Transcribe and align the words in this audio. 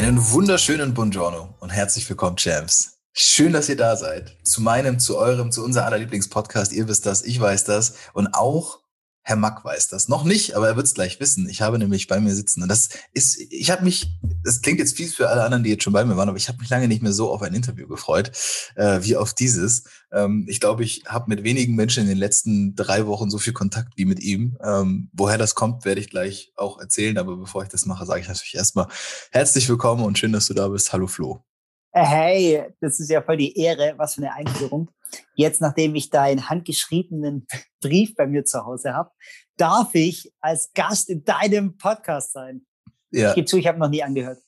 Einen 0.00 0.30
wunderschönen 0.30 0.94
Buongiorno 0.94 1.56
und 1.60 1.68
herzlich 1.68 2.08
willkommen, 2.08 2.38
Champs. 2.38 3.00
Schön, 3.12 3.52
dass 3.52 3.68
ihr 3.68 3.76
da 3.76 3.96
seid. 3.96 4.34
Zu 4.44 4.62
meinem, 4.62 4.98
zu 4.98 5.18
eurem, 5.18 5.52
zu 5.52 5.62
unser 5.62 5.84
aller 5.84 5.98
Lieblingspodcast. 5.98 6.72
Ihr 6.72 6.88
wisst 6.88 7.04
das, 7.04 7.20
ich 7.20 7.38
weiß 7.38 7.64
das. 7.64 7.96
Und 8.14 8.28
auch 8.28 8.78
Herr 9.22 9.36
Mack 9.36 9.64
weiß 9.64 9.88
das. 9.88 10.08
Noch 10.08 10.24
nicht, 10.24 10.56
aber 10.56 10.68
er 10.68 10.76
wird 10.76 10.86
es 10.86 10.94
gleich 10.94 11.20
wissen. 11.20 11.48
Ich 11.48 11.60
habe 11.60 11.78
nämlich 11.78 12.06
bei 12.06 12.20
mir 12.20 12.34
sitzen. 12.34 12.62
Und 12.62 12.68
das 12.68 12.88
ist, 13.12 13.38
ich 13.38 13.70
habe 13.70 13.84
mich, 13.84 14.10
das 14.42 14.62
klingt 14.62 14.78
jetzt 14.78 14.96
fies 14.96 15.14
für 15.14 15.28
alle 15.28 15.44
anderen, 15.44 15.62
die 15.62 15.70
jetzt 15.70 15.84
schon 15.84 15.92
bei 15.92 16.04
mir 16.04 16.16
waren, 16.16 16.28
aber 16.28 16.38
ich 16.38 16.48
habe 16.48 16.58
mich 16.58 16.70
lange 16.70 16.88
nicht 16.88 17.02
mehr 17.02 17.12
so 17.12 17.30
auf 17.30 17.42
ein 17.42 17.52
Interview 17.52 17.86
gefreut, 17.86 18.32
äh, 18.76 19.00
wie 19.02 19.16
auf 19.16 19.34
dieses. 19.34 19.84
Ähm, 20.10 20.46
ich 20.48 20.58
glaube, 20.58 20.84
ich 20.84 21.04
habe 21.06 21.26
mit 21.28 21.44
wenigen 21.44 21.74
Menschen 21.74 22.04
in 22.04 22.08
den 22.08 22.18
letzten 22.18 22.74
drei 22.74 23.06
Wochen 23.06 23.30
so 23.30 23.38
viel 23.38 23.52
Kontakt 23.52 23.92
wie 23.96 24.06
mit 24.06 24.20
ihm. 24.20 24.56
Ähm, 24.64 25.10
woher 25.12 25.38
das 25.38 25.54
kommt, 25.54 25.84
werde 25.84 26.00
ich 26.00 26.08
gleich 26.08 26.52
auch 26.56 26.80
erzählen. 26.80 27.18
Aber 27.18 27.36
bevor 27.36 27.62
ich 27.62 27.68
das 27.68 27.84
mache, 27.84 28.06
sage 28.06 28.22
ich 28.22 28.28
natürlich 28.28 28.54
erstmal 28.54 28.88
herzlich 29.32 29.68
willkommen 29.68 30.04
und 30.04 30.18
schön, 30.18 30.32
dass 30.32 30.46
du 30.46 30.54
da 30.54 30.68
bist. 30.68 30.92
Hallo 30.94 31.06
Flo. 31.06 31.44
Äh, 31.92 32.04
hey, 32.04 32.64
das 32.80 33.00
ist 33.00 33.10
ja 33.10 33.20
voll 33.20 33.36
die 33.36 33.56
Ehre. 33.58 33.94
Was 33.96 34.14
für 34.14 34.22
eine 34.22 34.34
Einführung. 34.34 34.88
Jetzt, 35.34 35.60
nachdem 35.60 35.94
ich 35.94 36.10
deinen 36.10 36.48
handgeschriebenen 36.48 37.46
Brief 37.80 38.14
bei 38.14 38.26
mir 38.26 38.44
zu 38.44 38.64
Hause 38.64 38.94
habe, 38.94 39.10
darf 39.56 39.94
ich 39.94 40.32
als 40.40 40.72
Gast 40.74 41.08
in 41.08 41.24
deinem 41.24 41.76
Podcast 41.76 42.32
sein. 42.32 42.66
Ja. 43.10 43.30
Ich 43.30 43.34
gebe 43.34 43.46
zu, 43.46 43.56
ich 43.56 43.66
habe 43.66 43.78
noch 43.78 43.88
nie 43.88 44.02
angehört. 44.02 44.38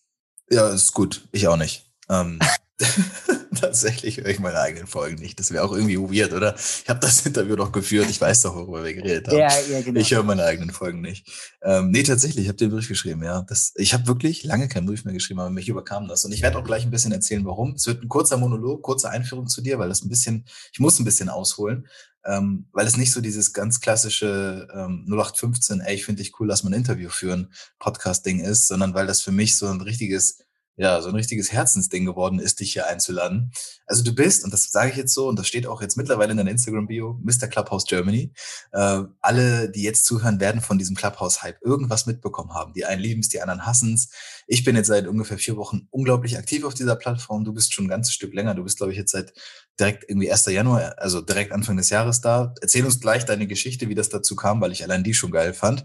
Ja, 0.50 0.68
ist 0.68 0.92
gut. 0.92 1.28
Ich 1.32 1.48
auch 1.48 1.56
nicht. 1.56 1.90
Ähm, 2.08 2.38
tatsächlich 3.60 4.18
höre 4.18 4.26
ich 4.26 4.38
meine 4.38 4.58
eigenen 4.58 4.86
Folgen 4.86 5.16
nicht. 5.16 5.38
Das 5.38 5.50
wäre 5.50 5.64
auch 5.64 5.72
irgendwie 5.72 5.98
weird, 5.98 6.32
oder? 6.32 6.54
Ich 6.56 6.88
habe 6.88 7.00
das 7.00 7.24
Interview 7.26 7.56
doch 7.56 7.72
geführt. 7.72 8.08
Ich 8.10 8.20
weiß 8.20 8.42
doch, 8.42 8.54
worüber 8.54 8.84
wir 8.84 8.94
geredet 8.94 9.28
haben. 9.28 9.38
Ja, 9.38 9.50
ja, 9.70 9.80
genau. 9.82 10.00
Ich 10.00 10.12
höre 10.12 10.22
meine 10.22 10.44
eigenen 10.44 10.70
Folgen 10.70 11.00
nicht. 11.00 11.28
Ähm, 11.62 11.90
nee, 11.90 12.02
tatsächlich, 12.02 12.44
ich 12.44 12.48
habe 12.48 12.58
den 12.58 12.70
Brief 12.70 12.88
geschrieben, 12.88 13.22
ja. 13.22 13.42
Das, 13.42 13.72
ich 13.76 13.94
habe 13.94 14.06
wirklich 14.06 14.44
lange 14.44 14.68
keinen 14.68 14.86
Brief 14.86 15.04
mehr 15.04 15.14
geschrieben, 15.14 15.40
aber 15.40 15.50
mich 15.50 15.68
überkam 15.68 16.08
das. 16.08 16.24
Und 16.24 16.32
ich 16.32 16.42
werde 16.42 16.58
auch 16.58 16.64
gleich 16.64 16.84
ein 16.84 16.90
bisschen 16.90 17.12
erzählen, 17.12 17.44
warum. 17.44 17.74
Es 17.74 17.86
wird 17.86 18.02
ein 18.02 18.08
kurzer 18.08 18.36
Monolog, 18.36 18.82
kurze 18.82 19.10
Einführung 19.10 19.46
zu 19.46 19.62
dir, 19.62 19.78
weil 19.78 19.88
das 19.88 20.02
ein 20.02 20.08
bisschen, 20.08 20.44
ich 20.72 20.80
muss 20.80 20.98
ein 20.98 21.04
bisschen 21.04 21.28
ausholen. 21.28 21.86
Ähm, 22.24 22.68
weil 22.72 22.86
es 22.86 22.96
nicht 22.96 23.10
so 23.10 23.20
dieses 23.20 23.52
ganz 23.52 23.80
klassische 23.80 24.68
ähm, 24.72 25.06
0815, 25.08 25.80
ey, 25.80 25.96
ich 25.96 26.04
finde 26.04 26.22
dich 26.22 26.38
cool, 26.38 26.46
lass 26.46 26.62
mal 26.62 26.70
ein 26.70 26.78
Interview 26.78 27.10
führen, 27.10 27.52
Podcast-Ding 27.80 28.38
ist, 28.38 28.68
sondern 28.68 28.94
weil 28.94 29.08
das 29.08 29.22
für 29.22 29.32
mich 29.32 29.56
so 29.56 29.66
ein 29.66 29.80
richtiges 29.80 30.38
ja, 30.76 31.02
so 31.02 31.10
ein 31.10 31.14
richtiges 31.14 31.52
Herzensding 31.52 32.06
geworden 32.06 32.38
ist, 32.38 32.60
dich 32.60 32.72
hier 32.72 32.86
einzuladen. 32.86 33.52
Also 33.86 34.02
du 34.02 34.14
bist, 34.14 34.42
und 34.42 34.52
das 34.54 34.70
sage 34.70 34.90
ich 34.90 34.96
jetzt 34.96 35.12
so, 35.12 35.28
und 35.28 35.38
das 35.38 35.46
steht 35.46 35.66
auch 35.66 35.82
jetzt 35.82 35.98
mittlerweile 35.98 36.32
in 36.32 36.38
deiner 36.38 36.50
Instagram-Bio, 36.50 37.20
Mr. 37.22 37.46
Clubhouse 37.46 37.84
Germany. 37.84 38.32
Äh, 38.72 39.02
alle, 39.20 39.70
die 39.70 39.82
jetzt 39.82 40.06
zuhören, 40.06 40.40
werden 40.40 40.62
von 40.62 40.78
diesem 40.78 40.96
Clubhouse-Hype 40.96 41.60
irgendwas 41.62 42.06
mitbekommen 42.06 42.54
haben. 42.54 42.72
Die 42.72 42.86
einen 42.86 43.02
lieben 43.02 43.20
es, 43.20 43.28
die 43.28 43.42
anderen 43.42 43.66
hassen 43.66 43.92
es. 43.94 44.08
Ich 44.46 44.64
bin 44.64 44.74
jetzt 44.74 44.86
seit 44.86 45.06
ungefähr 45.06 45.36
vier 45.36 45.56
Wochen 45.58 45.88
unglaublich 45.90 46.38
aktiv 46.38 46.64
auf 46.64 46.72
dieser 46.72 46.96
Plattform. 46.96 47.44
Du 47.44 47.52
bist 47.52 47.74
schon 47.74 47.84
ein 47.84 47.90
ganzes 47.90 48.14
Stück 48.14 48.32
länger. 48.32 48.54
Du 48.54 48.64
bist, 48.64 48.78
glaube 48.78 48.92
ich, 48.92 48.98
jetzt 48.98 49.12
seit 49.12 49.34
direkt 49.78 50.08
irgendwie 50.08 50.32
1. 50.32 50.46
Januar, 50.46 50.94
also 50.98 51.20
direkt 51.20 51.52
Anfang 51.52 51.76
des 51.76 51.90
Jahres 51.90 52.22
da. 52.22 52.54
Erzähl 52.62 52.84
uns 52.84 52.98
gleich 52.98 53.26
deine 53.26 53.46
Geschichte, 53.46 53.90
wie 53.90 53.94
das 53.94 54.08
dazu 54.08 54.36
kam, 54.36 54.62
weil 54.62 54.72
ich 54.72 54.82
allein 54.82 55.04
die 55.04 55.12
schon 55.12 55.32
geil 55.32 55.52
fand. 55.52 55.84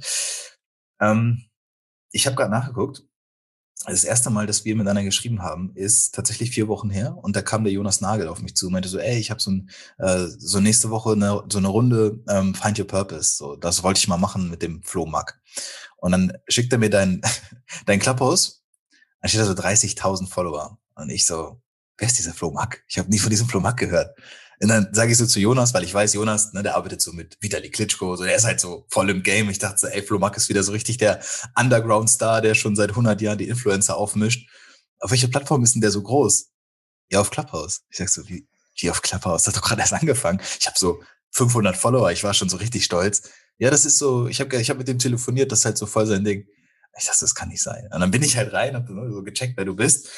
Ähm, 1.01 1.43
ich 2.11 2.25
habe 2.25 2.37
gerade 2.37 2.51
nachgeguckt 2.51 3.03
das 3.85 4.03
erste 4.03 4.29
Mal, 4.29 4.47
dass 4.47 4.65
wir 4.65 4.75
miteinander 4.75 5.03
geschrieben 5.03 5.41
haben, 5.43 5.71
ist 5.75 6.15
tatsächlich 6.15 6.51
vier 6.51 6.67
Wochen 6.67 6.89
her. 6.89 7.17
Und 7.21 7.35
da 7.35 7.41
kam 7.41 7.63
der 7.63 7.71
Jonas 7.71 8.01
Nagel 8.01 8.27
auf 8.27 8.41
mich 8.41 8.55
zu 8.55 8.67
und 8.67 8.73
meinte 8.73 8.89
so, 8.89 8.97
ey, 8.97 9.17
ich 9.17 9.29
habe 9.29 9.41
so, 9.41 9.51
ein, 9.51 9.69
äh, 9.99 10.25
so 10.27 10.59
nächste 10.59 10.89
Woche 10.89 11.11
eine, 11.11 11.43
so 11.49 11.57
eine 11.57 11.67
Runde 11.67 12.19
ähm, 12.27 12.55
Find 12.55 12.79
Your 12.79 12.87
Purpose. 12.87 13.37
So, 13.37 13.55
das 13.55 13.83
wollte 13.83 13.99
ich 13.99 14.07
mal 14.07 14.17
machen 14.17 14.49
mit 14.49 14.61
dem 14.61 14.81
Flo 14.83 15.05
Mack. 15.05 15.39
Und 15.97 16.11
dann 16.11 16.33
schickt 16.47 16.71
er 16.73 16.79
mir 16.79 16.89
dein, 16.89 17.21
dein 17.85 17.99
Clubhouse. 17.99 18.63
Dann 19.21 19.29
steht 19.29 19.41
da 19.41 19.45
so 19.45 19.53
30.000 19.53 20.27
Follower. 20.27 20.77
Und 20.95 21.09
ich 21.09 21.25
so, 21.25 21.61
wer 21.97 22.07
ist 22.07 22.17
dieser 22.17 22.33
Flo 22.33 22.51
Mack? 22.51 22.83
Ich 22.87 22.97
habe 22.97 23.09
nie 23.09 23.19
von 23.19 23.29
diesem 23.29 23.47
Flo 23.47 23.59
Mack 23.59 23.77
gehört. 23.77 24.17
Und 24.59 24.69
dann 24.69 24.87
sage 24.91 25.11
ich 25.11 25.17
so 25.17 25.27
zu 25.27 25.39
Jonas, 25.39 25.73
weil 25.73 25.83
ich 25.83 25.93
weiß, 25.93 26.13
Jonas, 26.13 26.53
ne, 26.53 26.63
der 26.63 26.75
arbeitet 26.75 27.01
so 27.01 27.13
mit 27.13 27.37
Vitali 27.41 27.69
Klitschko, 27.69 28.15
so 28.15 28.23
der 28.23 28.35
ist 28.35 28.45
halt 28.45 28.59
so 28.59 28.85
voll 28.89 29.09
im 29.09 29.21
Game. 29.21 29.49
Ich 29.49 29.59
dachte 29.59 29.77
so, 29.77 29.87
ey, 29.87 30.01
Flo 30.01 30.17
Mack 30.17 30.35
ist 30.35 30.49
wieder 30.49 30.63
so 30.63 30.71
richtig 30.71 30.97
der 30.97 31.19
Underground-Star, 31.55 32.41
der 32.41 32.55
schon 32.55 32.75
seit 32.75 32.89
100 32.89 33.21
Jahren 33.21 33.37
die 33.37 33.49
Influencer 33.49 33.95
aufmischt. 33.95 34.49
Auf 34.99 35.11
welcher 35.11 35.27
Plattform 35.27 35.63
ist 35.63 35.75
denn 35.75 35.81
der 35.81 35.91
so 35.91 36.01
groß? 36.01 36.49
Ja, 37.11 37.21
auf 37.21 37.29
Clubhouse. 37.29 37.83
Ich 37.89 37.97
sag 37.97 38.09
so, 38.09 38.27
wie, 38.27 38.47
wie 38.79 38.89
auf 38.89 39.03
Clubhouse? 39.03 39.43
Das 39.43 39.53
hat 39.53 39.61
doch 39.61 39.67
gerade 39.67 39.81
erst 39.81 39.93
angefangen. 39.93 40.41
Ich 40.59 40.65
habe 40.65 40.77
so 40.77 41.03
500 41.31 41.77
Follower, 41.77 42.11
ich 42.11 42.23
war 42.23 42.33
schon 42.33 42.49
so 42.49 42.57
richtig 42.57 42.83
stolz. 42.83 43.29
Ja, 43.59 43.69
das 43.69 43.85
ist 43.85 43.99
so, 43.99 44.27
ich 44.27 44.39
habe 44.39 44.55
ich 44.59 44.69
hab 44.69 44.77
mit 44.77 44.87
dem 44.87 44.97
telefoniert, 44.97 45.51
das 45.51 45.59
ist 45.59 45.65
halt 45.65 45.77
so 45.77 45.85
voll 45.85 46.07
sein 46.07 46.23
Ding. 46.23 46.47
Ich 46.97 47.05
dachte, 47.05 47.19
das 47.21 47.35
kann 47.35 47.49
nicht 47.49 47.61
sein. 47.61 47.87
Und 47.93 47.99
dann 47.99 48.09
bin 48.09 48.23
ich 48.23 48.37
halt 48.37 48.53
rein, 48.53 48.75
hab 48.75 48.87
so 48.87 49.21
gecheckt, 49.21 49.55
wer 49.55 49.65
du 49.65 49.75
bist. 49.75 50.09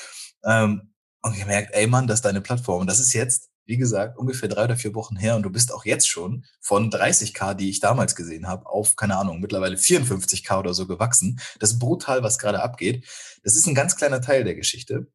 Ähm, 0.46 0.94
und 1.22 1.38
gemerkt, 1.38 1.74
ey 1.74 1.88
Mann, 1.88 2.08
das 2.08 2.20
ist 2.20 2.26
deine 2.26 2.40
Plattform. 2.40 2.82
Und 2.82 2.88
das 2.88 3.02
ist 3.02 3.12
jetzt 3.14 3.49
wie 3.69 3.78
gesagt, 3.78 4.18
ungefähr 4.18 4.50
drei 4.50 4.63
oder 4.63 4.75
vier 4.75 4.96
Wochen 4.96 5.16
her 5.16 5.35
und 5.35 5.44
du 5.44 5.52
bist 5.52 5.72
auch 5.72 5.85
jetzt 5.85 6.09
schon 6.09 6.44
von 6.59 6.90
30k, 6.90 7.53
die 7.53 7.69
ich 7.69 7.80
damals 7.80 8.16
gesehen 8.16 8.47
habe, 8.47 8.66
auf, 8.66 8.96
keine 8.96 9.16
Ahnung, 9.16 9.41
mittlerweile 9.41 9.75
54k 9.75 10.57
oder 10.57 10.74
so 10.74 10.88
gewachsen. 10.88 11.40
Das 11.59 11.74
ist 11.74 11.78
brutal, 11.78 12.24
was 12.24 12.40
gerade 12.40 12.63
abgeht. 12.63 13.06
Das 13.44 13.56
ist 13.56 13.68
ein 13.68 13.75
ganz 13.75 13.96
kleiner 13.96 14.22
Teil 14.22 14.44
der 14.44 14.56
Geschichte. 14.56 15.06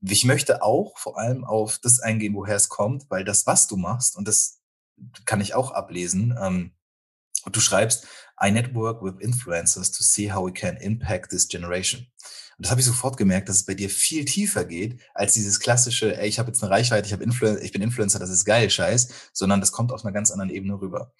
Ich 0.00 0.24
möchte 0.24 0.64
auch 0.64 0.98
vor 0.98 1.20
allem 1.20 1.44
auf 1.44 1.78
das 1.78 2.00
eingehen, 2.00 2.34
woher 2.34 2.56
es 2.56 2.68
kommt, 2.68 3.08
weil 3.10 3.22
das, 3.22 3.46
was 3.46 3.68
du 3.68 3.76
machst, 3.76 4.16
und 4.16 4.26
das 4.26 4.60
kann 5.24 5.40
ich 5.40 5.54
auch 5.54 5.70
ablesen, 5.70 6.36
ähm, 6.42 6.72
du 7.46 7.60
schreibst, 7.60 8.08
I 8.40 8.50
network 8.50 9.02
with 9.02 9.14
influencers 9.20 9.90
to 9.96 10.02
see 10.02 10.32
how 10.32 10.46
we 10.46 10.52
can 10.52 10.76
impact 10.76 11.30
this 11.30 11.48
generation. 11.48 12.06
Und 12.58 12.64
das 12.64 12.70
habe 12.72 12.80
ich 12.80 12.86
sofort 12.86 13.16
gemerkt, 13.16 13.48
dass 13.48 13.58
es 13.58 13.64
bei 13.64 13.74
dir 13.74 13.88
viel 13.88 14.24
tiefer 14.24 14.64
geht 14.64 15.00
als 15.14 15.34
dieses 15.34 15.60
klassische, 15.60 16.18
ey, 16.18 16.28
ich 16.28 16.40
habe 16.40 16.48
jetzt 16.48 16.62
eine 16.62 16.72
Reichweite, 16.72 17.06
ich, 17.06 17.12
hab 17.12 17.20
Influ 17.20 17.56
ich 17.56 17.70
bin 17.70 17.82
Influencer, 17.82 18.18
das 18.18 18.30
ist 18.30 18.44
geil, 18.44 18.68
scheiß, 18.68 19.30
sondern 19.32 19.60
das 19.60 19.70
kommt 19.70 19.92
auf 19.92 20.04
einer 20.04 20.12
ganz 20.12 20.32
anderen 20.32 20.50
Ebene 20.50 20.80
rüber. 20.80 21.12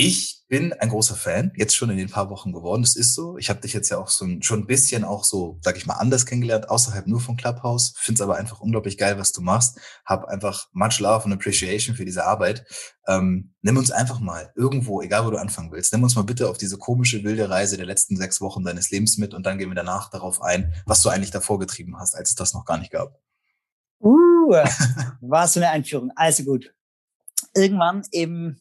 Ich 0.00 0.44
bin 0.46 0.72
ein 0.74 0.90
großer 0.90 1.16
Fan, 1.16 1.50
jetzt 1.56 1.74
schon 1.74 1.90
in 1.90 1.96
den 1.96 2.08
paar 2.08 2.30
Wochen 2.30 2.52
geworden. 2.52 2.82
Das 2.82 2.94
ist 2.94 3.14
so. 3.14 3.36
Ich 3.36 3.50
habe 3.50 3.60
dich 3.60 3.72
jetzt 3.72 3.88
ja 3.88 3.98
auch 3.98 4.06
so 4.06 4.24
ein, 4.24 4.44
schon 4.44 4.60
ein 4.60 4.66
bisschen 4.68 5.02
auch 5.02 5.24
so, 5.24 5.58
sag 5.60 5.76
ich 5.76 5.86
mal, 5.86 5.94
anders 5.94 6.24
kennengelernt, 6.24 6.70
außerhalb 6.70 7.08
nur 7.08 7.18
von 7.18 7.36
Clubhouse. 7.36 7.94
Finde 7.96 8.18
es 8.18 8.22
aber 8.22 8.36
einfach 8.36 8.60
unglaublich 8.60 8.96
geil, 8.96 9.18
was 9.18 9.32
du 9.32 9.40
machst. 9.40 9.80
Hab 10.06 10.26
einfach 10.26 10.68
much 10.70 11.00
love 11.00 11.24
und 11.24 11.32
appreciation 11.32 11.96
für 11.96 12.04
diese 12.04 12.24
Arbeit. 12.24 12.64
Ähm, 13.08 13.56
nimm 13.60 13.76
uns 13.76 13.90
einfach 13.90 14.20
mal 14.20 14.52
irgendwo, 14.54 15.02
egal 15.02 15.26
wo 15.26 15.32
du 15.32 15.36
anfangen 15.36 15.72
willst, 15.72 15.92
nimm 15.92 16.04
uns 16.04 16.14
mal 16.14 16.22
bitte 16.22 16.48
auf 16.48 16.58
diese 16.58 16.78
komische 16.78 17.24
wilde 17.24 17.50
Reise 17.50 17.76
der 17.76 17.86
letzten 17.86 18.16
sechs 18.16 18.40
Wochen 18.40 18.62
deines 18.62 18.92
Lebens 18.92 19.18
mit 19.18 19.34
und 19.34 19.46
dann 19.46 19.58
gehen 19.58 19.68
wir 19.68 19.74
danach 19.74 20.10
darauf 20.10 20.40
ein, 20.42 20.74
was 20.86 21.02
du 21.02 21.08
eigentlich 21.08 21.32
davor 21.32 21.58
getrieben 21.58 21.98
hast, 21.98 22.14
als 22.14 22.30
es 22.30 22.36
das 22.36 22.54
noch 22.54 22.64
gar 22.64 22.78
nicht 22.78 22.92
gab. 22.92 23.18
Uh, 24.00 24.52
war 25.20 25.48
so 25.48 25.58
eine 25.58 25.70
Einführung. 25.70 26.12
Also 26.14 26.44
gut. 26.44 26.72
Irgendwann 27.52 28.04
im 28.12 28.60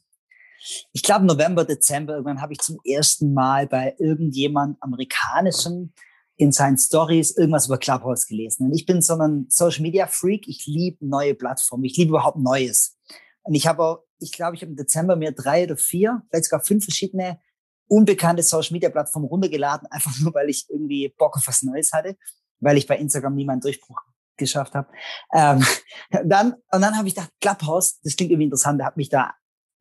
ich 0.92 1.04
glaube 1.04 1.26
November, 1.26 1.66
Dezember, 1.66 2.14
irgendwann 2.14 2.42
habe 2.42 2.54
ich 2.54 2.60
zum 2.60 2.80
ersten 2.86 3.34
Mal 3.34 3.68
bei 3.68 3.96
irgendjemand 4.00 4.78
amerikanischem 4.82 5.94
in 6.38 6.52
seinen 6.52 6.78
Stories 6.78 7.36
irgendwas 7.36 7.66
über 7.66 7.78
Clubhouse 7.78 8.28
gelesen. 8.28 8.68
Und 8.68 8.74
ich 8.74 8.86
bin 8.86 9.02
so 9.02 9.16
ein 9.16 9.48
Social 9.50 9.82
Media 9.82 10.08
Freak. 10.08 10.48
Ich 10.48 10.66
liebe 10.68 11.06
neue 11.06 11.34
Plattformen. 11.34 11.84
Ich 11.84 11.98
liebe 11.98 12.10
überhaupt 12.10 12.38
Neues. 12.38 12.96
Und 13.42 13.56
ich 13.56 13.66
habe, 13.66 14.04
ich 14.20 14.32
glaube, 14.32 14.56
ich 14.56 14.62
habe 14.62 14.72
im 14.72 14.78
Dezember 14.78 15.16
mir 15.16 15.32
drei 15.32 15.64
oder 15.64 15.78
vier, 15.78 16.22
vielleicht 16.30 16.46
sogar 16.46 16.64
fünf 16.64 16.84
verschiedene 16.84 17.40
unbekannte 17.88 18.44
Social 18.44 18.74
Media 18.74 18.90
Plattformen 18.90 19.28
runtergeladen, 19.28 19.88
einfach 19.92 20.12
nur, 20.20 20.34
weil 20.34 20.50
ich 20.50 20.68
irgendwie 20.70 21.14
Bock 21.18 21.36
auf 21.38 21.48
was 21.48 21.64
Neues 21.64 21.92
hatte. 21.92 22.18
weil 22.60 22.78
ich 22.78 22.88
bei 22.88 22.98
Instagram 22.98 23.36
niemanden 23.36 23.62
Durchbruch 23.62 24.00
geschafft 24.36 24.76
habe. 24.76 24.90
Ähm, 25.34 25.66
dann, 26.26 26.54
und 26.72 26.82
dann 26.82 26.98
habe 26.98 27.08
ich 27.08 27.16
gedacht, 27.16 27.32
Clubhouse, 27.42 28.00
das 28.02 28.16
klingt 28.16 28.32
irgendwie 28.32 28.46
interessant, 28.46 28.84
hat 28.84 28.98
mich 28.98 29.10
da 29.10 29.34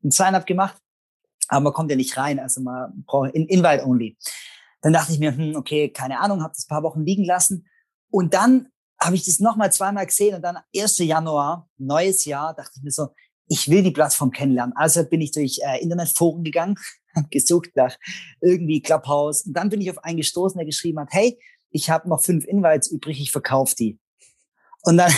ein 0.06 0.10
Sign-up 0.10 0.46
gemacht, 0.46 0.76
aber 1.48 1.60
man 1.60 1.72
kommt 1.72 1.90
ja 1.90 1.96
nicht 1.96 2.16
rein, 2.16 2.38
also 2.38 2.60
man 2.60 3.04
braucht 3.06 3.34
in 3.34 3.46
Invite 3.46 3.84
only. 3.84 4.16
Dann 4.82 4.92
dachte 4.92 5.12
ich 5.12 5.18
mir, 5.18 5.36
hm, 5.36 5.56
okay, 5.56 5.90
keine 5.90 6.20
Ahnung, 6.20 6.42
habe 6.42 6.54
das 6.54 6.66
paar 6.66 6.82
Wochen 6.82 7.04
liegen 7.04 7.24
lassen. 7.24 7.68
Und 8.10 8.34
dann 8.34 8.68
habe 9.00 9.16
ich 9.16 9.24
das 9.24 9.40
nochmal 9.40 9.72
zweimal 9.72 10.06
gesehen 10.06 10.34
und 10.36 10.42
dann 10.42 10.58
1. 10.74 10.98
Januar, 10.98 11.68
neues 11.76 12.24
Jahr, 12.24 12.54
dachte 12.54 12.72
ich 12.76 12.82
mir 12.82 12.90
so, 12.90 13.08
ich 13.48 13.68
will 13.68 13.82
die 13.82 13.90
Plattform 13.90 14.30
kennenlernen. 14.30 14.74
Also 14.76 15.04
bin 15.04 15.20
ich 15.20 15.32
durch 15.32 15.60
äh, 15.62 15.80
Internetforen 15.80 16.42
gegangen, 16.42 16.76
gesucht 17.30 17.70
nach 17.74 17.96
irgendwie 18.40 18.80
Clubhouse. 18.80 19.42
Und 19.42 19.54
dann 19.54 19.68
bin 19.68 19.80
ich 19.80 19.90
auf 19.90 20.02
einen 20.02 20.16
gestoßen, 20.16 20.58
der 20.58 20.66
geschrieben 20.66 21.00
hat, 21.00 21.08
hey, 21.10 21.38
ich 21.70 21.90
habe 21.90 22.08
noch 22.08 22.24
fünf 22.24 22.44
Invites 22.46 22.90
übrig, 22.90 23.20
ich 23.20 23.30
verkaufe 23.30 23.74
die. 23.76 23.98
Und 24.82 24.98
dann, 24.98 25.12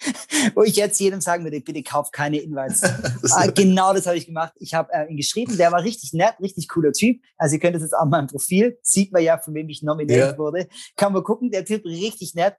wo 0.54 0.62
ich 0.62 0.76
jetzt 0.76 0.98
jedem 1.00 1.20
sagen 1.20 1.44
würde, 1.44 1.60
bitte 1.60 1.82
kauf 1.82 2.10
keine 2.10 2.38
Invites. 2.38 2.82
ah, 3.32 3.46
genau 3.48 3.92
das 3.92 4.06
habe 4.06 4.16
ich 4.16 4.26
gemacht. 4.26 4.52
Ich 4.58 4.74
habe 4.74 4.92
äh, 4.92 5.10
ihn 5.10 5.16
geschrieben, 5.16 5.56
der 5.56 5.72
war 5.72 5.82
richtig 5.82 6.12
nett, 6.12 6.34
richtig 6.40 6.68
cooler 6.68 6.92
Typ. 6.92 7.20
Also 7.36 7.56
ihr 7.56 7.60
könnt 7.60 7.76
es 7.76 7.82
jetzt 7.82 7.94
auch 7.94 8.06
mal 8.06 8.20
im 8.20 8.26
Profil, 8.26 8.78
sieht 8.82 9.12
man 9.12 9.22
ja, 9.22 9.38
von 9.38 9.54
wem 9.54 9.68
ich 9.68 9.82
nominiert 9.82 10.32
ja. 10.32 10.38
wurde. 10.38 10.68
Kann 10.96 11.12
man 11.12 11.22
gucken, 11.22 11.50
der 11.50 11.64
Typ 11.64 11.84
richtig 11.84 12.34
nett 12.34 12.56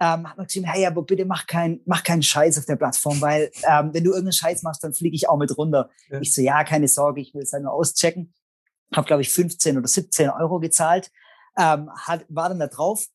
ähm, 0.00 0.28
hat 0.28 0.38
man 0.38 0.46
geschrieben, 0.46 0.66
hey, 0.66 0.86
aber 0.86 1.02
bitte 1.02 1.26
mach 1.26 1.46
keinen 1.46 1.82
mach 1.84 2.02
keinen 2.02 2.22
Scheiß 2.22 2.58
auf 2.58 2.64
der 2.64 2.76
Plattform, 2.76 3.20
weil 3.20 3.50
ähm, 3.68 3.90
wenn 3.92 4.02
du 4.02 4.10
irgendeinen 4.10 4.32
Scheiß 4.32 4.62
machst, 4.62 4.82
dann 4.82 4.94
fliege 4.94 5.14
ich 5.14 5.28
auch 5.28 5.36
mit 5.36 5.56
runter. 5.56 5.90
Ja. 6.08 6.20
Ich 6.20 6.34
so, 6.34 6.40
ja, 6.40 6.64
keine 6.64 6.88
Sorge, 6.88 7.20
ich 7.20 7.34
will 7.34 7.42
es 7.42 7.52
halt 7.52 7.64
nur 7.64 7.72
auschecken. 7.72 8.32
Habe, 8.94 9.06
glaube 9.06 9.22
ich, 9.22 9.28
15 9.28 9.76
oder 9.76 9.86
17 9.86 10.30
Euro 10.30 10.58
gezahlt, 10.58 11.12
ähm, 11.56 11.90
hat, 11.94 12.24
war 12.28 12.48
dann 12.48 12.58
da 12.58 12.66
drauf. 12.66 13.06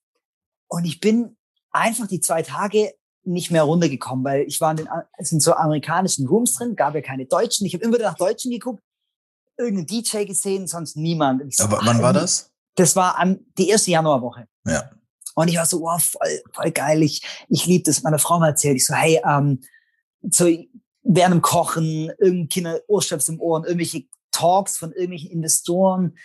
Und 0.68 0.86
ich 0.86 1.00
bin 1.00 1.38
einfach 1.72 2.08
die 2.08 2.22
zwei 2.22 2.44
Tage 2.44 2.94
nicht 3.26 3.52
mehr 3.52 3.64
runtergekommen, 3.64 4.24
weil 4.24 4.42
ich 4.44 4.62
war 4.62 4.72
in 4.72 4.78
den 4.78 4.90
es 5.18 5.30
sind 5.30 5.42
so 5.42 5.54
amerikanischen 5.54 6.28
Rooms 6.28 6.56
drin, 6.56 6.76
gab 6.76 6.96
ja 6.96 7.02
keine 7.02 7.26
Deutschen. 7.26 7.66
Ich 7.66 7.74
habe 7.74 7.84
immer 7.84 7.96
wieder 7.96 8.10
nach 8.10 8.18
Deutschen 8.18 8.52
geguckt, 8.52 8.82
irgendeinen 9.58 9.88
DJ 9.88 10.26
gesehen, 10.26 10.68
sonst 10.68 10.96
niemand. 10.96 11.54
So, 11.54 11.64
Aber 11.64 11.80
wann 11.84 12.02
war 12.02 12.14
das? 12.14 12.52
Das 12.76 12.96
war 12.96 13.18
an 13.18 13.40
die 13.58 13.70
erste 13.70 13.92
Januarwoche. 13.92 14.48
Ja. 14.66 14.92
Und 15.36 15.50
ich 15.50 15.58
war 15.58 15.66
so, 15.66 15.82
wow, 15.82 16.02
voll, 16.02 16.42
voll 16.54 16.72
geil. 16.72 17.04
Ich, 17.04 17.22
ich 17.50 17.66
liebe 17.66 17.84
das. 17.84 18.04
Meiner 18.04 18.20
Frau 18.20 18.40
mal 18.40 18.50
erzählt. 18.50 18.78
Ich 18.78 18.86
so, 18.86 18.94
hey, 18.94 19.22
ähm, 19.26 19.62
so 20.30 20.46
während 21.04 21.36
dem 21.36 21.42
Kochen, 21.42 22.12
irgendein 22.18 22.50
Kinder 22.50 22.80
Ohrstöpsel 22.88 23.36
im 23.36 23.42
Ohren, 23.42 23.64
irgendwelche 23.64 24.06
Talks 24.32 24.78
von 24.78 24.92
irgendwelchen 24.92 25.32
Investoren, 25.32 26.18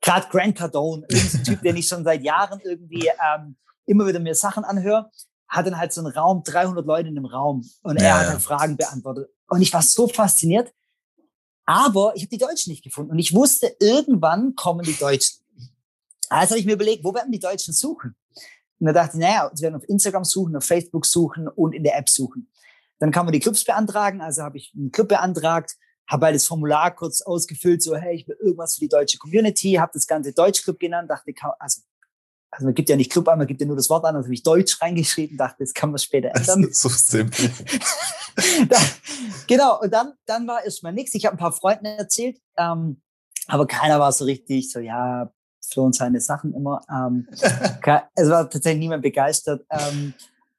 gerade 0.00 0.28
Grant 0.30 0.56
Cardone, 0.56 1.06
irgendein 1.10 1.44
Typ, 1.44 1.62
den 1.62 1.76
ich 1.76 1.88
schon 1.88 2.04
seit 2.04 2.22
Jahren 2.22 2.60
irgendwie 2.64 3.08
ähm, 3.08 3.56
immer 3.86 4.06
wieder 4.06 4.20
mir 4.20 4.34
Sachen 4.34 4.64
anhöre, 4.64 5.10
hat 5.48 5.66
dann 5.66 5.78
halt 5.78 5.92
so 5.92 6.02
einen 6.02 6.12
Raum, 6.12 6.42
300 6.44 6.86
Leute 6.86 7.08
in 7.08 7.14
dem 7.14 7.24
Raum 7.24 7.68
und 7.82 7.96
er 7.96 8.04
ja, 8.04 8.18
hat 8.18 8.26
halt 8.28 8.42
Fragen 8.42 8.76
beantwortet. 8.76 9.30
Und 9.48 9.62
ich 9.62 9.72
war 9.72 9.82
so 9.82 10.06
fasziniert. 10.08 10.72
Aber 11.64 12.12
ich 12.16 12.22
habe 12.22 12.30
die 12.30 12.38
Deutschen 12.38 12.70
nicht 12.70 12.82
gefunden. 12.82 13.10
Und 13.10 13.18
ich 13.18 13.34
wusste, 13.34 13.74
irgendwann 13.78 14.54
kommen 14.54 14.84
die 14.84 14.96
Deutschen. 14.96 15.38
Also 16.30 16.50
habe 16.50 16.60
ich 16.60 16.66
mir 16.66 16.74
überlegt, 16.74 17.04
wo 17.04 17.14
werden 17.14 17.32
die 17.32 17.40
Deutschen 17.40 17.74
suchen? 17.74 18.14
Und 18.80 18.86
da 18.86 18.92
dachte 18.92 19.16
ich, 19.16 19.20
naja, 19.20 19.50
sie 19.52 19.62
werden 19.62 19.76
auf 19.76 19.88
Instagram 19.88 20.24
suchen, 20.24 20.56
auf 20.56 20.64
Facebook 20.64 21.04
suchen 21.04 21.48
und 21.48 21.74
in 21.74 21.82
der 21.82 21.96
App 21.96 22.08
suchen. 22.08 22.50
Dann 22.98 23.10
kann 23.10 23.26
man 23.26 23.32
die 23.32 23.40
Clubs 23.40 23.64
beantragen. 23.64 24.20
Also 24.20 24.42
habe 24.42 24.58
ich 24.58 24.72
einen 24.76 24.92
Club 24.92 25.08
beantragt, 25.08 25.76
habe 26.06 26.26
halt 26.26 26.36
das 26.36 26.46
Formular 26.46 26.94
kurz 26.94 27.20
ausgefüllt, 27.22 27.82
so, 27.82 27.96
hey, 27.96 28.16
ich 28.16 28.28
will 28.28 28.36
irgendwas 28.40 28.74
für 28.74 28.80
die 28.80 28.88
deutsche 28.88 29.18
Community, 29.18 29.74
habe 29.74 29.90
das 29.92 30.06
ganze 30.06 30.32
Deutschclub 30.32 30.78
genannt, 30.78 31.10
dachte, 31.10 31.32
also, 31.58 31.82
also 32.50 32.66
man 32.66 32.74
gibt 32.74 32.88
ja 32.88 32.96
nicht 32.96 33.12
Club 33.12 33.28
an, 33.28 33.38
man 33.38 33.46
gibt 33.46 33.60
ja 33.60 33.66
nur 33.66 33.76
das 33.76 33.90
Wort 33.90 34.04
an, 34.04 34.16
also 34.16 34.26
habe 34.26 34.34
ich 34.34 34.42
Deutsch 34.42 34.80
reingeschrieben, 34.80 35.36
dachte, 35.36 35.56
das 35.60 35.74
kann 35.74 35.90
man 35.90 35.98
später 35.98 36.28
ändern. 36.28 36.62
Das 36.62 36.70
ist 36.70 36.80
so 36.80 36.88
simpel. 36.88 37.50
da, 38.68 38.76
genau, 39.46 39.80
und 39.80 39.92
dann, 39.92 40.14
dann 40.26 40.46
war 40.46 40.64
erstmal 40.64 40.92
nichts. 40.92 41.14
Ich 41.14 41.26
habe 41.26 41.36
ein 41.36 41.38
paar 41.38 41.52
Freunden 41.52 41.86
erzählt, 41.86 42.38
ähm, 42.56 43.02
aber 43.46 43.66
keiner 43.66 44.00
war 44.00 44.12
so 44.12 44.24
richtig 44.24 44.70
so, 44.70 44.80
ja, 44.80 45.30
Flo 45.70 45.84
und 45.84 45.94
seine 45.94 46.20
Sachen 46.20 46.54
immer. 46.54 46.80
Ähm, 46.90 47.28
es 47.32 48.28
war 48.28 48.48
tatsächlich 48.48 48.80
niemand 48.80 49.02
begeistert. 49.02 49.66
Ähm, 49.70 50.14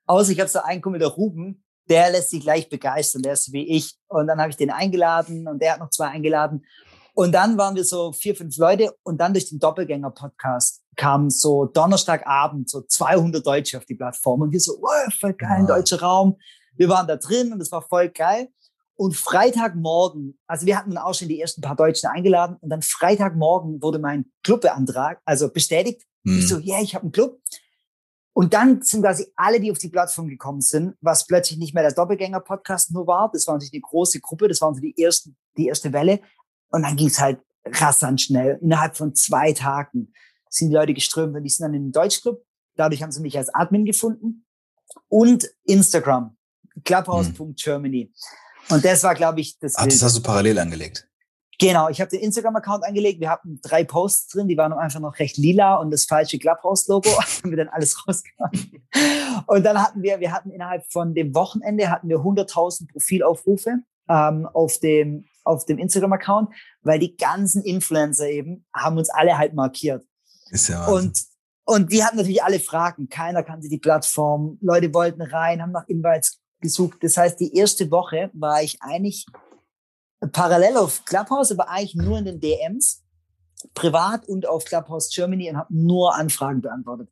außer 0.06 0.31
ich 0.31 0.39
habe 0.39 0.50
so 0.50 0.59
einen 0.59 0.81
Kumpel, 0.81 1.00
der 1.00 1.09
Ruben, 1.09 1.63
der 1.89 2.12
lässt 2.12 2.30
sich 2.30 2.42
gleich 2.42 2.69
begeistern, 2.69 3.24
der 3.24 3.33
ist 3.33 3.45
so 3.45 3.53
wie 3.53 3.68
ich. 3.68 3.95
Und 4.07 4.27
dann 4.27 4.39
habe 4.39 4.51
ich 4.51 4.57
den 4.57 4.69
eingeladen 4.69 5.47
und 5.47 5.62
der 5.62 5.74
hat 5.74 5.80
noch 5.80 5.89
zwei 5.89 6.07
eingeladen. 6.07 6.65
Und 7.19 7.33
dann 7.33 7.57
waren 7.57 7.75
wir 7.75 7.83
so 7.83 8.13
vier, 8.13 8.33
fünf 8.33 8.56
Leute 8.56 8.95
und 9.04 9.19
dann 9.19 9.33
durch 9.33 9.50
den 9.50 9.60
Doppelgänger-Podcast 9.60 10.86
kamen 10.95 11.30
so 11.30 11.66
Donnerstagabend 11.66 12.69
so 12.69 12.80
200 12.80 13.45
Deutsche 13.45 13.77
auf 13.77 13.83
die 13.83 13.95
Plattform 13.95 14.44
und 14.44 14.54
wir 14.54 14.60
so, 14.62 14.77
wow, 14.80 15.13
voll 15.19 15.33
geil, 15.33 15.57
ein 15.57 15.68
deutscher 15.68 16.00
Raum. 16.00 16.38
Wir 16.77 16.88
waren 16.88 17.10
da 17.10 17.18
drin 17.18 17.51
und 17.51 17.62
es 17.62 17.74
war 17.74 17.81
voll 17.81 18.07
geil. 18.07 18.48
Und 18.95 19.18
Freitagmorgen, 19.18 20.39
also 20.48 20.66
wir 20.66 20.77
hatten 20.77 20.92
dann 20.92 21.04
auch 21.04 21.13
schon 21.13 21.27
die 21.27 21.42
ersten 21.42 21.60
paar 21.60 21.75
Deutschen 21.75 22.07
eingeladen 22.07 22.56
und 22.62 22.69
dann 22.69 22.81
Freitagmorgen 22.81 23.81
wurde 23.81 24.00
mein 24.00 24.31
Clubbeantrag, 24.45 25.19
also 25.25 25.51
bestätigt. 25.51 26.01
Hm. 26.25 26.39
Ich 26.39 26.48
so, 26.48 26.57
ja, 26.60 26.75
yeah, 26.75 26.83
ich 26.83 26.95
habe 26.95 27.04
einen 27.04 27.12
Club. 27.12 27.42
Und 28.31 28.54
dann 28.54 28.81
sind 28.81 29.01
quasi 29.01 29.27
alle, 29.36 29.60
die 29.60 29.74
auf 29.74 29.77
die 29.77 29.89
Plattform 29.89 30.30
gekommen 30.30 30.62
sind, 30.62 30.95
was 31.01 31.27
plötzlich 31.27 31.60
nicht 31.60 31.74
mehr 31.74 31.83
der 31.83 31.92
Doppelgänger-Podcast 31.92 32.92
nur 32.92 33.06
war. 33.07 33.30
Das 33.33 33.45
war 33.45 33.56
natürlich 33.56 33.74
eine 33.74 33.81
große 33.81 34.21
Gruppe, 34.21 34.48
das 34.48 34.62
waren 34.62 34.74
so 34.74 34.80
die 34.80 34.98
ersten, 34.98 35.36
die 35.57 35.68
erste 35.68 35.92
Welle. 35.92 36.21
Und 36.69 36.83
dann 36.83 36.95
ging 36.95 37.07
es 37.07 37.19
halt 37.19 37.39
rasant 37.66 38.21
schnell. 38.21 38.60
Innerhalb 38.62 38.98
von 38.98 39.16
zwei 39.16 39.54
Tagen 39.54 40.13
sind 40.50 40.69
die 40.69 40.75
Leute 40.75 40.94
geströmt 40.94 41.36
und 41.36 41.44
die 41.44 41.50
sind 41.50 41.63
dann 41.63 41.74
in 41.74 41.88
den 41.88 41.92
Deutschclub. 41.92 42.44
Dadurch 42.75 43.04
haben 43.04 43.12
sie 43.12 43.21
mich 43.21 43.38
als 43.38 43.54
Admin 43.54 43.86
gefunden. 43.86 44.45
Und 45.07 45.50
Instagram, 45.66 46.38
clubhouse.germany. 46.83 48.12
Hm. 48.12 48.75
Und 48.75 48.86
das 48.86 49.04
war, 49.04 49.16
glaube 49.16 49.42
ich, 49.42 49.57
das. 49.60 49.75
Ach, 49.75 49.86
das 49.86 50.01
hast 50.01 50.18
du 50.18 50.21
parallel 50.21 50.60
angelegt. 50.60 51.10
Genau, 51.60 51.89
ich 51.89 52.00
habe 52.00 52.10
den 52.10 52.21
Instagram-Account 52.21 52.86
angelegt. 52.86 53.19
Wir 53.19 53.30
hatten 53.30 53.60
drei 53.62 53.83
Posts 53.83 54.30
drin, 54.30 54.48
die 54.48 54.56
waren 54.56 54.71
einfach 54.71 55.01
noch 55.01 55.19
recht 55.19 55.36
lila 55.38 55.75
und 55.75 55.92
das 55.92 56.06
falsche 56.06 56.39
Clubhouse-Logo 56.39 57.10
haben 57.21 57.50
wir 57.50 57.57
dann 57.57 57.68
alles 57.68 58.07
rausgemacht. 58.07 58.69
Und 59.45 59.66
dann 59.66 59.81
hatten 59.81 60.01
wir, 60.01 60.21
wir 60.21 60.31
hatten 60.31 60.51
innerhalb 60.51 60.89
von 60.89 61.13
dem 61.13 61.36
Wochenende 61.36 61.89
hatten 61.89 62.07
wir 62.07 62.19
100.000 62.19 62.90
Profilaufrufe 62.94 63.80
ähm, 64.07 64.47
auf 64.54 64.80
dem 64.80 65.26
auf 65.49 65.65
dem 65.65 65.77
Instagram-Account, 65.77 66.53
weil 66.81 66.99
die 66.99 67.18
ganzen 67.18 67.63
Influencer 67.63 68.29
eben 68.29 68.65
haben 68.73 68.97
uns 68.97 69.09
alle 69.09 69.37
halt 69.37 69.53
markiert. 69.53 70.06
Ist 70.51 70.69
ja 70.69 70.87
Wahnsinn. 70.87 71.07
und 71.07 71.29
und 71.69 71.91
die 71.91 72.03
hatten 72.03 72.18
natürlich 72.18 72.41
alle 72.41 72.59
Fragen. 72.59 73.09
Keiner 73.09 73.44
kannte 73.44 73.69
die 73.69 73.77
Plattform. 73.77 74.57
Leute 74.59 74.91
wollten 74.91 75.21
rein, 75.21 75.61
haben 75.61 75.71
nach 75.71 75.87
Invites 75.87 76.41
gesucht. 76.61 76.97
Das 77.01 77.15
heißt, 77.15 77.39
die 77.39 77.56
erste 77.56 77.91
Woche 77.91 78.31
war 78.33 78.63
ich 78.63 78.81
eigentlich 78.81 79.27
parallel 80.31 80.77
auf 80.77 81.06
Clubhouse, 81.06 81.51
aber 81.51 81.69
eigentlich 81.69 81.94
nur 81.94 82.18
in 82.18 82.25
den 82.25 82.39
DMs, 82.39 83.03
privat 83.75 84.27
und 84.27 84.47
auf 84.47 84.65
Clubhouse 84.65 85.11
Germany 85.13 85.47
und 85.51 85.57
habe 85.57 85.75
nur 85.75 86.15
Anfragen 86.15 86.61
beantwortet. 86.61 87.09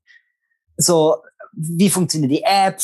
So, 0.75 1.17
wie 1.53 1.91
funktioniert 1.91 2.31
die 2.31 2.43
App? 2.43 2.81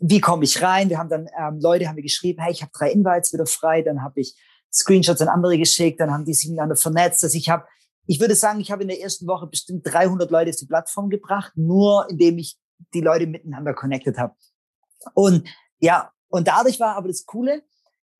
Wie 0.00 0.20
komme 0.20 0.44
ich 0.44 0.62
rein? 0.62 0.88
Wir 0.88 0.98
haben 0.98 1.08
dann 1.08 1.28
ähm, 1.38 1.60
Leute 1.60 1.88
haben 1.88 1.96
mir 1.96 2.02
geschrieben, 2.02 2.42
hey, 2.42 2.52
ich 2.52 2.62
habe 2.62 2.72
drei 2.72 2.90
Invites 2.90 3.32
wieder 3.32 3.46
frei. 3.46 3.82
Dann 3.82 4.02
habe 4.02 4.20
ich 4.20 4.34
Screenshots 4.72 5.20
an 5.20 5.28
andere 5.28 5.58
geschickt. 5.58 6.00
Dann 6.00 6.12
haben 6.12 6.24
die 6.24 6.34
sich 6.34 6.48
miteinander 6.48 6.76
vernetzt. 6.76 7.24
Also 7.24 7.36
ich 7.36 7.48
habe, 7.48 7.64
ich 8.06 8.20
würde 8.20 8.34
sagen, 8.34 8.60
ich 8.60 8.70
habe 8.70 8.82
in 8.82 8.88
der 8.88 9.00
ersten 9.00 9.26
Woche 9.26 9.46
bestimmt 9.46 9.82
300 9.84 10.30
Leute 10.30 10.50
auf 10.50 10.56
die 10.56 10.66
Plattform 10.66 11.10
gebracht, 11.10 11.52
nur 11.56 12.06
indem 12.08 12.38
ich 12.38 12.56
die 12.94 13.00
Leute 13.00 13.26
miteinander 13.26 13.74
connected 13.74 14.18
habe. 14.18 14.34
Und 15.14 15.48
ja, 15.80 16.12
und 16.28 16.48
dadurch 16.48 16.78
war 16.80 16.96
aber 16.96 17.08
das 17.08 17.24
Coole, 17.24 17.62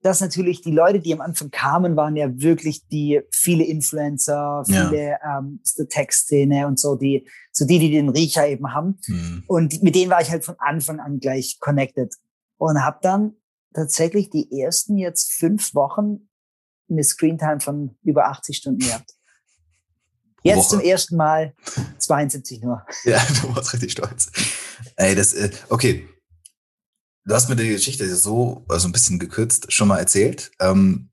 dass 0.02 0.21
natürlich 0.21 0.62
die 0.62 0.71
Leute, 0.71 1.00
die 1.00 1.12
am 1.12 1.21
Anfang 1.21 1.50
kamen, 1.50 1.97
waren 1.97 2.17
ja 2.17 2.28
wirklich 2.40 2.87
die 2.87 3.21
viele 3.33 3.64
Influencer, 3.64 4.62
viele 4.64 5.19
ja. 5.23 5.38
ähm, 5.38 5.61
Tech-Szene 5.88 6.67
und 6.67 6.78
so, 6.78 6.95
die, 6.95 7.26
so 7.50 7.67
die, 7.67 7.78
die 7.78 7.90
den 7.90 8.09
Riecher 8.09 8.47
eben 8.47 8.73
haben. 8.73 8.99
Mhm. 9.07 9.45
Und 9.49 9.83
mit 9.83 9.95
denen 9.95 10.11
war 10.11 10.21
ich 10.21 10.31
halt 10.31 10.45
von 10.45 10.55
Anfang 10.59 11.00
an 11.00 11.19
gleich 11.19 11.59
connected 11.61 12.14
und 12.59 12.83
habe 12.85 12.99
dann 13.02 13.33
tatsächlich 13.75 14.31
die 14.31 14.61
ersten 14.61 14.99
jetzt 14.99 15.33
fünf 15.33 15.75
Wochen 15.75 16.28
eine 16.88 17.05
Screentime 17.05 17.61
von 17.61 17.97
über 18.02 18.26
80 18.28 18.57
Stunden 18.57 18.81
gehabt. 18.81 19.12
Jetzt 20.43 20.59
Woche. 20.59 20.69
zum 20.69 20.81
ersten 20.81 21.17
Mal 21.17 21.55
72 21.99 22.62
nur. 22.62 22.87
Ja, 23.05 23.21
du 23.43 23.55
warst 23.55 23.73
richtig 23.73 23.93
stolz. 23.93 24.31
Ey, 24.97 25.14
das, 25.14 25.35
äh, 25.35 25.50
okay, 25.69 26.09
Du 27.28 27.35
hast 27.35 27.50
mir 27.50 27.56
die 27.56 27.68
Geschichte 27.68 28.16
so 28.16 28.64
also 28.68 28.88
ein 28.88 28.92
bisschen 28.92 29.18
gekürzt 29.18 29.70
schon 29.70 29.88
mal 29.88 29.99
erzählt. 29.99 30.50
Ähm, 30.61 31.11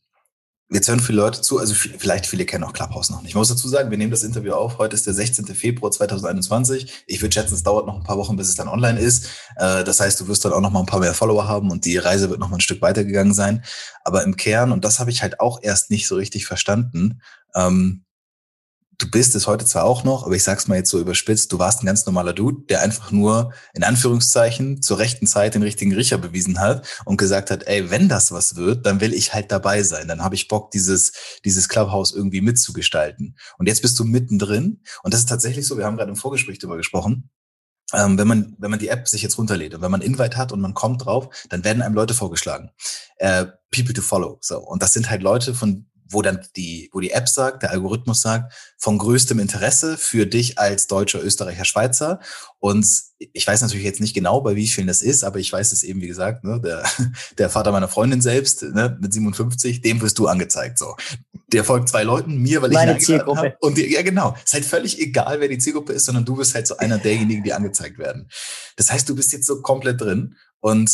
jetzt 0.71 0.87
hören 0.87 1.01
viele 1.01 1.17
Leute 1.17 1.41
zu, 1.41 1.59
also 1.59 1.73
vielleicht 1.73 2.25
viele 2.25 2.45
kennen 2.45 2.63
auch 2.63 2.71
Clubhouse 2.71 3.09
noch 3.09 3.21
nicht. 3.21 3.31
Ich 3.31 3.35
muss 3.35 3.49
dazu 3.49 3.67
sagen, 3.67 3.91
wir 3.91 3.97
nehmen 3.97 4.11
das 4.11 4.23
Interview 4.23 4.53
auf. 4.53 4.77
Heute 4.77 4.95
ist 4.95 5.05
der 5.05 5.13
16. 5.13 5.45
Februar 5.47 5.91
2021. 5.91 7.03
Ich 7.05 7.21
würde 7.21 7.33
schätzen, 7.33 7.55
es 7.55 7.63
dauert 7.63 7.85
noch 7.85 7.97
ein 7.97 8.03
paar 8.03 8.17
Wochen, 8.17 8.37
bis 8.37 8.47
es 8.47 8.55
dann 8.55 8.69
online 8.69 8.97
ist. 8.97 9.25
Äh, 9.57 9.83
das 9.83 9.99
heißt, 9.99 10.17
du 10.21 10.29
wirst 10.29 10.45
dann 10.45 10.53
auch 10.53 10.61
noch 10.61 10.71
mal 10.71 10.79
ein 10.79 10.85
paar 10.85 11.01
mehr 11.01 11.13
Follower 11.13 11.49
haben 11.49 11.69
und 11.69 11.83
die 11.83 11.97
Reise 11.97 12.29
wird 12.29 12.39
noch 12.39 12.47
mal 12.47 12.57
ein 12.57 12.61
Stück 12.61 12.81
weitergegangen 12.81 13.33
sein. 13.33 13.65
Aber 14.05 14.23
im 14.23 14.37
Kern, 14.37 14.71
und 14.71 14.85
das 14.85 15.01
habe 15.01 15.11
ich 15.11 15.21
halt 15.21 15.41
auch 15.41 15.59
erst 15.63 15.91
nicht 15.91 16.07
so 16.07 16.15
richtig 16.15 16.45
verstanden, 16.45 17.19
ähm, 17.55 18.04
du 18.97 19.09
bist 19.09 19.35
es 19.35 19.47
heute 19.47 19.65
zwar 19.65 19.83
auch 19.83 20.03
noch, 20.03 20.25
aber 20.25 20.35
ich 20.35 20.43
sag's 20.43 20.67
mal 20.67 20.75
jetzt 20.75 20.89
so 20.89 20.99
überspitzt, 20.99 21.51
du 21.51 21.59
warst 21.59 21.81
ein 21.81 21.85
ganz 21.85 22.05
normaler 22.05 22.33
Dude, 22.33 22.63
der 22.69 22.81
einfach 22.81 23.11
nur 23.11 23.53
in 23.73 23.83
Anführungszeichen 23.83 24.81
zur 24.81 24.99
rechten 24.99 25.27
Zeit 25.27 25.55
den 25.55 25.63
richtigen 25.63 25.93
Riecher 25.93 26.17
bewiesen 26.17 26.59
hat 26.59 26.87
und 27.05 27.17
gesagt 27.17 27.51
hat, 27.51 27.63
ey, 27.67 27.89
wenn 27.91 28.09
das 28.09 28.31
was 28.31 28.55
wird, 28.55 28.85
dann 28.85 29.01
will 29.01 29.13
ich 29.13 29.33
halt 29.33 29.51
dabei 29.51 29.83
sein. 29.83 30.07
Dann 30.07 30.23
habe 30.23 30.35
ich 30.35 30.47
Bock, 30.47 30.71
dieses, 30.71 31.13
dieses 31.43 31.69
Clubhouse 31.69 32.11
irgendwie 32.11 32.41
mitzugestalten. 32.41 33.37
Und 33.57 33.67
jetzt 33.67 33.81
bist 33.81 33.99
du 33.99 34.03
mittendrin. 34.03 34.81
Und 35.03 35.13
das 35.13 35.21
ist 35.21 35.29
tatsächlich 35.29 35.67
so, 35.67 35.77
wir 35.77 35.85
haben 35.85 35.97
gerade 35.97 36.11
im 36.11 36.17
Vorgespräch 36.17 36.59
darüber 36.59 36.77
gesprochen. 36.77 37.29
Ähm, 37.93 38.17
wenn 38.17 38.27
man, 38.27 38.55
wenn 38.57 38.71
man 38.71 38.79
die 38.79 38.87
App 38.87 39.07
sich 39.07 39.21
jetzt 39.21 39.37
runterlädt 39.37 39.75
und 39.75 39.81
wenn 39.81 39.91
man 39.91 40.01
Invite 40.01 40.37
hat 40.37 40.51
und 40.51 40.59
man 40.59 40.73
kommt 40.73 41.05
drauf, 41.05 41.29
dann 41.49 41.63
werden 41.63 41.83
einem 41.83 41.93
Leute 41.93 42.13
vorgeschlagen. 42.13 42.71
Äh, 43.17 43.45
people 43.71 43.93
to 43.93 44.01
follow. 44.01 44.37
So. 44.41 44.59
Und 44.59 44.81
das 44.81 44.93
sind 44.93 45.09
halt 45.09 45.21
Leute, 45.21 45.53
von 45.53 45.85
wo 46.07 46.21
dann 46.21 46.45
die, 46.55 46.89
wo 46.93 46.99
die 46.99 47.11
App 47.11 47.27
sagt, 47.27 47.63
der 47.63 47.71
Algorithmus 47.71 48.21
sagt, 48.21 48.53
von 48.77 48.97
größtem 48.97 49.39
Interesse 49.39 49.97
für 49.97 50.25
dich 50.25 50.59
als 50.59 50.87
Deutscher, 50.87 51.23
Österreicher, 51.23 51.65
Schweizer. 51.65 52.19
Und 52.59 52.87
ich 53.17 53.47
weiß 53.47 53.61
natürlich 53.61 53.85
jetzt 53.85 54.01
nicht 54.01 54.13
genau, 54.13 54.41
bei 54.41 54.55
wie 54.55 54.67
vielen 54.67 54.87
das 54.87 55.01
ist, 55.01 55.23
aber 55.23 55.39
ich 55.39 55.51
weiß 55.51 55.71
es 55.71 55.83
eben, 55.83 56.01
wie 56.01 56.07
gesagt, 56.07 56.43
ne, 56.43 56.61
der, 56.61 56.83
der 57.37 57.49
Vater 57.49 57.71
meiner 57.71 57.87
Freundin 57.87 58.21
selbst, 58.21 58.61
ne, 58.61 58.97
mit 59.01 59.13
57, 59.13 59.81
dem 59.81 60.01
wirst 60.01 60.19
du 60.19 60.27
angezeigt, 60.27 60.77
so. 60.77 60.95
Der 61.51 61.63
folgt 61.63 61.89
zwei 61.89 62.03
Leuten, 62.03 62.37
mir, 62.37 62.61
weil 62.61 62.71
Meine 62.71 62.97
ich 62.97 63.05
Zielgruppe. 63.05 63.39
Hab. 63.39 63.63
Und 63.63 63.77
die, 63.77 63.91
ja, 63.91 64.01
genau. 64.01 64.35
ist 64.43 64.53
halt 64.53 64.65
völlig 64.65 64.99
egal, 64.99 65.39
wer 65.39 65.47
die 65.47 65.59
Zielgruppe 65.59 65.93
ist, 65.93 66.05
sondern 66.05 66.25
du 66.25 66.35
bist 66.35 66.53
halt 66.55 66.67
so 66.67 66.77
einer 66.77 66.97
derjenigen, 66.97 67.43
die 67.43 67.53
angezeigt 67.53 67.97
werden. 67.97 68.29
Das 68.77 68.91
heißt, 68.91 69.07
du 69.07 69.15
bist 69.15 69.31
jetzt 69.31 69.45
so 69.45 69.61
komplett 69.61 70.01
drin 70.01 70.35
und 70.59 70.89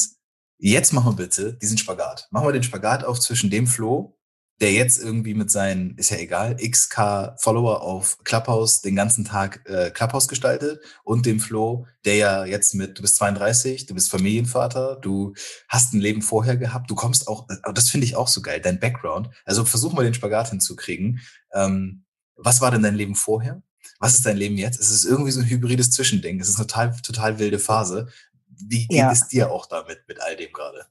Jetzt 0.63 0.94
machen 0.94 1.13
wir 1.13 1.25
bitte 1.25 1.53
diesen 1.53 1.80
Spagat. 1.80 2.27
Machen 2.30 2.48
wir 2.48 2.53
den 2.53 2.62
Spagat 2.62 3.03
auf 3.03 3.20
zwischen 3.20 3.50
dem 3.50 3.65
Flo, 3.65 4.15
der 4.62 4.72
jetzt 4.72 5.01
irgendwie 5.01 5.34
mit 5.34 5.50
seinen, 5.50 5.98
ist 5.98 6.12
ja 6.12 6.18
egal, 6.18 6.56
XK 6.56 7.34
Follower 7.38 7.82
auf 7.82 8.20
Clubhouse 8.24 8.82
den 8.82 8.96
ganzen 8.96 9.25
Tag 9.25 9.68
äh, 9.68 9.89
Clubhouse 9.89 10.27
gestaltet 10.27 10.80
und 11.03 11.25
dem 11.25 11.39
Flo, 11.39 11.88
der 12.06 12.15
ja 12.15 12.46
jetzt 12.46 12.75
mit, 12.75 12.96
du 12.96 13.01
bist 13.01 13.15
32, 13.15 13.88
du 13.88 13.96
bist 13.96 14.12
Familienvater, 14.12 14.98
du 15.01 15.34
hast 15.68 15.94
ein 15.94 16.00
Leben 16.00 16.22
vorher 16.22 16.58
gehabt, 16.58 16.91
du 16.91 16.96
kommst 16.96 17.27
auch, 17.27 17.50
äh, 17.50 17.74
das 17.74 17.89
finde 17.89 18.06
ich 18.06 18.15
auch 18.15 18.27
so 18.27 18.44
geil, 18.44 18.62
dein 18.62 18.80
Background. 18.80 19.32
Also 19.46 19.65
versuch 19.65 19.94
mal 19.94 20.03
den 20.03 20.13
Spagat 20.13 20.51
hinzukriegen. 20.51 21.22
Ähm, 21.53 22.06
was 22.36 22.62
war 22.62 22.70
denn 22.70 22.84
dein 22.84 22.96
Leben 22.96 23.15
vorher? 23.15 23.63
Was 24.00 24.13
ist 24.13 24.27
dein 24.27 24.38
Leben 24.38 24.58
jetzt? 24.58 24.80
Es 24.80 24.91
ist 24.91 25.06
irgendwie 25.06 25.32
so 25.32 25.39
ein 25.39 25.50
hybrides 25.50 25.89
Zwischending. 25.89 26.39
Es 26.39 26.50
ist 26.50 26.58
eine 26.58 26.68
total, 26.68 26.96
total 27.01 27.39
wilde 27.39 27.58
Phase. 27.58 28.10
Wie 28.48 28.88
geht 28.88 29.00
ja. 29.00 29.12
es 29.12 29.27
dir 29.27 29.51
auch 29.51 29.65
damit, 29.65 30.03
mit 30.08 30.22
all 30.22 30.36
dem 30.36 30.53
gerade? 30.53 30.86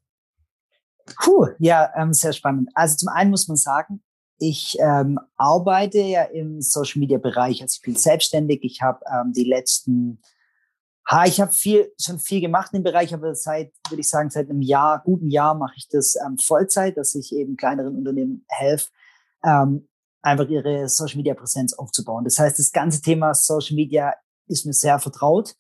Puh, 1.22 1.48
ja, 1.58 1.90
ähm, 1.96 2.12
sehr 2.12 2.32
spannend. 2.32 2.70
Also 2.74 2.96
zum 2.96 3.08
einen 3.08 3.30
muss 3.30 3.48
man 3.48 3.56
sagen, 3.56 4.02
ich 4.38 4.76
ähm, 4.80 5.18
arbeite 5.36 5.98
ja 5.98 6.22
im 6.24 6.62
Social 6.62 7.00
Media 7.00 7.18
Bereich, 7.18 7.60
also 7.62 7.76
ich 7.76 7.82
bin 7.82 7.94
selbstständig. 7.94 8.60
Ich 8.62 8.80
habe 8.80 9.00
ähm, 9.06 9.32
die 9.32 9.44
letzten, 9.44 10.22
ha, 11.06 11.26
ich 11.26 11.40
habe 11.40 11.52
viel 11.52 11.92
schon 12.00 12.18
viel 12.18 12.40
gemacht 12.40 12.72
im 12.72 12.82
Bereich, 12.82 13.12
aber 13.12 13.34
seit, 13.34 13.72
würde 13.88 14.00
ich 14.00 14.08
sagen, 14.08 14.30
seit 14.30 14.48
einem 14.48 14.62
Jahr, 14.62 15.02
guten 15.04 15.28
Jahr 15.28 15.54
mache 15.54 15.74
ich 15.76 15.88
das 15.88 16.16
ähm, 16.16 16.38
Vollzeit, 16.38 16.96
dass 16.96 17.14
ich 17.14 17.34
eben 17.34 17.56
kleineren 17.56 17.96
Unternehmen 17.96 18.46
helfe, 18.48 18.88
ähm, 19.44 19.88
einfach 20.22 20.48
ihre 20.48 20.88
Social 20.88 21.18
Media 21.18 21.34
Präsenz 21.34 21.74
aufzubauen. 21.74 22.24
Das 22.24 22.38
heißt, 22.38 22.58
das 22.58 22.72
ganze 22.72 23.02
Thema 23.02 23.34
Social 23.34 23.76
Media 23.76 24.14
ist 24.46 24.64
mir 24.64 24.72
sehr 24.72 24.98
vertraut. 24.98 25.54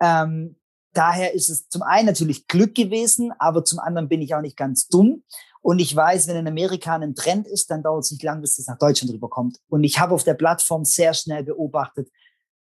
Ähm, 0.00 0.56
daher 0.92 1.34
ist 1.34 1.48
es 1.48 1.68
zum 1.68 1.82
einen 1.82 2.06
natürlich 2.06 2.46
Glück 2.46 2.74
gewesen, 2.74 3.32
aber 3.38 3.64
zum 3.64 3.78
anderen 3.78 4.08
bin 4.08 4.22
ich 4.22 4.34
auch 4.34 4.40
nicht 4.40 4.56
ganz 4.56 4.88
dumm. 4.88 5.22
Und 5.60 5.78
ich 5.78 5.94
weiß, 5.94 6.26
wenn 6.26 6.36
in 6.36 6.48
Amerika 6.48 6.96
ein 6.96 7.14
Trend 7.14 7.46
ist, 7.46 7.70
dann 7.70 7.82
dauert 7.82 8.04
es 8.04 8.10
nicht 8.10 8.22
lang, 8.22 8.40
bis 8.40 8.58
es 8.58 8.66
nach 8.66 8.78
Deutschland 8.78 9.12
rüberkommt. 9.14 9.58
Und 9.68 9.84
ich 9.84 10.00
habe 10.00 10.14
auf 10.14 10.24
der 10.24 10.34
Plattform 10.34 10.84
sehr 10.84 11.14
schnell 11.14 11.44
beobachtet, 11.44 12.08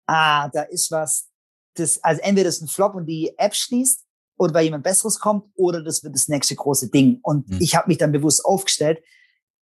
ah, 0.05 0.49
da 0.49 0.61
ist 0.61 0.91
was, 0.91 1.29
das, 1.73 2.03
also 2.03 2.21
entweder 2.21 2.49
ist 2.49 2.61
ein 2.61 2.67
Flop 2.67 2.95
und 2.95 3.07
die 3.07 3.33
App 3.37 3.55
schließt 3.55 4.03
oder 4.37 4.53
weil 4.53 4.65
jemand 4.65 4.83
Besseres 4.83 5.19
kommt 5.19 5.45
oder 5.55 5.83
das 5.83 6.03
wird 6.03 6.13
das 6.13 6.27
nächste 6.27 6.55
große 6.55 6.89
Ding. 6.89 7.19
Und 7.23 7.49
mhm. 7.49 7.57
ich 7.59 7.75
habe 7.75 7.87
mich 7.87 7.97
dann 7.97 8.11
bewusst 8.11 8.45
aufgestellt. 8.45 8.99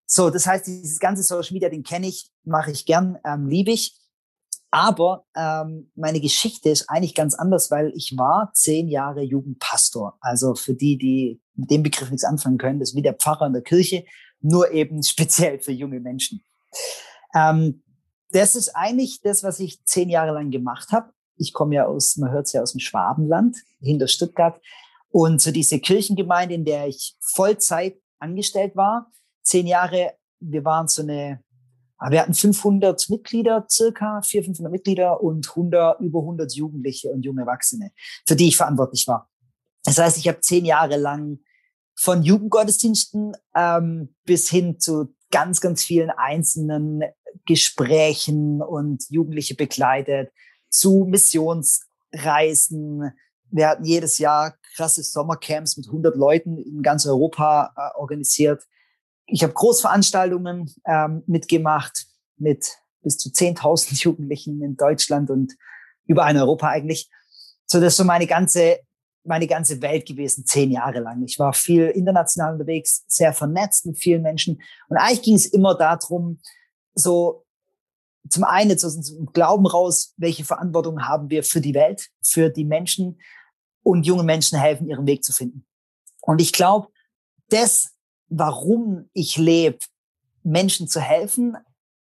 So, 0.05 0.29
das 0.29 0.45
heißt, 0.45 0.67
dieses 0.67 0.99
ganze 0.99 1.23
Social 1.23 1.53
Media, 1.53 1.69
den 1.69 1.83
kenne 1.83 2.07
ich, 2.07 2.29
mache 2.43 2.71
ich 2.71 2.85
gern, 2.85 3.17
ähm, 3.25 3.47
liebe 3.47 3.71
ich. 3.71 3.97
Aber 4.73 5.27
ähm, 5.35 5.91
meine 5.93 6.19
Geschichte 6.19 6.71
ist 6.71 6.89
eigentlich 6.89 7.13
ganz 7.13 7.35
anders, 7.35 7.69
weil 7.69 7.93
ich 7.95 8.17
war 8.17 8.49
zehn 8.55 8.87
Jahre 8.87 9.21
Jugendpastor. 9.21 10.17
Also 10.19 10.55
für 10.55 10.73
die, 10.73 10.97
die 10.97 11.39
mit 11.53 11.69
dem 11.69 11.83
Begriff 11.83 12.09
nichts 12.09 12.23
anfangen 12.23 12.57
können, 12.57 12.79
das 12.79 12.89
ist 12.89 12.95
wie 12.95 13.03
der 13.03 13.13
Pfarrer 13.13 13.45
in 13.45 13.53
der 13.53 13.61
Kirche, 13.61 14.03
nur 14.41 14.71
eben 14.71 15.03
speziell 15.03 15.59
für 15.59 15.71
junge 15.71 15.99
Menschen. 15.99 16.43
Ähm, 17.35 17.83
das 18.31 18.55
ist 18.55 18.69
eigentlich 18.69 19.21
das, 19.21 19.43
was 19.43 19.59
ich 19.59 19.85
zehn 19.85 20.09
Jahre 20.09 20.33
lang 20.33 20.49
gemacht 20.49 20.91
habe. 20.91 21.13
Ich 21.37 21.53
komme 21.53 21.75
ja 21.75 21.85
aus, 21.85 22.17
man 22.17 22.31
hört 22.31 22.47
es 22.47 22.53
ja 22.53 22.63
aus 22.63 22.71
dem 22.71 22.79
Schwabenland, 22.79 23.57
hinter 23.79 24.07
Stuttgart. 24.07 24.59
Und 25.09 25.39
so 25.39 25.51
diese 25.51 25.79
Kirchengemeinde, 25.81 26.55
in 26.55 26.65
der 26.65 26.87
ich 26.87 27.15
Vollzeit 27.19 28.01
angestellt 28.17 28.75
war, 28.75 29.11
zehn 29.43 29.67
Jahre, 29.67 30.15
wir 30.39 30.65
waren 30.65 30.87
so 30.87 31.03
eine 31.03 31.42
wir 32.11 32.21
hatten 32.21 32.33
500 32.33 33.09
Mitglieder, 33.09 33.65
circa 33.69 34.21
400, 34.21 34.57
500 34.57 34.71
Mitglieder 34.71 35.21
und 35.21 35.49
100, 35.49 36.01
über 36.01 36.19
100 36.19 36.53
Jugendliche 36.53 37.09
und 37.09 37.23
junge 37.23 37.41
Erwachsene, 37.41 37.91
für 38.27 38.35
die 38.35 38.49
ich 38.49 38.57
verantwortlich 38.57 39.07
war. 39.07 39.29
Das 39.83 39.97
heißt, 39.97 40.17
ich 40.17 40.27
habe 40.27 40.41
zehn 40.41 40.65
Jahre 40.65 40.97
lang 40.97 41.39
von 41.95 42.23
Jugendgottesdiensten 42.23 43.33
ähm, 43.55 44.15
bis 44.25 44.49
hin 44.49 44.79
zu 44.79 45.15
ganz, 45.31 45.61
ganz 45.61 45.83
vielen 45.83 46.09
einzelnen 46.09 47.03
Gesprächen 47.45 48.61
und 48.61 49.05
Jugendliche 49.09 49.55
begleitet, 49.55 50.31
zu 50.69 51.05
Missionsreisen. 51.09 53.13
Wir 53.49 53.69
hatten 53.69 53.85
jedes 53.85 54.17
Jahr 54.17 54.55
krasse 54.75 55.03
Sommercamps 55.03 55.77
mit 55.77 55.87
100 55.87 56.15
Leuten 56.15 56.57
in 56.57 56.81
ganz 56.81 57.05
Europa 57.05 57.73
äh, 57.75 57.97
organisiert 57.97 58.63
ich 59.25 59.43
habe 59.43 59.53
Großveranstaltungen 59.53 60.73
ähm, 60.85 61.23
mitgemacht 61.27 62.07
mit 62.37 62.77
bis 63.01 63.17
zu 63.17 63.29
10.000 63.29 64.01
Jugendlichen 64.03 64.61
in 64.61 64.75
Deutschland 64.75 65.29
und 65.29 65.53
über 66.05 66.25
ein 66.25 66.37
Europa 66.37 66.69
eigentlich. 66.69 67.09
So, 67.65 67.79
das 67.79 67.93
ist 67.93 67.97
so 67.97 68.03
meine 68.03 68.27
ganze, 68.27 68.79
meine 69.23 69.47
ganze 69.47 69.81
Welt 69.81 70.05
gewesen, 70.05 70.45
zehn 70.45 70.71
Jahre 70.71 70.99
lang. 70.99 71.23
Ich 71.23 71.39
war 71.39 71.53
viel 71.53 71.87
international 71.87 72.53
unterwegs, 72.53 73.05
sehr 73.07 73.33
vernetzt 73.33 73.85
mit 73.85 73.97
vielen 73.97 74.21
Menschen. 74.21 74.61
Und 74.89 74.97
eigentlich 74.97 75.21
ging 75.21 75.35
es 75.35 75.45
immer 75.45 75.75
darum, 75.75 76.39
so 76.93 77.45
zum 78.29 78.43
einen 78.43 78.77
so 78.77 78.89
zum 78.89 79.25
Glauben 79.27 79.65
raus, 79.65 80.13
welche 80.17 80.45
Verantwortung 80.45 81.07
haben 81.07 81.29
wir 81.29 81.43
für 81.43 81.61
die 81.61 81.73
Welt, 81.73 82.09
für 82.23 82.49
die 82.49 82.65
Menschen 82.65 83.19
und 83.83 84.05
junge 84.05 84.23
Menschen 84.23 84.59
helfen, 84.59 84.87
ihren 84.87 85.05
Weg 85.05 85.23
zu 85.23 85.33
finden. 85.33 85.65
Und 86.21 86.39
ich 86.39 86.53
glaube, 86.53 86.87
das 87.49 87.92
warum 88.29 89.09
ich 89.13 89.37
lebe, 89.37 89.79
Menschen 90.43 90.87
zu 90.87 90.99
helfen, 90.99 91.57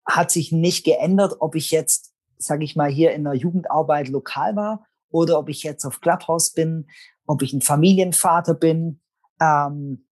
hat 0.06 0.32
sich 0.32 0.52
nicht 0.52 0.86
geändert, 0.86 1.38
ob 1.40 1.56
ich 1.56 1.72
jetzt, 1.72 2.14
sage 2.38 2.64
ich 2.64 2.76
mal, 2.76 2.90
hier 2.90 3.12
in 3.14 3.24
der 3.24 3.34
Jugendarbeit 3.34 4.08
lokal 4.08 4.56
war 4.56 4.86
oder 5.10 5.40
ob 5.40 5.50
ich 5.50 5.64
jetzt 5.64 5.86
auf 5.86 6.02
Clubhouse 6.02 6.52
bin, 6.52 6.88
ob 7.26 7.42
ich 7.42 7.54
ein 7.54 7.62
Familienvater 7.62 8.54
bin. 8.54 9.02
Ähm, 9.40 10.08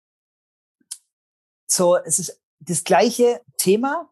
so, 1.67 1.97
es 1.97 2.19
ist 2.19 2.41
das 2.59 2.83
gleiche 2.83 3.41
Thema 3.57 4.09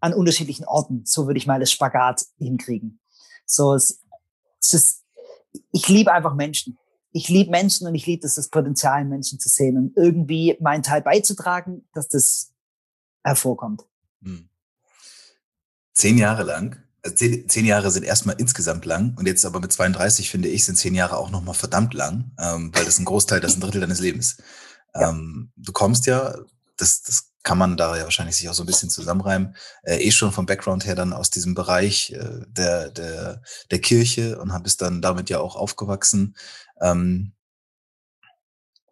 an 0.00 0.14
unterschiedlichen 0.14 0.64
Orten. 0.64 1.04
So 1.04 1.26
würde 1.26 1.38
ich 1.38 1.46
mal 1.46 1.60
das 1.60 1.72
Spagat 1.72 2.24
hinkriegen. 2.38 3.00
So, 3.44 3.74
es, 3.74 4.02
es 4.60 4.74
ist, 4.74 5.04
ich 5.72 5.88
liebe 5.88 6.12
einfach 6.12 6.34
Menschen 6.34 6.78
ich 7.12 7.28
liebe 7.28 7.50
Menschen 7.50 7.86
und 7.86 7.94
ich 7.94 8.06
liebe 8.06 8.26
es, 8.26 8.34
das 8.34 8.48
Potenzial 8.48 9.02
in 9.02 9.08
Menschen 9.08 9.40
zu 9.40 9.48
sehen 9.48 9.76
und 9.76 9.96
irgendwie 9.96 10.56
meinen 10.60 10.82
Teil 10.82 11.02
beizutragen, 11.02 11.88
dass 11.94 12.08
das 12.08 12.52
hervorkommt. 13.24 13.84
Hm. 14.22 14.48
Zehn 15.92 16.18
Jahre 16.18 16.44
lang, 16.44 16.82
also 17.02 17.16
zehn, 17.16 17.48
zehn, 17.48 17.64
Jahre 17.64 17.90
sind 17.90 18.04
erstmal 18.04 18.36
insgesamt 18.38 18.84
lang 18.84 19.16
und 19.16 19.26
jetzt 19.26 19.44
aber 19.44 19.60
mit 19.60 19.72
32 19.72 20.30
finde 20.30 20.48
ich, 20.48 20.64
sind 20.64 20.76
zehn 20.76 20.94
Jahre 20.94 21.16
auch 21.16 21.30
nochmal 21.30 21.54
verdammt 21.54 21.94
lang, 21.94 22.32
ähm, 22.38 22.70
weil 22.74 22.84
das 22.84 22.98
ein 22.98 23.04
Großteil, 23.04 23.40
das 23.40 23.52
ist 23.52 23.58
ein 23.58 23.60
Drittel 23.62 23.80
deines 23.80 24.00
Lebens. 24.00 24.38
Ja. 24.94 25.10
Ähm, 25.10 25.50
du 25.56 25.72
kommst 25.72 26.06
ja, 26.06 26.36
das, 26.76 27.02
das 27.02 27.28
kann 27.42 27.58
man 27.58 27.76
da 27.76 27.96
ja 27.96 28.04
wahrscheinlich 28.04 28.36
sich 28.36 28.48
auch 28.48 28.54
so 28.54 28.62
ein 28.62 28.66
bisschen 28.66 28.90
zusammenreimen, 28.90 29.56
äh, 29.82 29.96
eh 29.96 30.10
schon 30.10 30.32
vom 30.32 30.46
Background 30.46 30.84
her 30.86 30.94
dann 30.94 31.12
aus 31.12 31.30
diesem 31.30 31.54
Bereich 31.54 32.12
äh, 32.12 32.42
der, 32.48 32.90
der, 32.90 33.42
der 33.70 33.80
Kirche 33.80 34.38
und 34.38 34.52
bist 34.62 34.82
dann 34.82 35.00
damit 35.00 35.30
ja 35.30 35.40
auch 35.40 35.56
aufgewachsen. 35.56 36.36
Ähm, 36.80 37.32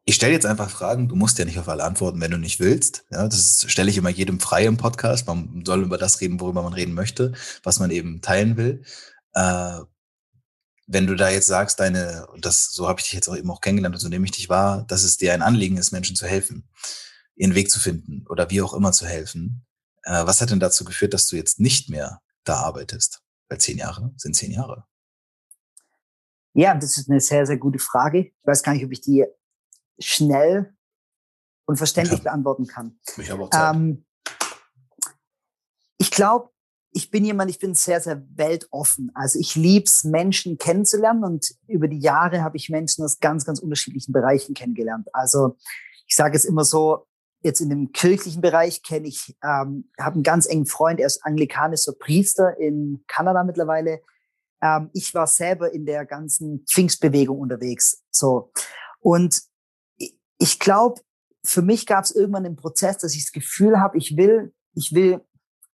ich 0.08 0.14
stelle 0.14 0.32
jetzt 0.32 0.46
einfach 0.46 0.70
Fragen, 0.70 1.08
du 1.08 1.16
musst 1.16 1.38
ja 1.38 1.44
nicht 1.44 1.58
auf 1.58 1.68
alle 1.68 1.82
antworten, 1.82 2.20
wenn 2.20 2.30
du 2.30 2.38
nicht 2.38 2.60
willst. 2.60 3.04
Ja, 3.10 3.26
das 3.26 3.64
stelle 3.68 3.90
ich 3.90 3.98
immer 3.98 4.08
jedem 4.08 4.38
frei 4.38 4.64
im 4.64 4.76
Podcast. 4.76 5.26
Man 5.26 5.64
soll 5.66 5.82
über 5.82 5.98
das 5.98 6.20
reden, 6.20 6.38
worüber 6.38 6.62
man 6.62 6.72
reden 6.72 6.94
möchte, 6.94 7.32
was 7.64 7.80
man 7.80 7.90
eben 7.90 8.20
teilen 8.22 8.56
will. 8.56 8.84
Äh, 9.34 9.80
wenn 10.86 11.08
du 11.08 11.16
da 11.16 11.30
jetzt 11.30 11.48
sagst, 11.48 11.80
deine, 11.80 12.28
und 12.28 12.44
das, 12.44 12.72
so 12.72 12.88
habe 12.88 13.00
ich 13.00 13.06
dich 13.06 13.14
jetzt 13.14 13.28
auch 13.28 13.36
eben 13.36 13.50
auch 13.50 13.60
kennengelernt 13.60 13.96
und 13.96 14.00
so 14.00 14.08
nehme 14.08 14.24
ich 14.24 14.30
dich 14.30 14.48
wahr, 14.48 14.84
dass 14.86 15.02
es 15.02 15.16
dir 15.16 15.34
ein 15.34 15.42
Anliegen 15.42 15.76
ist, 15.76 15.90
Menschen 15.90 16.14
zu 16.14 16.26
helfen, 16.26 16.68
ihren 17.34 17.56
Weg 17.56 17.68
zu 17.70 17.80
finden 17.80 18.24
oder 18.28 18.48
wie 18.50 18.62
auch 18.62 18.74
immer 18.74 18.92
zu 18.92 19.06
helfen. 19.06 19.66
Äh, 20.04 20.24
was 20.24 20.40
hat 20.40 20.50
denn 20.50 20.60
dazu 20.60 20.84
geführt, 20.84 21.14
dass 21.14 21.26
du 21.26 21.34
jetzt 21.34 21.58
nicht 21.58 21.90
mehr 21.90 22.22
da 22.44 22.58
arbeitest? 22.58 23.22
Weil 23.48 23.58
zehn 23.58 23.78
Jahre 23.78 24.12
sind 24.16 24.36
zehn 24.36 24.52
Jahre. 24.52 24.86
Ja, 26.56 26.74
das 26.74 26.96
ist 26.96 27.10
eine 27.10 27.20
sehr, 27.20 27.44
sehr 27.44 27.58
gute 27.58 27.78
Frage. 27.78 28.18
Ich 28.18 28.34
weiß 28.44 28.62
gar 28.62 28.72
nicht, 28.72 28.84
ob 28.84 28.90
ich 28.90 29.02
die 29.02 29.26
schnell 29.98 30.74
und 31.66 31.76
verständlich 31.76 32.20
ja. 32.20 32.24
beantworten 32.24 32.66
kann. 32.66 32.98
Ich 33.18 33.30
habe 33.30 33.42
auch 33.42 33.50
Zeit. 33.50 33.76
Ähm, 33.76 34.06
ich 35.98 36.10
glaube, 36.10 36.48
ich 36.92 37.10
bin 37.10 37.26
jemand, 37.26 37.50
ich 37.50 37.58
bin 37.58 37.74
sehr, 37.74 38.00
sehr 38.00 38.24
weltoffen. 38.34 39.10
Also 39.14 39.38
ich 39.38 39.54
lieb's, 39.54 40.04
Menschen 40.04 40.56
kennenzulernen 40.56 41.24
und 41.24 41.54
über 41.66 41.88
die 41.88 41.98
Jahre 41.98 42.42
habe 42.42 42.56
ich 42.56 42.70
Menschen 42.70 43.04
aus 43.04 43.20
ganz, 43.20 43.44
ganz 43.44 43.58
unterschiedlichen 43.58 44.12
Bereichen 44.12 44.54
kennengelernt. 44.54 45.08
Also 45.12 45.58
ich 46.06 46.16
sage 46.16 46.38
es 46.38 46.46
immer 46.46 46.64
so, 46.64 47.06
jetzt 47.42 47.60
in 47.60 47.68
dem 47.68 47.92
kirchlichen 47.92 48.40
Bereich 48.40 48.82
kenne 48.82 49.08
ich, 49.08 49.36
ähm, 49.44 49.90
habe 50.00 50.14
einen 50.14 50.22
ganz 50.22 50.46
engen 50.46 50.64
Freund, 50.64 51.00
er 51.00 51.06
ist 51.06 51.22
anglikanischer 51.22 51.92
Priester 51.92 52.56
in 52.58 53.04
Kanada 53.08 53.44
mittlerweile. 53.44 54.00
Ähm, 54.62 54.90
ich 54.92 55.14
war 55.14 55.26
selber 55.26 55.72
in 55.72 55.86
der 55.86 56.04
ganzen 56.06 56.64
Pfingstbewegung 56.66 57.38
unterwegs. 57.38 58.02
So. 58.10 58.52
Und 59.00 59.42
ich 60.38 60.58
glaube, 60.58 61.00
für 61.44 61.62
mich 61.62 61.86
gab 61.86 62.04
es 62.04 62.10
irgendwann 62.10 62.44
den 62.44 62.56
Prozess, 62.56 62.98
dass 62.98 63.14
ich 63.14 63.24
das 63.24 63.32
Gefühl 63.32 63.78
habe, 63.78 63.96
ich 63.98 64.16
will, 64.16 64.52
ich 64.74 64.92
will 64.94 65.20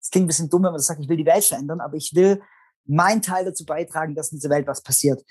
es 0.03 0.11
klingt 0.11 0.25
ein 0.25 0.29
bisschen 0.29 0.51
dumm, 0.51 0.65
wenn 0.65 0.73
man 0.73 0.81
sagt, 0.81 1.01
ich 1.01 1.09
will 1.09 1.17
die 1.17 1.27
Welt 1.27 1.45
verändern, 1.45 1.81
aber 1.81 1.97
ich 1.97 2.15
will 2.15 2.43
meinen 2.85 3.23
Teil 3.23 3.45
dazu 3.45 3.65
beitragen, 3.65 4.15
dass 4.15 4.33
in 4.33 4.39
dieser 4.39 4.51
Welt 4.51 4.67
was 4.67 4.83
passiert. 4.83 5.25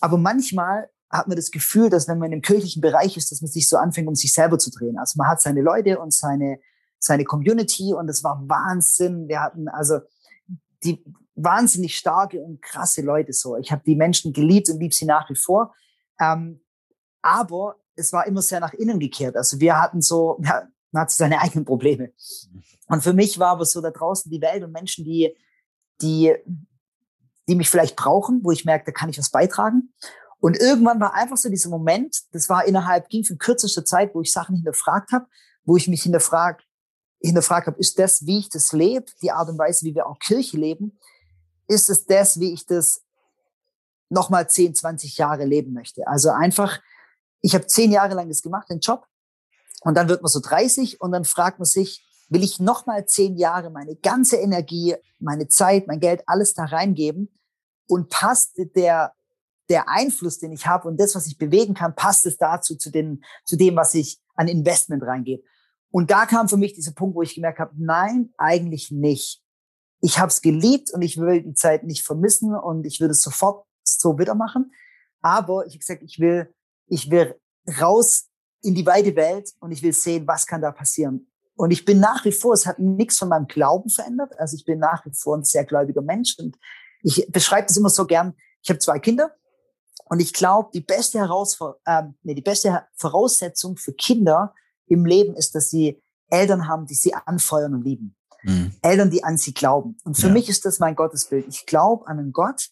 Aber 0.00 0.18
manchmal 0.18 0.90
hat 1.08 1.28
man 1.28 1.36
das 1.36 1.50
Gefühl, 1.50 1.90
dass 1.90 2.08
wenn 2.08 2.18
man 2.18 2.32
im 2.32 2.42
kirchlichen 2.42 2.82
Bereich 2.82 3.16
ist, 3.16 3.30
dass 3.30 3.40
man 3.40 3.50
sich 3.50 3.68
so 3.68 3.76
anfängt, 3.76 4.08
um 4.08 4.16
sich 4.16 4.32
selber 4.32 4.58
zu 4.58 4.70
drehen. 4.70 4.98
Also 4.98 5.16
man 5.16 5.28
hat 5.28 5.40
seine 5.40 5.60
Leute 5.62 6.00
und 6.00 6.12
seine, 6.12 6.58
seine 6.98 7.24
Community 7.24 7.94
und 7.94 8.08
es 8.08 8.24
war 8.24 8.42
Wahnsinn. 8.48 9.28
Wir 9.28 9.40
hatten 9.40 9.68
also 9.68 10.00
die 10.82 11.04
wahnsinnig 11.42 11.96
starke 11.96 12.40
und 12.40 12.62
krasse 12.62 13.02
Leute 13.02 13.32
so. 13.32 13.56
Ich 13.56 13.72
habe 13.72 13.82
die 13.84 13.96
Menschen 13.96 14.32
geliebt 14.32 14.68
und 14.68 14.80
liebe 14.80 14.94
sie 14.94 15.06
nach 15.06 15.28
wie 15.30 15.36
vor. 15.36 15.74
Ähm, 16.20 16.60
aber 17.22 17.76
es 17.96 18.12
war 18.12 18.26
immer 18.26 18.42
sehr 18.42 18.60
nach 18.60 18.72
innen 18.72 18.98
gekehrt. 18.98 19.36
Also 19.36 19.60
wir 19.60 19.80
hatten 19.80 20.00
so, 20.00 20.38
ja, 20.44 20.68
man 20.92 21.02
hat 21.02 21.10
seine 21.10 21.40
eigenen 21.40 21.64
Probleme. 21.64 22.12
Und 22.88 23.02
für 23.02 23.12
mich 23.12 23.38
war 23.38 23.50
aber 23.50 23.64
so 23.64 23.80
da 23.80 23.90
draußen 23.90 24.30
die 24.30 24.40
Welt 24.40 24.64
und 24.64 24.72
Menschen, 24.72 25.04
die, 25.04 25.36
die, 26.02 26.34
die 27.48 27.54
mich 27.54 27.70
vielleicht 27.70 27.96
brauchen, 27.96 28.40
wo 28.42 28.50
ich 28.50 28.64
merke, 28.64 28.86
da 28.86 28.92
kann 28.92 29.08
ich 29.08 29.18
was 29.18 29.30
beitragen. 29.30 29.92
Und 30.40 30.58
irgendwann 30.58 31.00
war 31.00 31.14
einfach 31.14 31.36
so 31.36 31.48
dieser 31.48 31.68
Moment, 31.68 32.16
das 32.32 32.48
war 32.48 32.64
innerhalb, 32.64 33.08
ging 33.08 33.24
für 33.24 33.36
kürzester 33.36 33.84
Zeit, 33.84 34.14
wo 34.14 34.22
ich 34.22 34.32
Sachen 34.32 34.56
hinterfragt 34.56 35.12
habe, 35.12 35.26
wo 35.64 35.76
ich 35.76 35.86
mich 35.86 36.02
hinterfragt, 36.02 36.66
hinterfragt 37.20 37.66
habe, 37.66 37.78
ist 37.78 37.98
das, 37.98 38.26
wie 38.26 38.38
ich 38.38 38.48
das 38.48 38.72
lebe, 38.72 39.04
die 39.22 39.30
Art 39.30 39.50
und 39.50 39.58
Weise, 39.58 39.84
wie 39.84 39.94
wir 39.94 40.06
auch 40.06 40.18
Kirche 40.18 40.56
leben, 40.56 40.98
ist 41.70 41.88
es 41.88 42.04
das, 42.04 42.40
wie 42.40 42.52
ich 42.52 42.66
das 42.66 43.02
nochmal 44.08 44.50
10, 44.50 44.74
20 44.74 45.16
Jahre 45.16 45.44
leben 45.44 45.72
möchte. 45.72 46.06
Also 46.08 46.30
einfach, 46.30 46.80
ich 47.42 47.54
habe 47.54 47.66
zehn 47.68 47.92
Jahre 47.92 48.14
lang 48.14 48.28
das 48.28 48.42
gemacht, 48.42 48.68
den 48.68 48.80
Job, 48.80 49.06
und 49.82 49.94
dann 49.94 50.08
wird 50.08 50.20
man 50.20 50.28
so 50.28 50.40
30 50.40 51.00
und 51.00 51.12
dann 51.12 51.24
fragt 51.24 51.58
man 51.58 51.66
sich, 51.66 52.04
will 52.28 52.42
ich 52.42 52.60
noch 52.60 52.86
mal 52.86 53.06
zehn 53.06 53.36
Jahre 53.36 53.70
meine 53.70 53.96
ganze 53.96 54.36
Energie, 54.36 54.94
meine 55.20 55.48
Zeit, 55.48 55.86
mein 55.86 56.00
Geld, 56.00 56.22
alles 56.26 56.54
da 56.54 56.64
reingeben? 56.64 57.30
Und 57.86 58.10
passt 58.10 58.60
der, 58.76 59.14
der 59.68 59.88
Einfluss, 59.88 60.38
den 60.38 60.52
ich 60.52 60.66
habe 60.66 60.86
und 60.86 61.00
das, 61.00 61.14
was 61.14 61.26
ich 61.26 61.38
bewegen 61.38 61.74
kann, 61.74 61.94
passt 61.94 62.26
es 62.26 62.36
dazu, 62.36 62.76
zu, 62.76 62.90
den, 62.90 63.24
zu 63.44 63.56
dem, 63.56 63.74
was 63.76 63.94
ich 63.94 64.20
an 64.34 64.48
Investment 64.48 65.02
reingebe? 65.02 65.42
Und 65.90 66.10
da 66.10 66.26
kam 66.26 66.48
für 66.48 66.56
mich 66.56 66.74
dieser 66.74 66.92
Punkt, 66.92 67.16
wo 67.16 67.22
ich 67.22 67.34
gemerkt 67.34 67.58
habe, 67.58 67.72
nein, 67.76 68.32
eigentlich 68.36 68.90
nicht. 68.90 69.42
Ich 70.00 70.18
habe 70.18 70.28
es 70.28 70.40
geliebt 70.40 70.90
und 70.92 71.02
ich 71.02 71.18
will 71.18 71.42
die 71.42 71.54
Zeit 71.54 71.84
nicht 71.84 72.04
vermissen 72.04 72.54
und 72.54 72.86
ich 72.86 73.00
würde 73.00 73.12
es 73.12 73.22
sofort 73.22 73.66
so 73.84 74.18
wieder 74.18 74.34
machen. 74.34 74.72
Aber 75.20 75.66
ich 75.66 75.74
habe 75.74 75.78
gesagt, 75.78 76.02
ich 76.02 76.18
will, 76.18 76.52
ich 76.86 77.10
will 77.10 77.38
raus 77.80 78.28
in 78.62 78.74
die 78.74 78.86
weite 78.86 79.14
Welt 79.16 79.50
und 79.60 79.72
ich 79.72 79.82
will 79.82 79.92
sehen, 79.92 80.26
was 80.26 80.46
kann 80.46 80.62
da 80.62 80.72
passieren. 80.72 81.30
Und 81.54 81.72
ich 81.72 81.84
bin 81.84 82.00
nach 82.00 82.24
wie 82.24 82.32
vor, 82.32 82.54
es 82.54 82.64
hat 82.64 82.78
nichts 82.78 83.18
von 83.18 83.28
meinem 83.28 83.46
Glauben 83.46 83.90
verändert. 83.90 84.32
Also 84.38 84.56
ich 84.56 84.64
bin 84.64 84.78
nach 84.78 85.04
wie 85.04 85.12
vor 85.12 85.36
ein 85.36 85.44
sehr 85.44 85.64
gläubiger 85.64 86.00
Mensch 86.00 86.36
und 86.38 86.56
ich 87.02 87.26
beschreibe 87.30 87.66
das 87.66 87.76
immer 87.76 87.90
so 87.90 88.06
gern. 88.06 88.34
Ich 88.62 88.70
habe 88.70 88.78
zwei 88.78 88.98
Kinder 88.98 89.34
und 90.06 90.20
ich 90.20 90.32
glaube, 90.32 90.70
die 90.72 90.80
beste 90.80 91.18
Herausfor 91.18 91.78
äh, 91.84 92.04
nee, 92.22 92.34
die 92.34 92.42
beste 92.42 92.86
Voraussetzung 92.94 93.76
für 93.76 93.92
Kinder 93.92 94.54
im 94.86 95.04
Leben 95.04 95.34
ist, 95.34 95.54
dass 95.54 95.70
sie 95.70 96.02
Eltern 96.28 96.66
haben, 96.66 96.86
die 96.86 96.94
sie 96.94 97.14
anfeuern 97.14 97.74
und 97.74 97.84
lieben. 97.84 98.16
Mhm. 98.42 98.74
Eltern, 98.82 99.10
die 99.10 99.24
an 99.24 99.36
sie 99.36 99.54
glauben. 99.54 99.96
Und 100.04 100.16
für 100.16 100.28
ja. 100.28 100.32
mich 100.32 100.48
ist 100.48 100.64
das 100.64 100.78
mein 100.78 100.94
Gottesbild. 100.94 101.46
Ich 101.48 101.66
glaube 101.66 102.06
an 102.06 102.18
einen 102.18 102.32
Gott, 102.32 102.70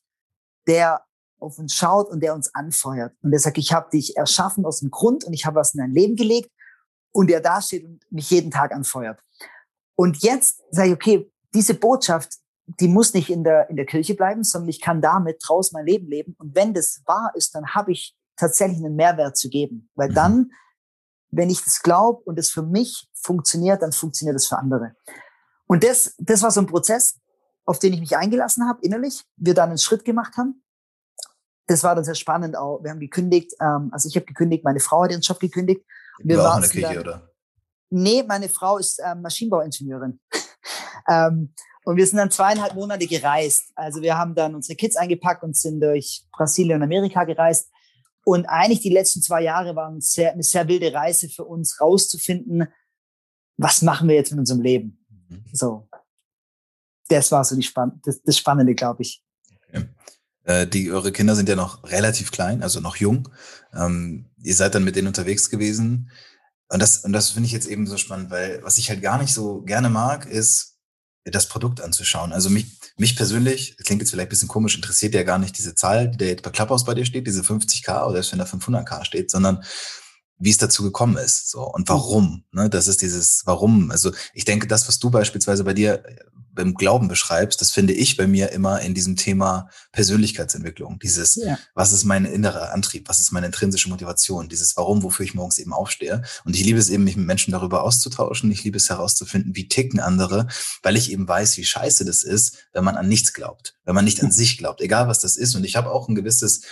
der 0.66 1.02
auf 1.40 1.58
uns 1.58 1.74
schaut 1.74 2.08
und 2.08 2.20
der 2.20 2.34
uns 2.34 2.54
anfeuert. 2.54 3.14
Und 3.22 3.30
der 3.30 3.40
sagt, 3.40 3.58
ich 3.58 3.72
habe 3.72 3.90
dich 3.90 4.16
erschaffen 4.16 4.64
aus 4.64 4.80
dem 4.80 4.90
Grund 4.90 5.24
und 5.24 5.32
ich 5.32 5.46
habe 5.46 5.56
was 5.56 5.74
in 5.74 5.78
dein 5.78 5.92
Leben 5.92 6.16
gelegt 6.16 6.50
und 7.12 7.28
der 7.28 7.40
da 7.40 7.62
steht 7.62 7.84
und 7.84 8.00
mich 8.10 8.30
jeden 8.30 8.50
Tag 8.50 8.72
anfeuert. 8.72 9.20
Und 9.94 10.22
jetzt 10.22 10.62
sage 10.70 10.88
ich, 10.88 10.94
okay, 10.94 11.32
diese 11.54 11.74
Botschaft, 11.74 12.34
die 12.80 12.88
muss 12.88 13.14
nicht 13.14 13.30
in 13.30 13.44
der, 13.44 13.70
in 13.70 13.76
der 13.76 13.86
Kirche 13.86 14.14
bleiben, 14.14 14.44
sondern 14.44 14.68
ich 14.68 14.80
kann 14.80 15.00
damit 15.00 15.42
draußen 15.46 15.74
mein 15.74 15.86
Leben 15.86 16.08
leben. 16.08 16.34
Und 16.38 16.54
wenn 16.54 16.74
das 16.74 17.02
wahr 17.06 17.32
ist, 17.34 17.54
dann 17.54 17.74
habe 17.74 17.92
ich 17.92 18.14
tatsächlich 18.36 18.78
einen 18.78 18.94
Mehrwert 18.94 19.36
zu 19.36 19.48
geben. 19.48 19.88
Weil 19.94 20.10
mhm. 20.10 20.14
dann, 20.14 20.50
wenn 21.30 21.50
ich 21.50 21.62
das 21.64 21.82
glaube 21.82 22.22
und 22.24 22.38
es 22.38 22.50
für 22.50 22.62
mich 22.62 23.08
funktioniert, 23.14 23.82
dann 23.82 23.92
funktioniert 23.92 24.36
es 24.36 24.46
für 24.46 24.58
andere. 24.58 24.94
Und 25.68 25.84
das, 25.84 26.14
das 26.18 26.42
war 26.42 26.50
so 26.50 26.60
ein 26.60 26.66
Prozess, 26.66 27.20
auf 27.64 27.78
den 27.78 27.92
ich 27.92 28.00
mich 28.00 28.16
eingelassen 28.16 28.66
habe, 28.68 28.80
innerlich. 28.82 29.24
Wir 29.36 29.54
dann 29.54 29.68
einen 29.68 29.78
Schritt 29.78 30.04
gemacht 30.04 30.36
haben 30.36 30.62
das 31.68 31.84
war 31.84 31.94
dann 31.94 32.04
sehr 32.04 32.14
spannend 32.14 32.56
auch. 32.56 32.82
Wir 32.82 32.90
haben 32.90 32.98
gekündigt, 32.98 33.52
ähm, 33.60 33.90
also 33.92 34.08
ich 34.08 34.16
habe 34.16 34.26
gekündigt, 34.26 34.64
meine 34.64 34.80
Frau 34.80 35.04
hat 35.04 35.10
ihren 35.10 35.20
Job 35.20 35.38
gekündigt. 35.38 35.82
Wir 36.18 36.38
war 36.38 36.54
auch 36.54 36.56
in 36.56 36.62
der 36.62 36.70
Küche, 36.70 36.82
dann, 36.82 36.98
oder? 36.98 37.30
Nee, 37.90 38.24
meine 38.26 38.48
Frau 38.48 38.78
ist 38.78 39.00
ähm, 39.04 39.22
Maschinenbauingenieurin. 39.22 40.18
ähm, 41.08 41.54
und 41.84 41.96
wir 41.96 42.06
sind 42.06 42.18
dann 42.18 42.30
zweieinhalb 42.30 42.74
Monate 42.74 43.06
gereist. 43.06 43.70
Also 43.74 44.02
wir 44.02 44.16
haben 44.18 44.34
dann 44.34 44.54
unsere 44.54 44.76
Kids 44.76 44.96
eingepackt 44.96 45.42
und 45.42 45.56
sind 45.56 45.80
durch 45.80 46.26
Brasilien 46.32 46.78
und 46.78 46.82
Amerika 46.82 47.24
gereist. 47.24 47.70
Und 48.24 48.46
eigentlich 48.46 48.80
die 48.80 48.90
letzten 48.90 49.22
zwei 49.22 49.42
Jahre 49.42 49.76
waren 49.76 50.00
sehr, 50.00 50.32
eine 50.32 50.42
sehr 50.42 50.68
wilde 50.68 50.92
Reise 50.92 51.28
für 51.28 51.44
uns, 51.44 51.80
rauszufinden, 51.80 52.68
was 53.56 53.82
machen 53.82 54.08
wir 54.08 54.16
jetzt 54.16 54.30
mit 54.30 54.40
unserem 54.40 54.60
Leben. 54.60 54.97
Mhm. 55.28 55.44
So. 55.52 55.88
Das 57.08 57.32
war 57.32 57.44
so 57.44 57.56
die 57.56 57.62
Spann 57.62 58.00
das, 58.04 58.20
das 58.22 58.36
Spannende, 58.36 58.74
glaube 58.74 59.02
ich. 59.02 59.22
Okay. 59.68 59.88
Äh, 60.44 60.66
die, 60.66 60.90
eure 60.90 61.12
Kinder 61.12 61.34
sind 61.36 61.48
ja 61.48 61.56
noch 61.56 61.84
relativ 61.84 62.30
klein, 62.30 62.62
also 62.62 62.80
noch 62.80 62.96
jung. 62.96 63.28
Ähm, 63.72 64.26
ihr 64.42 64.54
seid 64.54 64.74
dann 64.74 64.84
mit 64.84 64.96
denen 64.96 65.08
unterwegs 65.08 65.50
gewesen. 65.50 66.10
Und 66.68 66.82
das, 66.82 66.98
und 66.98 67.12
das 67.12 67.30
finde 67.30 67.46
ich 67.46 67.52
jetzt 67.52 67.66
eben 67.66 67.86
so 67.86 67.96
spannend, 67.96 68.30
weil 68.30 68.62
was 68.62 68.78
ich 68.78 68.90
halt 68.90 69.00
gar 69.00 69.18
nicht 69.18 69.32
so 69.32 69.62
gerne 69.62 69.88
mag, 69.88 70.26
ist, 70.26 70.78
das 71.30 71.48
Produkt 71.48 71.80
anzuschauen. 71.80 72.32
Also 72.32 72.50
mich, 72.50 72.66
mich 72.96 73.16
persönlich, 73.16 73.76
das 73.76 73.86
klingt 73.86 74.00
jetzt 74.02 74.10
vielleicht 74.10 74.28
ein 74.28 74.30
bisschen 74.30 74.48
komisch, 74.48 74.76
interessiert 74.76 75.14
ja 75.14 75.22
gar 75.22 75.38
nicht 75.38 75.56
diese 75.58 75.74
Zahl, 75.74 76.10
die 76.10 76.16
der 76.16 76.28
jetzt 76.28 76.42
bei 76.42 76.50
Clubhouse 76.50 76.84
bei 76.84 76.94
dir 76.94 77.04
steht, 77.04 77.26
diese 77.26 77.42
50k 77.42 78.04
oder 78.04 78.22
selbst 78.22 78.32
wenn 78.32 78.38
da 78.38 78.44
500k 78.44 79.04
steht, 79.04 79.30
sondern 79.30 79.62
wie 80.38 80.50
es 80.50 80.58
dazu 80.58 80.82
gekommen 80.82 81.16
ist, 81.16 81.50
so 81.50 81.62
und 81.62 81.88
warum. 81.88 82.44
Ne? 82.52 82.70
Das 82.70 82.88
ist 82.88 83.02
dieses 83.02 83.42
Warum. 83.44 83.90
Also 83.90 84.12
ich 84.34 84.44
denke, 84.44 84.66
das, 84.66 84.86
was 84.88 84.98
du 84.98 85.10
beispielsweise 85.10 85.64
bei 85.64 85.74
dir 85.74 86.02
beim 86.58 86.74
Glauben 86.74 87.06
beschreibst, 87.06 87.60
das 87.60 87.70
finde 87.70 87.92
ich 87.92 88.16
bei 88.16 88.26
mir 88.26 88.50
immer 88.50 88.80
in 88.80 88.92
diesem 88.92 89.14
Thema 89.14 89.70
Persönlichkeitsentwicklung. 89.92 90.98
Dieses, 90.98 91.36
ja. 91.36 91.56
was 91.74 91.92
ist 91.92 92.04
mein 92.04 92.24
innerer 92.24 92.72
Antrieb? 92.72 93.08
Was 93.08 93.20
ist 93.20 93.30
meine 93.30 93.46
intrinsische 93.46 93.88
Motivation? 93.88 94.48
Dieses 94.48 94.76
Warum, 94.76 95.04
wofür 95.04 95.24
ich 95.24 95.34
morgens 95.34 95.58
eben 95.58 95.72
aufstehe. 95.72 96.22
Und 96.44 96.56
ich 96.56 96.64
liebe 96.64 96.80
es 96.80 96.90
eben, 96.90 97.04
mich 97.04 97.16
mit 97.16 97.26
Menschen 97.26 97.52
darüber 97.52 97.84
auszutauschen. 97.84 98.50
Ich 98.50 98.64
liebe 98.64 98.76
es 98.76 98.90
herauszufinden, 98.90 99.54
wie 99.54 99.68
ticken 99.68 100.00
andere, 100.00 100.48
weil 100.82 100.96
ich 100.96 101.12
eben 101.12 101.28
weiß, 101.28 101.56
wie 101.58 101.64
scheiße 101.64 102.04
das 102.04 102.24
ist, 102.24 102.56
wenn 102.72 102.84
man 102.84 102.96
an 102.96 103.08
nichts 103.08 103.32
glaubt, 103.32 103.76
wenn 103.84 103.94
man 103.94 104.04
nicht 104.04 104.22
an 104.22 104.32
sich 104.32 104.58
glaubt, 104.58 104.80
egal 104.80 105.06
was 105.06 105.20
das 105.20 105.36
ist. 105.36 105.54
Und 105.54 105.64
ich 105.64 105.76
habe 105.76 105.92
auch 105.92 106.08
ein 106.08 106.16
gewisses, 106.16 106.62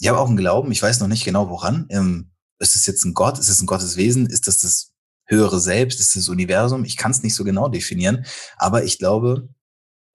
ich 0.00 0.08
habe 0.08 0.18
auch 0.18 0.28
einen 0.28 0.36
Glauben, 0.36 0.72
ich 0.72 0.82
weiß 0.82 0.98
noch 0.98 1.08
nicht 1.08 1.24
genau 1.24 1.48
woran. 1.48 1.86
Ähm, 1.90 2.32
ist 2.58 2.74
es 2.74 2.86
jetzt 2.86 3.04
ein 3.04 3.14
Gott? 3.14 3.38
Ist 3.38 3.48
es 3.48 3.60
ein 3.60 3.66
Gotteswesen? 3.66 4.26
Ist 4.26 4.46
das 4.46 4.58
das 4.58 4.92
höhere 5.28 5.60
Selbst, 5.60 6.00
ist 6.00 6.16
das 6.16 6.28
Universum. 6.28 6.84
Ich 6.84 6.96
kann 6.96 7.10
es 7.10 7.22
nicht 7.22 7.34
so 7.34 7.44
genau 7.44 7.68
definieren, 7.68 8.24
aber 8.56 8.84
ich 8.84 8.98
glaube, 8.98 9.48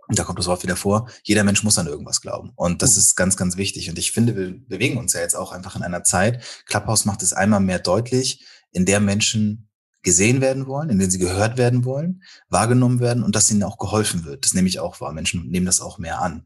und 0.07 0.19
da 0.19 0.23
kommt 0.23 0.39
das 0.39 0.47
Wort 0.47 0.63
wieder 0.63 0.75
vor, 0.75 1.09
jeder 1.23 1.43
Mensch 1.43 1.63
muss 1.63 1.77
an 1.77 1.87
irgendwas 1.87 2.19
glauben. 2.19 2.51
Und 2.55 2.81
das 2.81 2.95
mhm. 2.95 2.99
ist 2.99 3.15
ganz, 3.15 3.37
ganz 3.37 3.55
wichtig. 3.55 3.89
Und 3.89 3.97
ich 3.97 4.11
finde, 4.11 4.35
wir 4.35 4.53
bewegen 4.67 4.97
uns 4.97 5.13
ja 5.13 5.21
jetzt 5.21 5.35
auch 5.35 5.51
einfach 5.53 5.75
in 5.75 5.83
einer 5.83 6.03
Zeit. 6.03 6.43
Clubhouse 6.65 7.05
macht 7.05 7.23
es 7.23 7.31
einmal 7.31 7.61
mehr 7.61 7.79
deutlich, 7.79 8.45
in 8.71 8.85
der 8.85 8.99
Menschen 8.99 9.69
gesehen 10.01 10.41
werden 10.41 10.67
wollen, 10.67 10.89
in 10.89 10.99
denen 10.99 11.11
sie 11.11 11.19
gehört 11.19 11.57
werden 11.57 11.85
wollen, 11.85 12.23
wahrgenommen 12.49 12.99
werden 12.99 13.23
und 13.23 13.35
dass 13.35 13.49
ihnen 13.49 13.63
auch 13.63 13.77
geholfen 13.77 14.25
wird. 14.25 14.43
Das 14.43 14.53
nehme 14.53 14.67
ich 14.67 14.79
auch 14.79 14.99
wahr. 14.99 15.13
Menschen 15.13 15.49
nehmen 15.49 15.65
das 15.65 15.79
auch 15.79 15.97
mehr 15.97 16.21
an. 16.21 16.45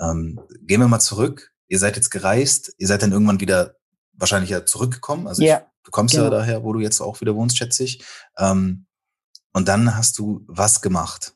Ähm, 0.00 0.38
gehen 0.60 0.80
wir 0.80 0.86
mal 0.86 1.00
zurück. 1.00 1.50
Ihr 1.66 1.80
seid 1.80 1.96
jetzt 1.96 2.10
gereist. 2.10 2.72
Ihr 2.78 2.86
seid 2.86 3.02
dann 3.02 3.10
irgendwann 3.10 3.40
wieder 3.40 3.74
wahrscheinlich 4.22 4.50
ja 4.50 4.64
zurückgekommen. 4.64 5.26
Also 5.26 5.42
ja. 5.42 5.66
Du 5.84 5.90
kommst 5.90 6.14
genau. 6.14 6.24
ja 6.24 6.30
daher, 6.30 6.62
wo 6.62 6.72
du 6.72 6.80
jetzt 6.80 7.00
auch 7.00 7.20
wieder 7.20 7.34
wohnst, 7.34 7.58
schätze 7.58 7.84
ich. 7.84 8.02
Ähm, 8.38 8.86
Und 9.52 9.68
dann 9.68 9.96
hast 9.96 10.18
du 10.18 10.44
was 10.46 10.80
gemacht? 10.80 11.34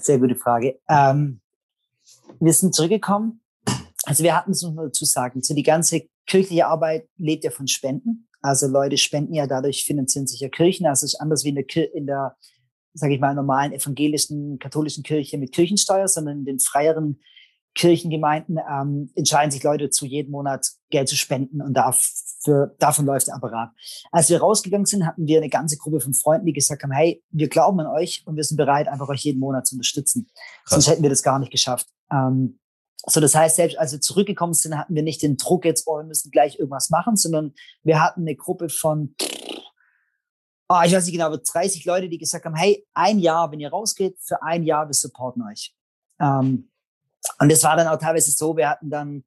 Sehr 0.00 0.18
gute 0.18 0.36
Frage. 0.36 0.80
Ähm, 0.88 1.40
wir 2.38 2.52
sind 2.52 2.74
zurückgekommen. 2.74 3.42
Also 4.04 4.22
wir 4.22 4.34
hatten 4.34 4.52
es 4.52 4.62
man 4.62 4.76
dazu 4.76 5.04
sagen, 5.04 5.42
so 5.42 5.54
die 5.54 5.62
ganze 5.62 6.08
kirchliche 6.26 6.66
Arbeit 6.66 7.08
lebt 7.18 7.44
ja 7.44 7.50
von 7.50 7.68
Spenden. 7.68 8.28
Also 8.40 8.66
Leute 8.66 8.96
spenden 8.96 9.34
ja 9.34 9.46
dadurch 9.46 9.84
finanzieren 9.84 10.26
sich 10.26 10.40
ja 10.40 10.48
Kirchen. 10.48 10.86
Also 10.86 11.04
es 11.04 11.14
ist 11.14 11.20
anders 11.20 11.44
wie 11.44 11.50
in 11.50 11.56
der, 11.56 11.94
in 11.94 12.06
der 12.06 12.36
sage 12.94 13.14
ich 13.14 13.20
mal, 13.20 13.34
normalen 13.34 13.72
evangelischen, 13.72 14.58
katholischen 14.58 15.02
Kirche 15.02 15.36
mit 15.36 15.52
Kirchensteuer, 15.52 16.08
sondern 16.08 16.38
in 16.38 16.44
den 16.44 16.58
freieren 16.60 17.20
Kirchengemeinden 17.74 18.58
ähm, 18.68 19.10
entscheiden 19.14 19.50
sich 19.50 19.62
Leute 19.62 19.90
zu, 19.90 20.04
jeden 20.04 20.30
Monat 20.30 20.66
Geld 20.90 21.08
zu 21.08 21.16
spenden 21.16 21.62
und 21.62 21.74
dafür, 21.74 22.74
davon 22.78 23.06
läuft 23.06 23.28
der 23.28 23.36
Apparat. 23.36 23.70
Als 24.10 24.28
wir 24.28 24.40
rausgegangen 24.40 24.86
sind, 24.86 25.06
hatten 25.06 25.26
wir 25.26 25.38
eine 25.38 25.48
ganze 25.48 25.76
Gruppe 25.76 26.00
von 26.00 26.12
Freunden, 26.12 26.46
die 26.46 26.52
gesagt 26.52 26.82
haben, 26.82 26.90
hey, 26.90 27.22
wir 27.30 27.48
glauben 27.48 27.78
an 27.80 27.86
euch 27.86 28.22
und 28.26 28.36
wir 28.36 28.44
sind 28.44 28.56
bereit, 28.56 28.88
einfach 28.88 29.08
euch 29.08 29.22
jeden 29.22 29.38
Monat 29.38 29.66
zu 29.66 29.76
unterstützen. 29.76 30.28
Krass. 30.64 30.70
Sonst 30.74 30.88
hätten 30.88 31.02
wir 31.02 31.10
das 31.10 31.22
gar 31.22 31.38
nicht 31.38 31.52
geschafft. 31.52 31.86
Ähm, 32.10 32.58
so, 33.06 33.20
das 33.20 33.34
heißt, 33.34 33.56
selbst 33.56 33.78
als 33.78 33.92
wir 33.92 34.00
zurückgekommen 34.00 34.52
sind, 34.52 34.76
hatten 34.76 34.94
wir 34.94 35.02
nicht 35.02 35.22
den 35.22 35.36
Druck 35.36 35.64
jetzt, 35.64 35.86
oh, 35.86 35.98
wir 35.98 36.04
müssen 36.04 36.30
gleich 36.30 36.58
irgendwas 36.58 36.90
machen, 36.90 37.16
sondern 37.16 37.54
wir 37.82 38.02
hatten 38.02 38.22
eine 38.22 38.36
Gruppe 38.36 38.68
von, 38.68 39.14
oh, 40.68 40.80
ich 40.84 40.92
weiß 40.92 41.04
nicht 41.04 41.12
genau, 41.12 41.26
aber 41.26 41.38
30 41.38 41.84
Leute, 41.84 42.08
die 42.08 42.18
gesagt 42.18 42.44
haben, 42.44 42.56
hey, 42.56 42.86
ein 42.94 43.18
Jahr, 43.20 43.52
wenn 43.52 43.60
ihr 43.60 43.70
rausgeht, 43.70 44.18
für 44.20 44.42
ein 44.42 44.64
Jahr, 44.64 44.88
wir 44.88 44.94
supporten 44.94 45.42
euch. 45.42 45.74
Ähm, 46.20 46.69
und 47.38 47.50
es 47.50 47.64
war 47.64 47.76
dann 47.76 47.88
auch 47.88 47.98
teilweise 47.98 48.30
so, 48.30 48.56
wir 48.56 48.68
hatten 48.68 48.90
dann, 48.90 49.24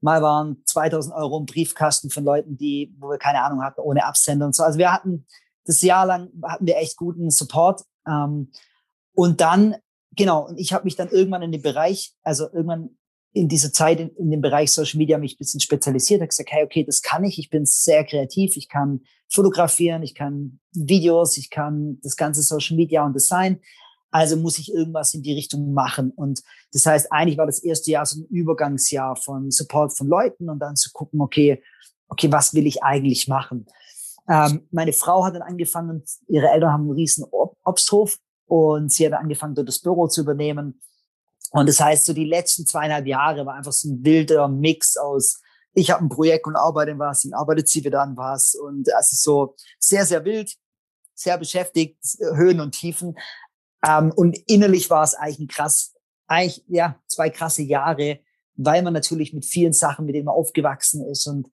mal 0.00 0.22
waren 0.22 0.62
2000 0.64 1.14
Euro 1.14 1.38
im 1.38 1.46
Briefkasten 1.46 2.10
von 2.10 2.24
Leuten, 2.24 2.56
die, 2.56 2.94
wo 2.98 3.08
wir 3.08 3.18
keine 3.18 3.42
Ahnung 3.42 3.62
hatten, 3.62 3.80
ohne 3.80 4.04
Absender 4.04 4.46
und 4.46 4.54
so. 4.54 4.62
Also 4.62 4.78
wir 4.78 4.92
hatten 4.92 5.26
das 5.64 5.82
Jahr 5.82 6.06
lang, 6.06 6.30
hatten 6.42 6.66
wir 6.66 6.76
echt 6.76 6.96
guten 6.96 7.30
Support. 7.30 7.82
Ähm, 8.06 8.50
und 9.12 9.40
dann, 9.40 9.76
genau, 10.16 10.46
und 10.46 10.58
ich 10.58 10.72
habe 10.72 10.84
mich 10.84 10.96
dann 10.96 11.08
irgendwann 11.08 11.42
in 11.42 11.52
den 11.52 11.62
Bereich, 11.62 12.14
also 12.22 12.44
irgendwann 12.44 12.96
in 13.32 13.48
dieser 13.48 13.72
Zeit 13.72 14.00
in, 14.00 14.10
in 14.16 14.30
dem 14.30 14.40
Bereich 14.40 14.72
Social 14.72 14.98
Media 14.98 15.18
mich 15.18 15.34
ein 15.34 15.38
bisschen 15.38 15.60
spezialisiert, 15.60 16.20
habe 16.20 16.28
gesagt, 16.28 16.50
hey, 16.52 16.64
okay, 16.64 16.84
das 16.84 17.02
kann 17.02 17.24
ich, 17.24 17.38
ich 17.38 17.50
bin 17.50 17.64
sehr 17.66 18.04
kreativ, 18.04 18.56
ich 18.56 18.68
kann 18.68 19.02
fotografieren, 19.28 20.02
ich 20.02 20.14
kann 20.14 20.60
Videos, 20.72 21.36
ich 21.36 21.50
kann 21.50 21.98
das 22.02 22.16
ganze 22.16 22.42
Social 22.42 22.76
Media 22.76 23.04
und 23.04 23.14
Design. 23.14 23.60
Also 24.10 24.36
muss 24.36 24.58
ich 24.58 24.72
irgendwas 24.72 25.14
in 25.14 25.22
die 25.22 25.34
Richtung 25.34 25.72
machen. 25.72 26.10
Und 26.10 26.42
das 26.72 26.86
heißt, 26.86 27.12
eigentlich 27.12 27.38
war 27.38 27.46
das 27.46 27.62
erste 27.62 27.90
Jahr 27.90 28.06
so 28.06 28.20
ein 28.20 28.26
Übergangsjahr 28.26 29.16
von 29.16 29.50
Support 29.50 29.96
von 29.96 30.06
Leuten 30.08 30.48
und 30.48 30.58
dann 30.60 30.76
zu 30.76 30.90
gucken, 30.92 31.20
okay, 31.20 31.62
okay, 32.08 32.32
was 32.32 32.54
will 32.54 32.66
ich 32.66 32.82
eigentlich 32.82 33.28
machen? 33.28 33.66
Ähm, 34.28 34.66
meine 34.70 34.92
Frau 34.92 35.24
hat 35.24 35.34
dann 35.34 35.42
angefangen, 35.42 36.04
ihre 36.28 36.48
Eltern 36.48 36.72
haben 36.72 36.82
einen 36.82 36.92
riesen 36.92 37.24
Obsthof 37.64 38.18
und 38.46 38.92
sie 38.92 39.06
hat 39.06 39.12
angefangen, 39.14 39.54
dort 39.54 39.68
das 39.68 39.80
Büro 39.80 40.06
zu 40.08 40.22
übernehmen. 40.22 40.80
Und 41.50 41.68
das 41.68 41.80
heißt, 41.80 42.06
so 42.06 42.12
die 42.12 42.26
letzten 42.26 42.66
zweieinhalb 42.66 43.06
Jahre 43.06 43.46
war 43.46 43.54
einfach 43.54 43.72
so 43.72 43.88
ein 43.88 44.04
wilder 44.04 44.48
Mix 44.48 44.96
aus, 44.96 45.40
ich 45.74 45.90
habe 45.90 46.04
ein 46.04 46.08
Projekt 46.08 46.46
und 46.46 46.56
arbeite 46.56 46.92
an 46.92 46.98
was, 46.98 47.22
dann 47.22 47.34
arbeitet 47.34 47.68
sie 47.68 47.84
wieder 47.84 48.02
an 48.02 48.16
was. 48.16 48.54
Und 48.54 48.88
es 48.88 49.12
ist 49.12 49.22
so 49.22 49.54
sehr, 49.78 50.04
sehr 50.04 50.24
wild, 50.24 50.54
sehr 51.14 51.38
beschäftigt, 51.38 51.98
Höhen 52.34 52.60
und 52.60 52.72
Tiefen. 52.72 53.16
Ähm, 53.86 54.12
und 54.14 54.38
innerlich 54.46 54.90
war 54.90 55.04
es 55.04 55.14
eigentlich 55.14 55.40
ein 55.40 55.48
krass, 55.48 55.94
eigentlich, 56.26 56.64
ja, 56.68 57.00
zwei 57.06 57.30
krasse 57.30 57.62
Jahre, 57.62 58.20
weil 58.54 58.82
man 58.82 58.92
natürlich 58.92 59.32
mit 59.32 59.44
vielen 59.44 59.72
Sachen, 59.72 60.06
mit 60.06 60.14
denen 60.14 60.26
man 60.26 60.34
aufgewachsen 60.34 61.04
ist 61.06 61.26
und 61.26 61.48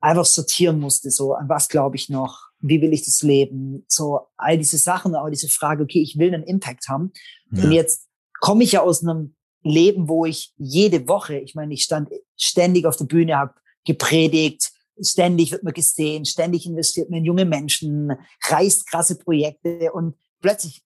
einfach 0.00 0.24
sortieren 0.24 0.80
musste, 0.80 1.10
so, 1.10 1.34
an 1.34 1.48
was 1.48 1.68
glaube 1.68 1.96
ich 1.96 2.08
noch, 2.08 2.50
wie 2.60 2.80
will 2.80 2.92
ich 2.92 3.04
das 3.04 3.22
leben, 3.22 3.84
so, 3.88 4.20
all 4.36 4.58
diese 4.58 4.78
Sachen, 4.78 5.14
auch 5.14 5.28
diese 5.28 5.48
Frage, 5.48 5.82
okay, 5.82 6.00
ich 6.00 6.18
will 6.18 6.34
einen 6.34 6.44
Impact 6.44 6.88
haben. 6.88 7.12
Ja. 7.52 7.64
Und 7.64 7.72
jetzt 7.72 8.08
komme 8.40 8.64
ich 8.64 8.72
ja 8.72 8.82
aus 8.82 9.02
einem 9.02 9.34
Leben, 9.62 10.08
wo 10.08 10.24
ich 10.24 10.54
jede 10.56 11.06
Woche, 11.08 11.36
ich 11.38 11.54
meine, 11.54 11.74
ich 11.74 11.82
stand 11.82 12.08
ständig 12.36 12.86
auf 12.86 12.96
der 12.96 13.04
Bühne, 13.04 13.36
habe 13.36 13.54
gepredigt, 13.84 14.72
ständig 15.02 15.52
wird 15.52 15.62
man 15.62 15.72
gesehen, 15.72 16.24
ständig 16.24 16.66
investiert 16.66 17.10
man 17.10 17.18
in 17.18 17.24
junge 17.24 17.44
Menschen, 17.44 18.12
reißt 18.42 18.86
krasse 18.86 19.16
Projekte 19.16 19.92
und 19.92 20.14
plötzlich 20.40 20.82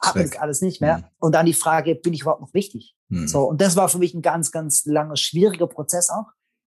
habe 0.00 0.22
ich 0.22 0.40
alles 0.40 0.60
nicht 0.60 0.80
mehr. 0.80 0.98
Mhm. 0.98 1.04
Und 1.18 1.34
dann 1.34 1.46
die 1.46 1.54
Frage, 1.54 1.94
bin 1.94 2.12
ich 2.12 2.22
überhaupt 2.22 2.40
noch 2.40 2.54
wichtig? 2.54 2.94
Mhm. 3.08 3.28
So, 3.28 3.48
und 3.48 3.60
das 3.60 3.76
war 3.76 3.88
für 3.88 3.98
mich 3.98 4.14
ein 4.14 4.22
ganz, 4.22 4.50
ganz 4.50 4.84
langer, 4.84 5.16
schwieriger 5.16 5.66
Prozess 5.66 6.10
auch 6.10 6.26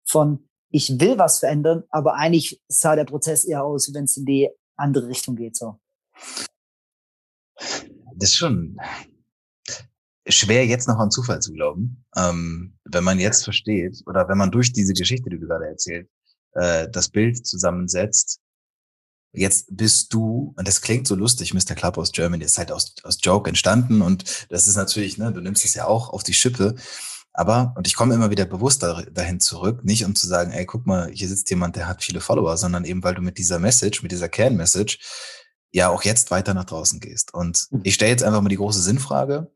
von, 0.07 0.49
ich 0.71 1.01
will 1.01 1.19
was 1.19 1.39
verändern, 1.39 1.85
aber 1.91 2.15
eigentlich 2.15 2.63
sah 2.69 2.97
der 2.97 3.05
Prozess 3.05 3.45
eher 3.45 3.65
aus, 3.65 3.93
wenn 3.95 4.05
es 4.05 4.17
in 4.17 4.25
die 4.25 4.49
andere 4.77 5.09
Richtung 5.09 5.37
geht, 5.37 5.57
so. 5.57 5.79
Das 8.17 8.31
ist 8.31 8.37
schon 8.37 8.77
schwer, 10.27 10.67
jetzt 10.67 10.89
noch 10.89 10.99
an 10.99 11.11
Zufall 11.11 11.41
zu 11.41 11.53
glauben. 11.53 12.05
Ähm, 12.17 12.79
wenn 12.85 13.05
man 13.05 13.19
jetzt 13.19 13.45
versteht 13.45 14.03
oder 14.07 14.29
wenn 14.29 14.39
man 14.39 14.51
durch 14.51 14.73
diese 14.73 14.93
Geschichte, 14.93 15.31
die 15.31 15.39
du 15.39 15.47
gerade 15.47 15.67
erzählt, 15.67 16.09
äh, 16.53 16.89
das 16.91 17.09
Bild 17.09 17.47
zusammensetzt, 17.47 18.41
Jetzt 19.33 19.67
bist 19.77 20.13
du, 20.15 20.55
und 20.57 20.67
das 20.67 20.81
klingt 20.81 21.07
so 21.07 21.15
lustig, 21.15 21.53
Mr. 21.53 21.75
Club 21.75 21.99
aus 21.99 22.13
Germany 22.13 22.45
ist 22.45 22.59
halt 22.59 22.73
aus, 22.73 22.95
aus 23.03 23.19
Joke 23.23 23.49
entstanden 23.49 24.01
und 24.01 24.25
das 24.49 24.67
ist 24.67 24.77
natürlich, 24.77 25.19
ne, 25.19 25.33
du 25.33 25.41
nimmst 25.41 25.65
es 25.65 25.75
ja 25.75 25.87
auch 25.87 26.11
auf 26.11 26.23
die 26.23 26.35
Schippe. 26.35 26.75
Aber, 27.35 27.73
und 27.77 27.87
ich 27.87 27.95
komme 27.95 28.15
immer 28.15 28.31
wieder 28.31 28.47
bewusst 28.47 28.83
dahin 28.83 29.39
zurück, 29.39 29.85
nicht 29.85 30.05
um 30.05 30.17
zu 30.17 30.27
sagen, 30.27 30.51
ey, 30.51 30.67
guck 30.67 30.87
mal, 30.87 31.09
hier 31.13 31.29
sitzt 31.29 31.49
jemand, 31.51 31.77
der 31.77 31.87
hat 31.87 32.03
viele 32.03 32.21
Follower, 32.21 32.57
sondern 32.57 32.85
eben, 32.85 33.05
weil 33.05 33.15
du 33.15 33.23
mit 33.23 33.39
dieser 33.39 33.61
Message, 33.61 34.03
mit 34.03 34.11
dieser 34.11 34.29
Kernmessage 34.29 34.99
ja 35.71 35.89
auch 35.89 36.03
jetzt 36.03 36.31
weiter 36.31 36.55
nach 36.55 36.65
draußen 36.65 36.99
gehst. 36.99 37.33
Und 37.35 37.69
mhm. 37.71 37.83
ich 37.85 37.95
stelle 37.95 38.11
jetzt 38.11 38.25
einfach 38.25 38.41
mal 38.41 38.49
die 38.49 38.57
große 38.57 38.81
Sinnfrage. 38.81 39.53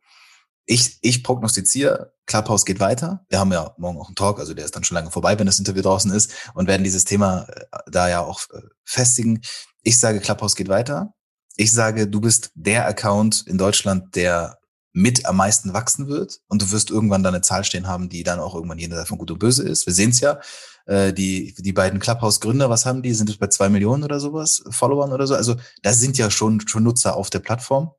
Ich, 0.64 0.98
ich 1.01 1.25
prognostiziere, 1.25 2.12
Clubhouse 2.27 2.64
geht 2.64 2.81
weiter. 2.81 3.25
Wir 3.29 3.40
haben 3.40 3.53
ja 3.53 3.75
morgen 3.79 3.98
auch 3.98 4.07
einen 4.07 4.14
Talk, 4.14 4.38
also 4.38 4.55
der 4.55 4.64
ist 4.64 4.77
dann 4.77 4.85
schon 4.85 4.94
lange 4.94 5.11
vorbei, 5.11 5.38
wenn 5.38 5.46
das 5.46 5.59
Interview 5.59 5.83
draußen 5.83 6.11
ist 6.12 6.33
und 6.55 6.68
werden 6.68 6.85
dieses 6.85 7.05
Thema 7.05 7.46
äh, 7.48 7.79
da 7.90 8.09
ja 8.09 8.20
auch 8.20 8.42
äh, 8.53 8.61
festigen. 8.85 9.40
Ich 9.83 9.98
sage, 9.98 10.20
Clubhouse 10.20 10.55
geht 10.55 10.68
weiter. 10.68 11.14
Ich 11.57 11.72
sage, 11.72 12.07
du 12.07 12.20
bist 12.20 12.53
der 12.55 12.87
Account 12.87 13.44
in 13.46 13.59
Deutschland, 13.59 14.14
der 14.14 14.59
mit 14.92 15.27
am 15.27 15.37
meisten 15.37 15.72
wachsen 15.72 16.07
wird 16.09 16.40
und 16.48 16.62
du 16.62 16.70
wirst 16.70 16.90
irgendwann 16.90 17.22
da 17.22 17.31
eine 17.31 17.40
Zahl 17.40 17.64
stehen 17.64 17.87
haben, 17.87 18.09
die 18.09 18.22
dann 18.22 18.40
auch 18.40 18.55
irgendwann 18.55 18.79
jenseits 18.79 19.09
von 19.09 19.18
Gut 19.18 19.31
und 19.31 19.38
Böse 19.38 19.62
ist. 19.62 19.87
Wir 19.87 19.94
sehen 19.94 20.11
es 20.11 20.20
ja, 20.20 20.38
äh, 20.87 21.12
die, 21.12 21.55
die 21.59 21.72
beiden 21.72 22.01
Clubhouse-Gründer, 22.01 22.68
was 22.70 22.87
haben 22.87 23.03
die? 23.03 23.14
Sind 23.14 23.31
es 23.31 23.38
bei 23.38 23.46
zwei 23.46 23.68
Millionen 23.68 24.05
oder 24.05 24.20
sowas, 24.20 24.62
Followern 24.70 25.12
oder 25.12 25.27
so? 25.27 25.35
Also 25.35 25.57
da 25.83 25.92
sind 25.92 26.18
ja 26.18 26.31
schon, 26.31 26.66
schon 26.66 26.83
Nutzer 26.83 27.16
auf 27.16 27.31
der 27.31 27.40
Plattform. 27.40 27.92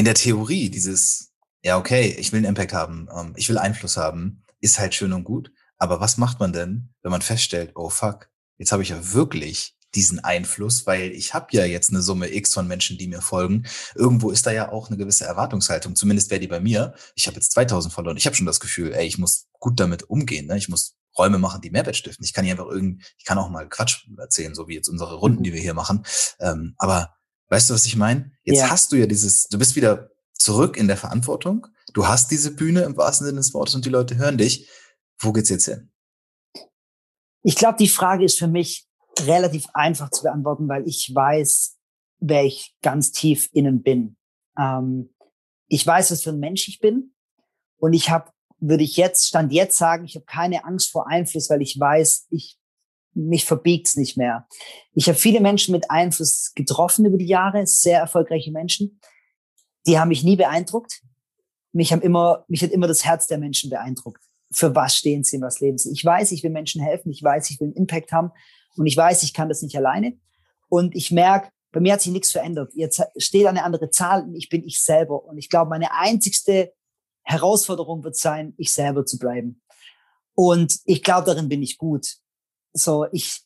In 0.00 0.06
der 0.06 0.14
Theorie, 0.14 0.70
dieses, 0.70 1.30
ja, 1.62 1.76
okay, 1.76 2.16
ich 2.18 2.32
will 2.32 2.38
einen 2.38 2.46
Impact 2.46 2.72
haben, 2.72 3.06
ähm, 3.14 3.34
ich 3.36 3.50
will 3.50 3.58
Einfluss 3.58 3.98
haben, 3.98 4.42
ist 4.62 4.78
halt 4.78 4.94
schön 4.94 5.12
und 5.12 5.24
gut. 5.24 5.52
Aber 5.76 6.00
was 6.00 6.16
macht 6.16 6.40
man 6.40 6.54
denn, 6.54 6.94
wenn 7.02 7.10
man 7.10 7.20
feststellt, 7.20 7.72
oh 7.74 7.90
fuck, 7.90 8.30
jetzt 8.56 8.72
habe 8.72 8.82
ich 8.82 8.88
ja 8.88 9.12
wirklich 9.12 9.76
diesen 9.94 10.18
Einfluss, 10.18 10.86
weil 10.86 11.10
ich 11.10 11.34
habe 11.34 11.48
ja 11.50 11.66
jetzt 11.66 11.90
eine 11.90 12.00
Summe 12.00 12.34
X 12.34 12.54
von 12.54 12.66
Menschen, 12.66 12.96
die 12.96 13.08
mir 13.08 13.20
folgen. 13.20 13.66
Irgendwo 13.94 14.30
ist 14.30 14.46
da 14.46 14.52
ja 14.52 14.72
auch 14.72 14.88
eine 14.88 14.96
gewisse 14.96 15.26
Erwartungshaltung. 15.26 15.94
Zumindest 15.94 16.30
wäre 16.30 16.40
die 16.40 16.48
bei 16.48 16.60
mir. 16.60 16.94
Ich 17.14 17.26
habe 17.26 17.34
jetzt 17.34 17.52
2000 17.52 17.92
verloren. 17.92 18.16
Ich 18.16 18.24
habe 18.24 18.34
schon 18.34 18.46
das 18.46 18.60
Gefühl, 18.60 18.94
ey, 18.94 19.06
ich 19.06 19.18
muss 19.18 19.48
gut 19.58 19.78
damit 19.80 20.04
umgehen. 20.04 20.46
Ne? 20.46 20.56
Ich 20.56 20.70
muss 20.70 20.96
Räume 21.18 21.38
machen, 21.38 21.60
die 21.60 21.70
Mehrwert 21.70 21.96
stiften. 21.96 22.24
Ich 22.24 22.32
kann 22.32 22.46
hier 22.46 22.54
einfach 22.54 22.70
irgendwie, 22.70 23.04
ich 23.18 23.26
kann 23.26 23.36
auch 23.36 23.50
mal 23.50 23.68
Quatsch 23.68 24.06
erzählen, 24.16 24.54
so 24.54 24.66
wie 24.66 24.76
jetzt 24.76 24.88
unsere 24.88 25.16
Runden, 25.16 25.40
mhm. 25.40 25.42
die 25.42 25.52
wir 25.52 25.60
hier 25.60 25.74
machen. 25.74 26.06
Ähm, 26.38 26.72
aber 26.78 27.19
weißt 27.50 27.68
du, 27.68 27.74
was 27.74 27.84
ich 27.84 27.96
meine? 27.96 28.32
Jetzt 28.44 28.58
ja. 28.58 28.70
hast 28.70 28.90
du 28.92 28.96
ja 28.96 29.06
dieses, 29.06 29.48
du 29.48 29.58
bist 29.58 29.76
wieder 29.76 30.10
zurück 30.32 30.76
in 30.76 30.88
der 30.88 30.96
Verantwortung. 30.96 31.66
Du 31.92 32.06
hast 32.06 32.30
diese 32.30 32.54
Bühne 32.54 32.82
im 32.82 32.96
wahrsten 32.96 33.26
Sinne 33.26 33.38
des 33.38 33.52
Wortes 33.52 33.74
und 33.74 33.84
die 33.84 33.90
Leute 33.90 34.16
hören 34.16 34.38
dich. 34.38 34.70
Wo 35.18 35.32
geht's 35.32 35.50
jetzt 35.50 35.66
hin? 35.66 35.90
Ich 37.42 37.56
glaube, 37.56 37.76
die 37.78 37.88
Frage 37.88 38.24
ist 38.24 38.38
für 38.38 38.48
mich 38.48 38.86
relativ 39.18 39.66
einfach 39.74 40.10
zu 40.10 40.22
beantworten, 40.22 40.68
weil 40.68 40.86
ich 40.86 41.12
weiß, 41.14 41.76
wer 42.20 42.44
ich 42.44 42.74
ganz 42.82 43.12
tief 43.12 43.48
innen 43.52 43.82
bin. 43.82 44.16
Ähm, 44.58 45.12
ich 45.66 45.86
weiß, 45.86 46.10
was 46.10 46.22
für 46.22 46.30
ein 46.30 46.38
Mensch 46.38 46.68
ich 46.68 46.80
bin. 46.80 47.14
Und 47.78 47.92
ich 47.92 48.10
habe, 48.10 48.30
würde 48.58 48.84
ich 48.84 48.96
jetzt, 48.96 49.26
Stand 49.26 49.52
jetzt 49.52 49.78
sagen, 49.78 50.04
ich 50.04 50.14
habe 50.14 50.26
keine 50.26 50.64
Angst 50.64 50.90
vor 50.90 51.08
Einfluss, 51.08 51.50
weil 51.50 51.62
ich 51.62 51.78
weiß, 51.78 52.26
ich 52.30 52.59
mich 53.28 53.44
verbiegt's 53.44 53.96
nicht 53.96 54.16
mehr. 54.16 54.46
Ich 54.94 55.08
habe 55.08 55.18
viele 55.18 55.40
Menschen 55.40 55.72
mit 55.72 55.90
Einfluss 55.90 56.52
getroffen 56.54 57.04
über 57.04 57.18
die 57.18 57.26
Jahre, 57.26 57.66
sehr 57.66 58.00
erfolgreiche 58.00 58.50
Menschen. 58.50 59.00
Die 59.86 59.98
haben 59.98 60.08
mich 60.08 60.24
nie 60.24 60.36
beeindruckt. 60.36 61.02
Mich 61.72 61.92
haben 61.92 62.02
immer, 62.02 62.44
mich 62.48 62.62
hat 62.62 62.70
immer 62.70 62.88
das 62.88 63.04
Herz 63.04 63.26
der 63.26 63.38
Menschen 63.38 63.70
beeindruckt. 63.70 64.22
Für 64.52 64.74
was 64.74 64.96
stehen 64.96 65.22
sie, 65.22 65.40
was 65.40 65.60
leben 65.60 65.78
sie? 65.78 65.92
Ich 65.92 66.04
weiß, 66.04 66.32
ich 66.32 66.42
will 66.42 66.50
Menschen 66.50 66.82
helfen. 66.82 67.10
Ich 67.10 67.22
weiß, 67.22 67.50
ich 67.50 67.60
will 67.60 67.68
einen 67.68 67.76
Impact 67.76 68.12
haben. 68.12 68.32
Und 68.76 68.86
ich 68.86 68.96
weiß, 68.96 69.22
ich 69.22 69.32
kann 69.32 69.48
das 69.48 69.62
nicht 69.62 69.76
alleine. 69.76 70.18
Und 70.68 70.94
ich 70.96 71.10
merke, 71.10 71.50
bei 71.72 71.80
mir 71.80 71.92
hat 71.92 72.00
sich 72.00 72.12
nichts 72.12 72.32
verändert. 72.32 72.72
Jetzt 72.74 73.02
steht 73.16 73.46
eine 73.46 73.64
andere 73.64 73.90
Zahl 73.90 74.24
und 74.24 74.34
ich 74.34 74.48
bin 74.48 74.64
ich 74.64 74.80
selber. 74.82 75.24
Und 75.24 75.38
ich 75.38 75.48
glaube, 75.48 75.70
meine 75.70 75.92
einzigste 75.94 76.72
Herausforderung 77.22 78.02
wird 78.02 78.16
sein, 78.16 78.54
ich 78.56 78.72
selber 78.72 79.06
zu 79.06 79.18
bleiben. 79.18 79.62
Und 80.34 80.80
ich 80.84 81.02
glaube, 81.02 81.26
darin 81.26 81.48
bin 81.48 81.62
ich 81.62 81.78
gut. 81.78 82.16
So, 82.72 83.06
ich, 83.12 83.42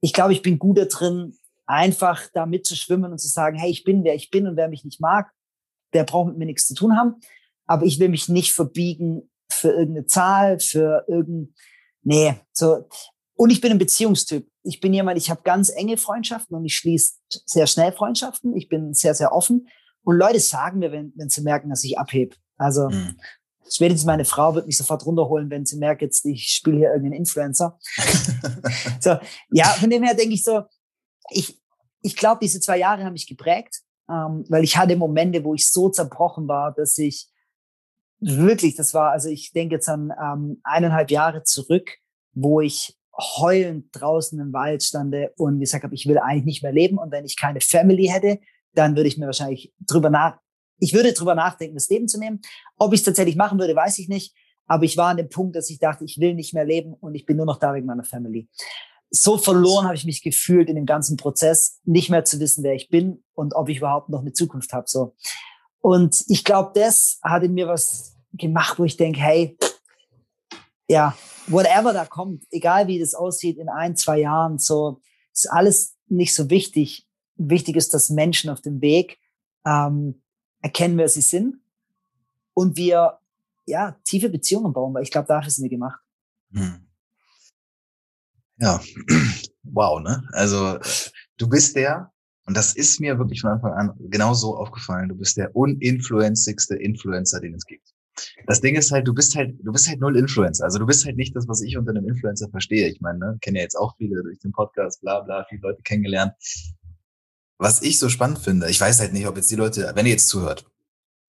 ich 0.00 0.12
glaube, 0.12 0.32
ich 0.32 0.42
bin 0.42 0.58
gut 0.58 0.78
da 0.78 0.84
drin, 0.84 1.36
einfach 1.66 2.28
da 2.32 2.46
mitzuschwimmen 2.46 3.12
und 3.12 3.18
zu 3.18 3.28
sagen, 3.28 3.56
hey, 3.56 3.70
ich 3.70 3.84
bin 3.84 4.04
wer 4.04 4.14
ich 4.14 4.30
bin 4.30 4.46
und 4.46 4.56
wer 4.56 4.68
mich 4.68 4.84
nicht 4.84 5.00
mag, 5.00 5.32
der 5.92 6.04
braucht 6.04 6.28
mit 6.28 6.38
mir 6.38 6.46
nichts 6.46 6.66
zu 6.66 6.74
tun 6.74 6.96
haben. 6.96 7.16
Aber 7.66 7.86
ich 7.86 7.98
will 7.98 8.08
mich 8.08 8.28
nicht 8.28 8.52
verbiegen 8.52 9.30
für 9.50 9.70
irgendeine 9.70 10.06
Zahl, 10.06 10.60
für 10.60 11.04
irgendein, 11.08 11.54
nee, 12.02 12.34
so. 12.52 12.88
Und 13.34 13.50
ich 13.50 13.60
bin 13.60 13.72
ein 13.72 13.78
Beziehungstyp. 13.78 14.46
Ich 14.62 14.80
bin 14.80 14.92
jemand, 14.92 15.18
ich 15.18 15.30
habe 15.30 15.42
ganz 15.42 15.70
enge 15.70 15.96
Freundschaften 15.96 16.56
und 16.56 16.64
ich 16.64 16.76
schließe 16.76 17.14
sehr 17.28 17.66
schnell 17.66 17.92
Freundschaften. 17.92 18.56
Ich 18.56 18.68
bin 18.68 18.94
sehr, 18.94 19.14
sehr 19.14 19.32
offen. 19.32 19.68
Und 20.04 20.16
Leute 20.16 20.40
sagen 20.40 20.80
mir, 20.80 20.92
wenn, 20.92 21.12
wenn 21.16 21.28
sie 21.28 21.42
merken, 21.42 21.70
dass 21.70 21.84
ich 21.84 21.98
abhebe. 21.98 22.36
Also 22.56 22.88
mhm. 22.88 23.18
Spätestens 23.70 24.06
meine 24.06 24.24
Frau 24.24 24.54
wird 24.54 24.66
mich 24.66 24.76
sofort 24.76 25.04
runterholen, 25.06 25.50
wenn 25.50 25.66
sie 25.66 25.76
merkt, 25.76 26.02
jetzt 26.02 26.24
ich 26.24 26.48
spiele 26.48 26.78
hier 26.78 26.88
irgendeinen 26.88 27.20
Influencer. 27.20 27.78
so, 29.00 29.16
ja, 29.50 29.66
von 29.66 29.90
dem 29.90 30.02
her 30.02 30.14
denke 30.14 30.34
ich 30.34 30.44
so, 30.44 30.62
ich, 31.30 31.60
ich 32.02 32.16
glaube, 32.16 32.40
diese 32.42 32.60
zwei 32.60 32.78
Jahre 32.78 33.04
haben 33.04 33.12
mich 33.12 33.26
geprägt, 33.26 33.82
ähm, 34.08 34.44
weil 34.48 34.64
ich 34.64 34.76
hatte 34.76 34.96
Momente, 34.96 35.44
wo 35.44 35.54
ich 35.54 35.70
so 35.70 35.88
zerbrochen 35.88 36.48
war, 36.48 36.72
dass 36.72 36.98
ich 36.98 37.28
wirklich, 38.20 38.76
das 38.76 38.94
war, 38.94 39.10
also 39.10 39.28
ich 39.28 39.52
denke 39.52 39.76
jetzt 39.76 39.88
an 39.88 40.12
ähm, 40.20 40.60
eineinhalb 40.62 41.10
Jahre 41.10 41.42
zurück, 41.42 41.90
wo 42.34 42.60
ich 42.60 42.96
heulend 43.16 43.86
draußen 43.92 44.38
im 44.40 44.52
Wald 44.52 44.82
stande 44.82 45.32
und 45.36 45.60
gesagt 45.60 45.84
habe, 45.84 45.94
ich 45.94 46.06
will 46.06 46.18
eigentlich 46.18 46.44
nicht 46.44 46.62
mehr 46.62 46.72
leben 46.72 46.98
und 46.98 47.10
wenn 47.10 47.24
ich 47.24 47.36
keine 47.36 47.60
Family 47.60 48.06
hätte, 48.06 48.38
dann 48.74 48.96
würde 48.96 49.08
ich 49.08 49.18
mir 49.18 49.26
wahrscheinlich 49.26 49.72
drüber 49.80 50.08
nach, 50.08 50.38
ich 50.82 50.94
würde 50.94 51.12
drüber 51.12 51.36
nachdenken, 51.36 51.76
das 51.76 51.88
Leben 51.88 52.08
zu 52.08 52.18
nehmen. 52.18 52.40
Ob 52.76 52.92
ich 52.92 53.00
es 53.00 53.04
tatsächlich 53.04 53.36
machen 53.36 53.58
würde, 53.60 53.76
weiß 53.76 54.00
ich 54.00 54.08
nicht. 54.08 54.34
Aber 54.66 54.84
ich 54.84 54.96
war 54.96 55.10
an 55.10 55.16
dem 55.16 55.28
Punkt, 55.28 55.54
dass 55.54 55.70
ich 55.70 55.78
dachte, 55.78 56.04
ich 56.04 56.18
will 56.18 56.34
nicht 56.34 56.54
mehr 56.54 56.64
leben 56.64 56.94
und 56.94 57.14
ich 57.14 57.24
bin 57.24 57.36
nur 57.36 57.46
noch 57.46 57.58
da 57.58 57.72
wegen 57.72 57.86
meiner 57.86 58.02
Family. 58.02 58.48
So 59.08 59.38
verloren 59.38 59.84
habe 59.84 59.94
ich 59.94 60.04
mich 60.04 60.22
gefühlt 60.22 60.68
in 60.68 60.74
dem 60.74 60.86
ganzen 60.86 61.16
Prozess, 61.16 61.78
nicht 61.84 62.10
mehr 62.10 62.24
zu 62.24 62.40
wissen, 62.40 62.64
wer 62.64 62.74
ich 62.74 62.88
bin 62.88 63.22
und 63.34 63.54
ob 63.54 63.68
ich 63.68 63.78
überhaupt 63.78 64.08
noch 64.08 64.22
eine 64.22 64.32
Zukunft 64.32 64.72
habe. 64.72 64.86
So. 64.88 65.14
Und 65.80 66.24
ich 66.26 66.42
glaube, 66.42 66.72
das 66.74 67.20
hat 67.22 67.44
in 67.44 67.54
mir 67.54 67.68
was 67.68 68.16
gemacht, 68.32 68.80
wo 68.80 68.84
ich 68.84 68.96
denke, 68.96 69.20
hey, 69.20 69.56
ja, 70.88 71.16
whatever 71.46 71.92
da 71.92 72.06
kommt, 72.06 72.42
egal 72.50 72.88
wie 72.88 72.98
das 72.98 73.14
aussieht 73.14 73.58
in 73.58 73.68
ein, 73.68 73.94
zwei 73.94 74.18
Jahren, 74.18 74.58
so 74.58 75.00
ist 75.32 75.48
alles 75.48 75.96
nicht 76.08 76.34
so 76.34 76.50
wichtig. 76.50 77.06
Wichtig 77.36 77.76
ist, 77.76 77.94
dass 77.94 78.10
Menschen 78.10 78.50
auf 78.50 78.60
dem 78.60 78.80
Weg 78.80 79.18
ähm, 79.64 80.21
erkennen, 80.62 80.96
wer 80.96 81.08
sie 81.08 81.20
sind 81.20 81.60
und 82.54 82.76
wir 82.76 83.18
ja 83.66 83.96
tiefe 84.04 84.28
Beziehungen 84.28 84.72
bauen, 84.72 84.94
weil 84.94 85.02
ich 85.02 85.10
glaube, 85.10 85.28
dafür 85.28 85.50
sind 85.50 85.64
wir 85.64 85.70
gemacht. 85.70 86.00
Hm. 86.52 86.86
Ja, 88.58 88.80
wow, 89.64 90.00
ne? 90.00 90.26
Also 90.32 90.78
du 91.36 91.48
bist 91.48 91.76
der, 91.76 92.12
und 92.46 92.56
das 92.56 92.74
ist 92.74 93.00
mir 93.00 93.18
wirklich 93.18 93.40
von 93.40 93.50
Anfang 93.50 93.72
an 93.72 93.94
genauso 94.10 94.56
aufgefallen, 94.56 95.08
du 95.08 95.16
bist 95.16 95.36
der 95.36 95.54
uninfluenzigste 95.54 96.76
Influencer, 96.76 97.40
den 97.40 97.54
es 97.54 97.66
gibt. 97.66 97.92
Das 98.46 98.60
Ding 98.60 98.74
ist 98.76 98.92
halt, 98.92 99.08
du 99.08 99.14
bist 99.14 99.34
halt, 99.36 99.56
du 99.62 99.72
bist 99.72 99.88
halt 99.88 100.00
null 100.00 100.16
Influencer. 100.16 100.64
Also 100.64 100.78
du 100.78 100.86
bist 100.86 101.06
halt 101.06 101.16
nicht 101.16 101.34
das, 101.34 101.48
was 101.48 101.62
ich 101.62 101.78
unter 101.78 101.92
einem 101.92 102.06
Influencer 102.06 102.48
verstehe. 102.50 102.88
Ich 102.88 103.00
meine, 103.00 103.18
ne, 103.18 103.38
kenne 103.40 103.58
ja 103.58 103.62
jetzt 103.62 103.74
auch 103.74 103.96
viele 103.96 104.22
durch 104.22 104.38
den 104.38 104.52
Podcast, 104.52 105.00
bla 105.00 105.20
bla, 105.20 105.44
viele 105.48 105.62
Leute 105.62 105.82
kennengelernt. 105.82 106.34
Was 107.58 107.82
ich 107.82 107.98
so 107.98 108.08
spannend 108.08 108.38
finde, 108.38 108.68
ich 108.70 108.80
weiß 108.80 109.00
halt 109.00 109.12
nicht, 109.12 109.26
ob 109.26 109.36
jetzt 109.36 109.50
die 109.50 109.56
Leute, 109.56 109.92
wenn 109.94 110.06
ihr 110.06 110.12
jetzt 110.12 110.28
zuhört 110.28 110.66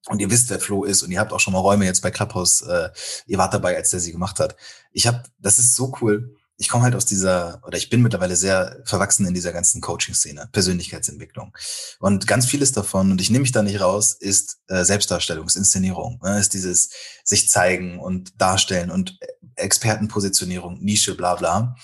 und 0.08 0.20
ihr 0.20 0.30
wisst, 0.30 0.50
wer 0.50 0.60
Flo 0.60 0.84
ist 0.84 1.04
und 1.04 1.12
ihr 1.12 1.20
habt 1.20 1.34
auch 1.34 1.40
schon 1.40 1.54
mal 1.54 1.60
Räume 1.60 1.86
jetzt 1.86 2.02
bei 2.02 2.12
Clubhouse, 2.12 2.62
äh, 2.62 2.90
ihr 3.26 3.38
wart 3.38 3.54
dabei, 3.54 3.76
als 3.76 3.90
der 3.90 4.00
sie 4.00 4.12
gemacht 4.12 4.40
hat. 4.40 4.56
Ich 4.92 5.08
habe, 5.08 5.24
das 5.40 5.60
ist 5.60 5.76
so 5.76 5.94
cool 6.02 6.36
ich 6.60 6.68
komme 6.68 6.84
halt 6.84 6.94
aus 6.94 7.06
dieser, 7.06 7.62
oder 7.66 7.78
ich 7.78 7.90
bin 7.90 8.02
mittlerweile 8.02 8.36
sehr 8.36 8.82
verwachsen 8.84 9.26
in 9.26 9.34
dieser 9.34 9.54
ganzen 9.54 9.80
Coaching-Szene, 9.80 10.50
Persönlichkeitsentwicklung. 10.52 11.56
Und 12.00 12.28
ganz 12.28 12.46
vieles 12.46 12.74
davon, 12.74 13.12
und 13.12 13.22
ich 13.22 13.30
nehme 13.30 13.44
mich 13.44 13.54
da 13.54 13.64
nicht 13.64 13.80
raus, 13.80 14.14
ist 14.14 14.60
äh, 14.68 14.84
Selbstdarstellungsinszenierung. 14.84 16.20
Ne? 16.22 16.38
Ist 16.38 16.54
dieses 16.54 16.90
sich 17.24 17.50
zeigen 17.50 17.98
und 17.98 18.42
darstellen 18.42 18.92
und 18.92 19.18
Expertenpositionierung, 19.56 20.80
Nische, 20.82 21.16
bla 21.16 21.36
bla. 21.36 21.76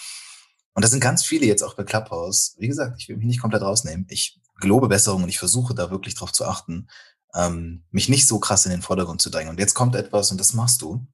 Und 0.75 0.83
da 0.83 0.89
sind 0.89 0.99
ganz 0.99 1.23
viele 1.23 1.45
jetzt 1.45 1.63
auch 1.63 1.73
bei 1.73 1.83
Clubhouse. 1.83 2.55
Wie 2.59 2.67
gesagt, 2.67 2.97
ich 2.99 3.07
will 3.07 3.17
mich 3.17 3.25
nicht 3.25 3.41
komplett 3.41 3.63
rausnehmen. 3.63 4.05
Ich 4.09 4.39
gelobe 4.59 4.89
Besserung 4.89 5.23
und 5.23 5.29
ich 5.29 5.39
versuche 5.39 5.73
da 5.73 5.89
wirklich 5.89 6.15
drauf 6.15 6.33
zu 6.33 6.45
achten, 6.45 6.87
ähm, 7.33 7.83
mich 7.91 8.09
nicht 8.09 8.27
so 8.27 8.39
krass 8.39 8.65
in 8.65 8.71
den 8.71 8.81
Vordergrund 8.81 9.21
zu 9.21 9.29
drängen. 9.29 9.49
Und 9.49 9.59
jetzt 9.59 9.73
kommt 9.73 9.95
etwas 9.95 10.31
und 10.31 10.39
das 10.39 10.53
machst 10.53 10.81
du. 10.81 11.07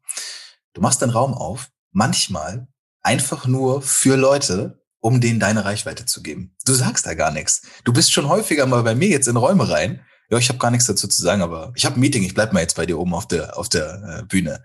Du 0.73 0.81
machst 0.81 1.01
den 1.01 1.11
Raum 1.11 1.33
auf. 1.33 1.69
Manchmal 1.91 2.67
einfach 3.03 3.45
nur 3.45 3.81
für 3.81 4.15
Leute, 4.15 4.81
um 4.99 5.21
denen 5.21 5.39
deine 5.39 5.63
Reichweite 5.63 6.05
zu 6.05 6.23
geben. 6.23 6.55
Du 6.65 6.73
sagst 6.73 7.05
da 7.05 7.13
gar 7.13 7.31
nichts. 7.31 7.61
Du 7.83 7.93
bist 7.93 8.11
schon 8.11 8.29
häufiger 8.29 8.65
mal 8.65 8.83
bei 8.83 8.95
mir 8.95 9.09
jetzt 9.09 9.27
in 9.27 9.37
Räume 9.37 9.69
rein. 9.69 10.01
Ja, 10.29 10.37
ich 10.37 10.49
habe 10.49 10.59
gar 10.59 10.71
nichts 10.71 10.87
dazu 10.87 11.07
zu 11.07 11.21
sagen, 11.21 11.41
aber 11.41 11.73
ich 11.75 11.85
habe 11.85 11.97
ein 11.97 11.99
Meeting, 11.99 12.23
ich 12.23 12.33
bleib 12.33 12.53
mal 12.53 12.61
jetzt 12.61 12.77
bei 12.77 12.85
dir 12.85 12.97
oben 12.97 13.13
auf 13.13 13.27
der, 13.27 13.57
auf 13.57 13.67
der 13.67 14.19
äh, 14.21 14.23
Bühne. 14.23 14.63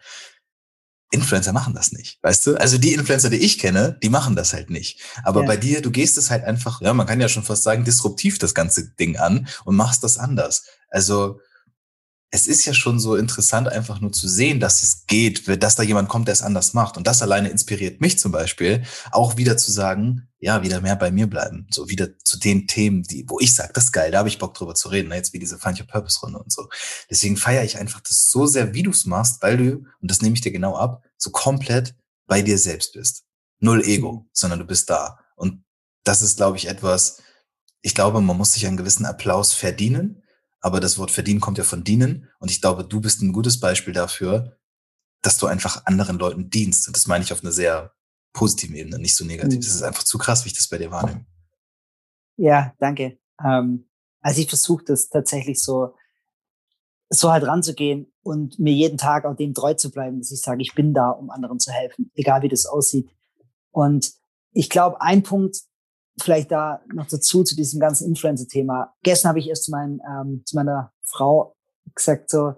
Influencer 1.10 1.52
machen 1.52 1.74
das 1.74 1.92
nicht, 1.92 2.18
weißt 2.22 2.46
du? 2.46 2.56
Also 2.56 2.78
die 2.78 2.92
Influencer, 2.94 3.30
die 3.30 3.36
ich 3.36 3.58
kenne, 3.58 3.98
die 4.02 4.08
machen 4.08 4.34
das 4.34 4.52
halt 4.52 4.70
nicht. 4.70 5.00
Aber 5.22 5.42
ja. 5.42 5.46
bei 5.46 5.56
dir, 5.56 5.80
du 5.80 5.90
gehst 5.90 6.18
es 6.18 6.30
halt 6.30 6.44
einfach, 6.44 6.80
ja, 6.80 6.92
man 6.92 7.06
kann 7.06 7.20
ja 7.20 7.28
schon 7.28 7.44
fast 7.44 7.62
sagen, 7.62 7.84
disruptiv 7.84 8.38
das 8.38 8.54
ganze 8.54 8.88
Ding 8.90 9.16
an 9.16 9.46
und 9.64 9.76
machst 9.76 10.02
das 10.02 10.18
anders. 10.18 10.64
Also 10.90 11.40
es 12.30 12.46
ist 12.46 12.64
ja 12.64 12.74
schon 12.74 12.98
so 12.98 13.14
interessant, 13.14 13.68
einfach 13.68 14.00
nur 14.00 14.12
zu 14.12 14.28
sehen, 14.28 14.58
dass 14.58 14.82
es 14.82 15.06
geht, 15.06 15.62
dass 15.62 15.76
da 15.76 15.82
jemand 15.82 16.08
kommt, 16.08 16.26
der 16.26 16.32
es 16.32 16.42
anders 16.42 16.74
macht. 16.74 16.96
Und 16.96 17.06
das 17.06 17.22
alleine 17.22 17.50
inspiriert 17.50 18.00
mich 18.00 18.18
zum 18.18 18.32
Beispiel, 18.32 18.82
auch 19.12 19.36
wieder 19.36 19.56
zu 19.56 19.70
sagen, 19.70 20.28
ja, 20.38 20.62
wieder 20.62 20.80
mehr 20.80 20.96
bei 20.96 21.10
mir 21.10 21.28
bleiben. 21.28 21.66
So 21.70 21.88
wieder 21.88 22.18
zu 22.18 22.38
den 22.38 22.66
Themen, 22.66 23.04
die, 23.04 23.24
wo 23.28 23.38
ich 23.38 23.54
sage, 23.54 23.72
das 23.72 23.84
ist 23.84 23.92
geil, 23.92 24.10
da 24.10 24.18
habe 24.18 24.28
ich 24.28 24.38
Bock 24.38 24.54
drüber 24.54 24.74
zu 24.74 24.88
reden. 24.88 25.12
Jetzt 25.12 25.32
wie 25.32 25.38
diese 25.38 25.58
Find 25.58 25.78
Your 25.80 25.86
Purpose 25.86 26.20
Runde 26.20 26.38
und 26.38 26.52
so. 26.52 26.68
Deswegen 27.08 27.36
feiere 27.36 27.64
ich 27.64 27.78
einfach 27.78 28.00
das 28.00 28.28
so 28.28 28.46
sehr, 28.46 28.74
wie 28.74 28.82
du 28.82 28.90
es 28.90 29.06
machst, 29.06 29.40
weil 29.42 29.56
du, 29.56 29.72
und 30.00 30.10
das 30.10 30.20
nehme 30.20 30.34
ich 30.34 30.40
dir 30.40 30.52
genau 30.52 30.76
ab, 30.76 31.04
so 31.16 31.30
komplett 31.30 31.94
bei 32.26 32.42
dir 32.42 32.58
selbst 32.58 32.92
bist. 32.92 33.24
Null 33.60 33.82
Ego, 33.84 34.12
mhm. 34.12 34.28
sondern 34.32 34.58
du 34.58 34.66
bist 34.66 34.90
da. 34.90 35.20
Und 35.36 35.64
das 36.04 36.22
ist, 36.22 36.36
glaube 36.36 36.56
ich, 36.56 36.68
etwas, 36.68 37.22
ich 37.82 37.94
glaube, 37.94 38.20
man 38.20 38.36
muss 38.36 38.52
sich 38.52 38.66
einen 38.66 38.76
gewissen 38.76 39.06
Applaus 39.06 39.52
verdienen 39.52 40.22
aber 40.60 40.80
das 40.80 40.98
Wort 40.98 41.10
verdienen 41.10 41.40
kommt 41.40 41.58
ja 41.58 41.64
von 41.64 41.84
dienen. 41.84 42.28
Und 42.38 42.50
ich 42.50 42.60
glaube, 42.60 42.84
du 42.84 43.00
bist 43.00 43.22
ein 43.22 43.32
gutes 43.32 43.60
Beispiel 43.60 43.92
dafür, 43.92 44.56
dass 45.22 45.38
du 45.38 45.46
einfach 45.46 45.86
anderen 45.86 46.18
Leuten 46.18 46.50
dienst. 46.50 46.86
Und 46.86 46.96
das 46.96 47.06
meine 47.06 47.24
ich 47.24 47.32
auf 47.32 47.42
einer 47.42 47.52
sehr 47.52 47.92
positiven 48.32 48.76
Ebene, 48.76 48.98
nicht 48.98 49.16
so 49.16 49.24
negativ. 49.24 49.58
Mhm. 49.58 49.62
Das 49.62 49.74
ist 49.74 49.82
einfach 49.82 50.04
zu 50.04 50.18
krass, 50.18 50.44
wie 50.44 50.48
ich 50.48 50.56
das 50.56 50.68
bei 50.68 50.78
dir 50.78 50.90
wahrnehme. 50.90 51.24
Ja, 52.36 52.74
danke. 52.78 53.18
Ähm, 53.42 53.88
also 54.20 54.40
ich 54.40 54.48
versuche 54.48 54.84
das 54.84 55.08
tatsächlich 55.08 55.62
so, 55.62 55.94
so 57.08 57.32
halt 57.32 57.46
ranzugehen 57.46 58.12
und 58.22 58.58
mir 58.58 58.74
jeden 58.74 58.98
Tag 58.98 59.24
auch 59.24 59.36
dem 59.36 59.54
treu 59.54 59.74
zu 59.74 59.90
bleiben, 59.90 60.18
dass 60.18 60.32
ich 60.32 60.40
sage, 60.40 60.62
ich 60.62 60.74
bin 60.74 60.92
da, 60.92 61.10
um 61.10 61.30
anderen 61.30 61.60
zu 61.60 61.70
helfen, 61.70 62.10
egal 62.14 62.42
wie 62.42 62.48
das 62.48 62.66
aussieht. 62.66 63.08
Und 63.70 64.12
ich 64.52 64.68
glaube, 64.68 65.00
ein 65.00 65.22
Punkt, 65.22 65.62
vielleicht 66.20 66.50
da 66.50 66.80
noch 66.92 67.06
dazu 67.06 67.44
zu 67.44 67.54
diesem 67.54 67.80
ganzen 67.80 68.08
Influencer-Thema. 68.08 68.94
Gestern 69.02 69.30
habe 69.30 69.38
ich 69.38 69.48
erst 69.48 69.64
zu, 69.64 69.70
mein, 69.70 70.00
ähm, 70.08 70.42
zu 70.44 70.56
meiner 70.56 70.92
Frau 71.04 71.56
gesagt, 71.94 72.30
so, 72.30 72.54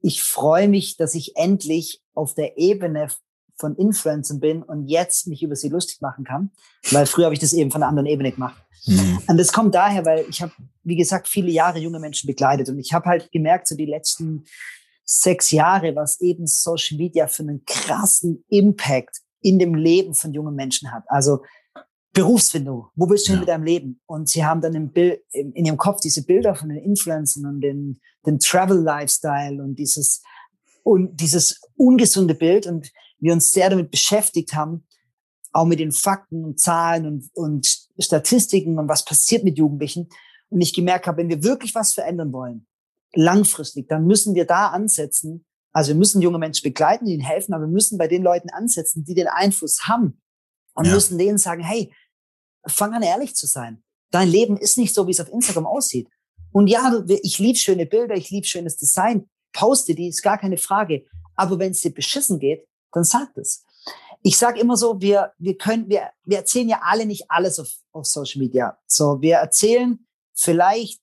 ich 0.00 0.22
freue 0.22 0.68
mich, 0.68 0.96
dass 0.96 1.14
ich 1.14 1.36
endlich 1.36 2.02
auf 2.14 2.34
der 2.34 2.58
Ebene 2.58 3.08
von 3.56 3.74
Influencern 3.74 4.40
bin 4.40 4.62
und 4.62 4.86
jetzt 4.86 5.26
mich 5.26 5.42
über 5.42 5.56
sie 5.56 5.68
lustig 5.68 6.00
machen 6.00 6.24
kann, 6.24 6.50
weil 6.90 7.06
früher 7.06 7.24
habe 7.24 7.34
ich 7.34 7.40
das 7.40 7.52
eben 7.52 7.70
von 7.70 7.82
einer 7.82 7.88
anderen 7.88 8.06
Ebene 8.06 8.30
gemacht. 8.30 8.56
Mhm. 8.86 9.18
Und 9.26 9.36
das 9.36 9.52
kommt 9.52 9.74
daher, 9.74 10.04
weil 10.04 10.24
ich 10.28 10.40
habe, 10.40 10.52
wie 10.84 10.96
gesagt, 10.96 11.26
viele 11.26 11.50
Jahre 11.50 11.78
junge 11.78 11.98
Menschen 11.98 12.28
begleitet 12.28 12.68
und 12.68 12.78
ich 12.78 12.92
habe 12.92 13.06
halt 13.06 13.32
gemerkt, 13.32 13.66
so 13.66 13.76
die 13.76 13.86
letzten 13.86 14.44
sechs 15.04 15.50
Jahre, 15.50 15.96
was 15.96 16.20
eben 16.20 16.46
Social 16.46 16.98
Media 16.98 17.26
für 17.26 17.42
einen 17.42 17.64
krassen 17.64 18.44
Impact 18.48 19.22
in 19.40 19.58
dem 19.58 19.74
Leben 19.74 20.14
von 20.14 20.32
jungen 20.32 20.54
Menschen 20.54 20.92
hat. 20.92 21.04
Also 21.08 21.42
Berufsfindung, 22.12 22.86
wo 22.96 23.06
bist 23.06 23.26
du 23.26 23.32
ja. 23.32 23.34
hin 23.34 23.40
mit 23.40 23.48
deinem 23.48 23.64
Leben? 23.64 24.00
Und 24.06 24.28
sie 24.28 24.44
haben 24.44 24.60
dann 24.60 24.74
im 24.74 24.90
Bild, 24.90 25.20
in, 25.32 25.52
in 25.52 25.66
ihrem 25.66 25.76
Kopf 25.76 26.00
diese 26.00 26.24
Bilder 26.24 26.54
von 26.54 26.68
den 26.68 26.78
Influencern 26.78 27.46
und 27.46 27.60
den, 27.60 28.00
den 28.26 28.38
Travel-Lifestyle 28.38 29.62
und 29.62 29.76
dieses, 29.76 30.22
und 30.82 31.20
dieses 31.20 31.60
ungesunde 31.76 32.34
Bild 32.34 32.66
und 32.66 32.90
wir 33.20 33.32
uns 33.32 33.52
sehr 33.52 33.70
damit 33.70 33.90
beschäftigt 33.90 34.54
haben, 34.54 34.86
auch 35.52 35.66
mit 35.66 35.80
den 35.80 35.92
Fakten 35.92 36.44
und 36.44 36.60
Zahlen 36.60 37.06
und, 37.06 37.30
und 37.34 37.88
Statistiken 37.98 38.78
und 38.78 38.88
was 38.88 39.04
passiert 39.04 39.44
mit 39.44 39.58
Jugendlichen. 39.58 40.08
Und 40.50 40.60
ich 40.60 40.72
gemerkt 40.72 41.06
habe, 41.06 41.18
wenn 41.18 41.28
wir 41.28 41.42
wirklich 41.42 41.74
was 41.74 41.92
verändern 41.92 42.32
wollen, 42.32 42.66
langfristig, 43.14 43.88
dann 43.88 44.06
müssen 44.06 44.34
wir 44.34 44.46
da 44.46 44.68
ansetzen. 44.68 45.44
Also 45.72 45.88
wir 45.88 45.96
müssen 45.96 46.22
junge 46.22 46.38
Menschen 46.38 46.64
begleiten, 46.64 47.06
ihnen 47.06 47.22
helfen, 47.22 47.54
aber 47.54 47.64
wir 47.64 47.72
müssen 47.72 47.98
bei 47.98 48.08
den 48.08 48.22
Leuten 48.22 48.50
ansetzen, 48.50 49.04
die 49.04 49.14
den 49.14 49.28
Einfluss 49.28 49.82
haben 49.88 50.20
und 50.78 50.86
ja. 50.86 50.94
müssen 50.94 51.18
denen 51.18 51.38
sagen, 51.38 51.62
hey, 51.62 51.92
fang 52.64 52.92
an, 52.92 53.02
ehrlich 53.02 53.34
zu 53.34 53.46
sein. 53.46 53.82
Dein 54.12 54.28
Leben 54.28 54.56
ist 54.56 54.78
nicht 54.78 54.94
so, 54.94 55.08
wie 55.08 55.10
es 55.10 55.18
auf 55.18 55.28
Instagram 55.28 55.66
aussieht. 55.66 56.08
Und 56.52 56.68
ja, 56.68 57.04
ich 57.08 57.38
liebe 57.38 57.58
schöne 57.58 57.84
Bilder, 57.84 58.14
ich 58.14 58.30
liebe 58.30 58.46
schönes 58.46 58.76
Design, 58.76 59.28
poste 59.52 59.96
die, 59.96 60.06
ist 60.06 60.22
gar 60.22 60.38
keine 60.38 60.56
Frage. 60.56 61.04
Aber 61.34 61.58
wenn 61.58 61.72
es 61.72 61.80
dir 61.80 61.92
beschissen 61.92 62.38
geht, 62.38 62.64
dann 62.92 63.02
sag 63.02 63.34
das. 63.34 63.64
ich 64.22 64.38
sage 64.38 64.60
immer 64.60 64.76
so, 64.76 65.00
wir, 65.00 65.32
wir 65.38 65.58
können, 65.58 65.88
wir, 65.88 66.10
wir 66.24 66.38
erzählen 66.38 66.68
ja 66.68 66.80
alle 66.82 67.06
nicht 67.06 67.24
alles 67.28 67.58
auf, 67.58 67.68
auf 67.90 68.06
Social 68.06 68.40
Media. 68.40 68.78
So, 68.86 69.20
wir 69.20 69.36
erzählen 69.36 70.06
vielleicht, 70.32 71.00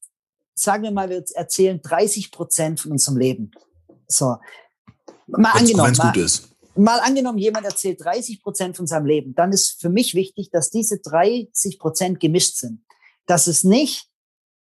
sagen 0.54 0.84
wir 0.84 0.92
mal, 0.92 1.10
wir 1.10 1.22
erzählen 1.34 1.82
30 1.82 2.32
Prozent 2.32 2.80
von 2.80 2.94
unserem 2.94 3.18
Leben. 3.18 3.52
So. 4.08 4.38
Mal 5.28 5.54
wenn's, 5.54 5.56
angenommen. 5.56 5.90
Wenn's 5.90 6.00
gut 6.00 6.18
ist. 6.18 6.55
Mal 6.76 7.00
angenommen, 7.00 7.38
jemand 7.38 7.66
erzählt 7.66 8.04
30 8.04 8.42
Prozent 8.42 8.76
von 8.78 8.88
seinem 8.88 9.06
Leben, 9.06 9.34
dann 9.34 9.52
ist 9.52 9.80
für 9.80 9.90
mich 9.90 10.14
wichtig, 10.14 10.50
dass 10.52 10.70
diese 10.70 11.00
30 11.00 11.80
Prozent 11.80 12.20
gemischt 12.20 12.58
sind. 12.58 12.84
Dass 13.28 13.48
es 13.48 13.64
nicht 13.64 14.10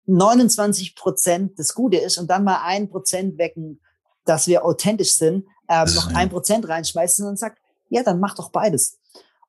29 0.05 0.95
Prozent 0.95 1.57
das 1.57 1.73
Gute 1.73 1.97
ist 1.97 2.17
und 2.17 2.29
dann 2.29 2.43
mal 2.43 2.61
ein 2.63 2.89
Prozent 2.89 3.37
wecken, 3.37 3.81
dass 4.23 4.47
wir 4.47 4.65
authentisch 4.65 5.13
sind, 5.13 5.45
äh, 5.67 5.85
noch 5.85 6.13
ein 6.13 6.29
Prozent 6.29 6.67
reinschmeißen 6.67 7.27
und 7.27 7.37
sagt, 7.37 7.59
ja, 7.89 8.03
dann 8.03 8.19
mach 8.19 8.35
doch 8.35 8.51
beides. 8.51 8.99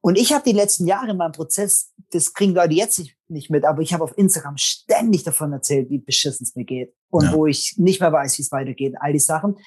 Und 0.01 0.17
ich 0.17 0.33
habe 0.33 0.45
die 0.45 0.57
letzten 0.57 0.87
Jahre 0.87 1.11
in 1.11 1.17
meinem 1.17 1.33
Prozess, 1.33 1.93
das 2.13 2.33
kriegen 2.33 2.55
Leute 2.55 2.75
jetzt 2.75 2.99
nicht, 2.99 3.17
nicht 3.29 3.51
mit, 3.51 3.65
aber 3.65 3.83
ich 3.83 3.93
habe 3.93 4.05
auf 4.05 4.17
Instagram 4.17 4.57
ständig 4.57 5.25
davon 5.25 5.53
erzählt, 5.53 5.91
wie 5.91 5.99
beschissen 5.99 6.45
es 6.45 6.55
mir 6.55 6.65
geht 6.65 6.95
und 7.11 7.25
ja. 7.25 7.33
wo 7.33 7.47
ich 7.47 7.75
nicht 7.77 8.01
mehr 8.01 8.13
weiß, 8.13 8.39
wie 8.39 8.43
es 8.43 8.53
weitergeht, 8.53 8.95
all 9.01 9.13
die 9.13 9.19
Sachen. 9.19 9.59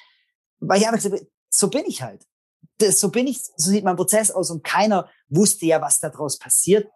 Weil 0.60 0.80
ich 0.80 0.86
habe 0.86 0.96
gesagt, 0.96 1.26
so 1.50 1.68
bin 1.68 1.84
ich 1.86 2.02
halt. 2.02 2.26
Das, 2.78 3.00
so 3.00 3.10
bin 3.10 3.26
ich, 3.26 3.40
so 3.56 3.70
sieht 3.70 3.84
mein 3.84 3.96
Prozess 3.96 4.30
aus 4.30 4.50
und 4.50 4.64
keiner 4.64 5.08
wusste 5.28 5.66
ja, 5.66 5.80
was 5.80 6.00
daraus 6.00 6.38
passiert 6.38 6.88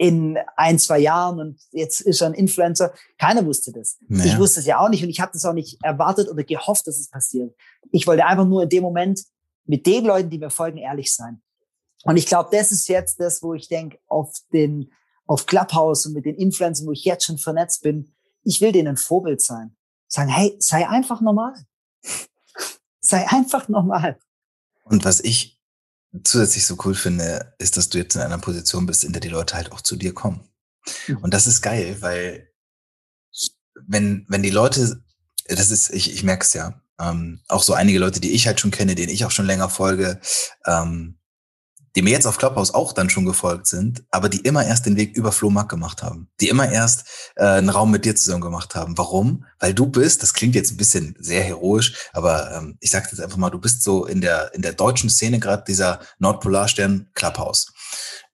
in 0.00 0.38
ein, 0.56 0.78
zwei 0.78 0.98
Jahren 0.98 1.40
und 1.40 1.60
jetzt 1.72 2.00
ist 2.00 2.22
er 2.22 2.28
ein 2.28 2.34
Influencer. 2.34 2.94
Keiner 3.18 3.44
wusste 3.44 3.70
das. 3.70 3.98
Naja. 4.08 4.32
Ich 4.32 4.38
wusste 4.38 4.60
es 4.60 4.66
ja 4.66 4.78
auch 4.78 4.88
nicht 4.88 5.02
und 5.02 5.10
ich 5.10 5.20
habe 5.20 5.32
das 5.34 5.44
auch 5.44 5.52
nicht 5.52 5.76
erwartet 5.82 6.30
oder 6.30 6.42
gehofft, 6.42 6.86
dass 6.86 6.98
es 6.98 7.10
passiert. 7.10 7.54
Ich 7.92 8.06
wollte 8.06 8.24
einfach 8.24 8.46
nur 8.46 8.62
in 8.62 8.70
dem 8.70 8.82
Moment 8.82 9.22
mit 9.66 9.84
den 9.84 10.06
Leuten, 10.06 10.30
die 10.30 10.38
mir 10.38 10.48
folgen, 10.48 10.78
ehrlich 10.78 11.14
sein. 11.14 11.42
Und 12.04 12.16
ich 12.16 12.24
glaube, 12.24 12.48
das 12.50 12.72
ist 12.72 12.88
jetzt 12.88 13.20
das, 13.20 13.42
wo 13.42 13.52
ich 13.52 13.68
denke, 13.68 13.98
auf 14.06 14.32
den, 14.54 14.90
auf 15.26 15.44
Clubhouse 15.44 16.06
und 16.06 16.14
mit 16.14 16.24
den 16.24 16.36
Influencern, 16.36 16.86
wo 16.86 16.92
ich 16.92 17.04
jetzt 17.04 17.26
schon 17.26 17.36
vernetzt 17.36 17.82
bin, 17.82 18.14
ich 18.42 18.62
will 18.62 18.72
denen 18.72 18.88
ein 18.88 18.96
Vorbild 18.96 19.42
sein. 19.42 19.76
Sagen, 20.08 20.30
hey, 20.30 20.56
sei 20.60 20.88
einfach 20.88 21.20
normal. 21.20 21.52
sei 23.00 23.28
einfach 23.28 23.68
normal. 23.68 24.18
Und 24.90 25.04
was 25.04 25.20
ich 25.20 25.62
zusätzlich 26.24 26.66
so 26.66 26.76
cool 26.84 26.96
finde, 26.96 27.54
ist, 27.58 27.76
dass 27.76 27.88
du 27.88 27.98
jetzt 27.98 28.16
in 28.16 28.22
einer 28.22 28.38
Position 28.38 28.86
bist, 28.86 29.04
in 29.04 29.12
der 29.12 29.20
die 29.20 29.28
Leute 29.28 29.54
halt 29.54 29.70
auch 29.70 29.80
zu 29.80 29.94
dir 29.94 30.12
kommen. 30.12 30.48
Mhm. 31.06 31.18
Und 31.18 31.32
das 31.32 31.46
ist 31.46 31.62
geil, 31.62 31.96
weil 32.00 32.50
wenn, 33.86 34.26
wenn 34.28 34.42
die 34.42 34.50
Leute, 34.50 35.00
das 35.46 35.70
ist, 35.70 35.90
ich, 35.90 36.12
ich 36.12 36.24
merke 36.24 36.44
es 36.44 36.54
ja, 36.54 36.82
ähm, 36.98 37.40
auch 37.46 37.62
so 37.62 37.72
einige 37.72 38.00
Leute, 38.00 38.18
die 38.18 38.32
ich 38.32 38.48
halt 38.48 38.58
schon 38.58 38.72
kenne, 38.72 38.96
denen 38.96 39.12
ich 39.12 39.24
auch 39.24 39.30
schon 39.30 39.46
länger 39.46 39.70
folge, 39.70 40.20
ähm, 40.66 41.19
die 41.96 42.02
mir 42.02 42.10
jetzt 42.10 42.26
auf 42.26 42.38
Clubhouse 42.38 42.72
auch 42.72 42.92
dann 42.92 43.10
schon 43.10 43.24
gefolgt 43.24 43.66
sind, 43.66 44.04
aber 44.10 44.28
die 44.28 44.40
immer 44.40 44.64
erst 44.64 44.86
den 44.86 44.96
Weg 44.96 45.16
über 45.16 45.32
Flohmarkt 45.32 45.70
gemacht 45.70 46.02
haben, 46.02 46.28
die 46.40 46.48
immer 46.48 46.70
erst 46.70 47.04
äh, 47.36 47.44
einen 47.44 47.70
Raum 47.70 47.90
mit 47.90 48.04
dir 48.04 48.14
zusammen 48.14 48.40
gemacht 48.40 48.74
haben. 48.74 48.96
Warum? 48.96 49.44
Weil 49.58 49.74
du 49.74 49.86
bist, 49.86 50.22
das 50.22 50.34
klingt 50.34 50.54
jetzt 50.54 50.72
ein 50.72 50.76
bisschen 50.76 51.16
sehr 51.18 51.42
heroisch, 51.42 52.10
aber 52.12 52.52
ähm, 52.52 52.76
ich 52.80 52.90
sage 52.90 53.08
jetzt 53.10 53.20
einfach 53.20 53.36
mal, 53.36 53.50
du 53.50 53.58
bist 53.58 53.82
so 53.82 54.06
in 54.06 54.20
der 54.20 54.54
in 54.54 54.62
der 54.62 54.72
deutschen 54.72 55.10
Szene 55.10 55.38
gerade 55.38 55.64
dieser 55.66 56.00
Nordpolarstern 56.18 57.08
Clubhouse 57.14 57.72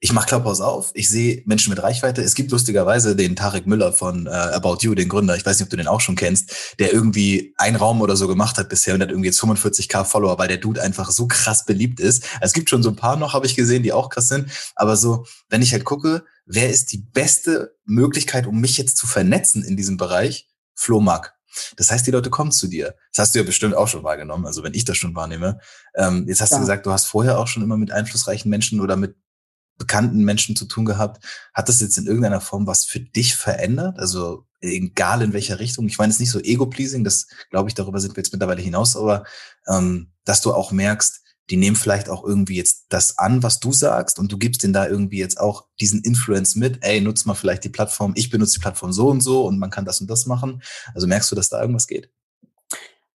ich 0.01 0.13
mache 0.13 0.27
Clubhouse 0.27 0.61
auf, 0.61 0.91
ich 0.95 1.09
sehe 1.09 1.43
Menschen 1.47 1.71
mit 1.71 1.83
Reichweite. 1.83 2.23
Es 2.23 2.35
gibt 2.35 2.51
lustigerweise 2.51 3.17
den 3.17 3.35
Tarek 3.35 3.67
Müller 3.67 3.93
von 3.93 4.27
äh, 4.27 4.31
About 4.31 4.79
You, 4.81 4.95
den 4.95 5.09
Gründer, 5.09 5.37
ich 5.37 5.47
weiß 5.47 5.59
nicht, 5.59 5.67
ob 5.67 5.71
du 5.71 5.77
den 5.77 5.89
auch 5.89 6.01
schon 6.01 6.17
kennst, 6.17 6.75
der 6.79 6.93
irgendwie 6.93 7.55
einen 7.57 7.77
Raum 7.77 8.03
oder 8.03 8.17
so 8.17 8.29
gemacht 8.29 8.59
hat 8.59 8.69
bisher 8.69 8.95
und 8.95 9.01
hat 9.01 9.11
irgendwie 9.11 9.29
jetzt 9.29 9.43
45k 9.43 10.05
Follower, 10.05 10.39
weil 10.39 10.49
der 10.49 10.59
Dude 10.59 10.83
einfach 10.83 11.11
so 11.11 11.27
krass 11.27 11.65
beliebt 11.65 12.01
ist. 12.01 12.25
Es 12.41 12.53
gibt 12.53 12.69
schon 12.69 12.83
so 12.83 12.91
ein 12.91 12.97
paar 12.97 13.17
noch, 13.17 13.33
habe 13.33 13.47
ich 13.47 13.57
gesehen, 13.57 13.83
die 13.83 13.93
auch 13.93 14.11
krass 14.11 14.29
sind. 14.29 14.51
Aber 14.75 14.97
so, 14.97 15.27
wenn 15.49 15.63
ich 15.63 15.73
halt 15.73 15.85
gucke, 15.85 16.25
wer 16.45 16.71
ist 16.71 16.93
die 16.93 16.99
beste 16.99 17.75
Möglichkeit, 17.85 18.47
um 18.47 18.61
mich 18.61 18.77
jetzt 18.77 18.97
zu 18.97 19.07
vernetzen 19.07 19.65
in 19.65 19.77
diesem 19.77 19.97
Bereich? 19.97 20.49
Flohmark. 20.75 21.35
Das 21.77 21.91
heißt, 21.91 22.07
die 22.07 22.11
Leute 22.11 22.31
kommen 22.31 22.53
zu 22.53 22.69
dir. 22.69 22.95
Das 23.13 23.27
hast 23.27 23.35
du 23.35 23.39
ja 23.39 23.45
bestimmt 23.45 23.75
auch 23.75 23.89
schon 23.89 24.05
wahrgenommen, 24.05 24.47
also 24.47 24.63
wenn 24.63 24.75
ich 24.75 24.85
das 24.85 24.99
schon 24.99 25.15
wahrnehme. 25.15 25.59
Ähm, 25.95 26.27
jetzt 26.29 26.43
hast 26.43 26.51
ja. 26.51 26.59
du 26.59 26.63
gesagt, 26.63 26.85
du 26.85 26.93
hast 26.93 27.07
vorher 27.07 27.39
auch 27.39 27.47
schon 27.47 27.63
immer 27.63 27.79
mit 27.79 27.91
einflussreichen 27.91 28.51
Menschen 28.51 28.81
oder 28.81 28.97
mit 28.97 29.17
bekannten 29.79 30.25
Menschen 30.25 30.57
zu 30.57 30.67
tun 30.67 30.85
gehabt. 30.85 31.25
Hat 31.55 31.69
das 31.69 31.81
jetzt 31.81 31.99
in 31.99 32.07
irgendeiner 32.07 32.41
Form 32.41 32.67
was 32.67 32.85
für 32.85 33.01
dich 33.01 33.37
verändert? 33.37 33.99
Also 33.99 34.47
egal 34.61 35.23
in 35.23 35.33
welcher 35.33 35.59
Richtung. 35.59 35.87
Ich 35.87 35.99
meine, 35.99 36.11
es 36.11 36.17
ist 36.17 36.21
nicht 36.21 36.31
so 36.31 36.41
Ego-Pleasing, 36.41 37.05
das 37.05 37.29
glaube 37.51 37.69
ich, 37.69 37.75
darüber 37.75 38.01
sind 38.01 38.17
wir 38.17 38.23
jetzt 38.23 38.33
mittlerweile 38.33 38.63
hinaus, 38.63 38.97
aber 38.97 39.25
ähm, 39.69 40.13
dass 40.25 40.41
du 40.41 40.53
auch 40.53 40.73
merkst, 40.73 41.23
die 41.51 41.57
nehmen 41.57 41.77
vielleicht 41.77 42.09
auch 42.09 42.25
irgendwie 42.25 42.57
jetzt 42.57 42.87
das 42.89 43.19
an, 43.19 43.43
was 43.43 43.61
du 43.61 43.73
sagst 43.73 44.19
und 44.19 44.33
du 44.33 44.39
gibst 44.39 44.65
denen 44.65 44.73
da 44.73 44.89
irgendwie 44.89 45.19
jetzt 45.19 45.39
auch 45.39 45.67
diesen 45.81 46.03
Influence 46.03 46.57
mit, 46.57 46.79
ey, 46.81 47.01
nutz 47.01 47.25
mal 47.25 47.35
vielleicht 47.35 47.63
die 47.63 47.69
Plattform, 47.69 48.15
ich 48.17 48.31
benutze 48.31 48.55
die 48.55 48.63
Plattform 48.63 48.93
so 48.93 49.09
und 49.09 49.21
so 49.21 49.45
und 49.47 49.59
man 49.59 49.71
kann 49.71 49.85
das 49.85 50.01
und 50.01 50.11
das 50.11 50.27
machen. 50.27 50.63
Also 50.95 51.07
merkst 51.07 51.31
du, 51.31 51.37
dass 51.37 51.49
da 51.49 51.61
irgendwas 51.61 51.87
geht? 51.87 52.11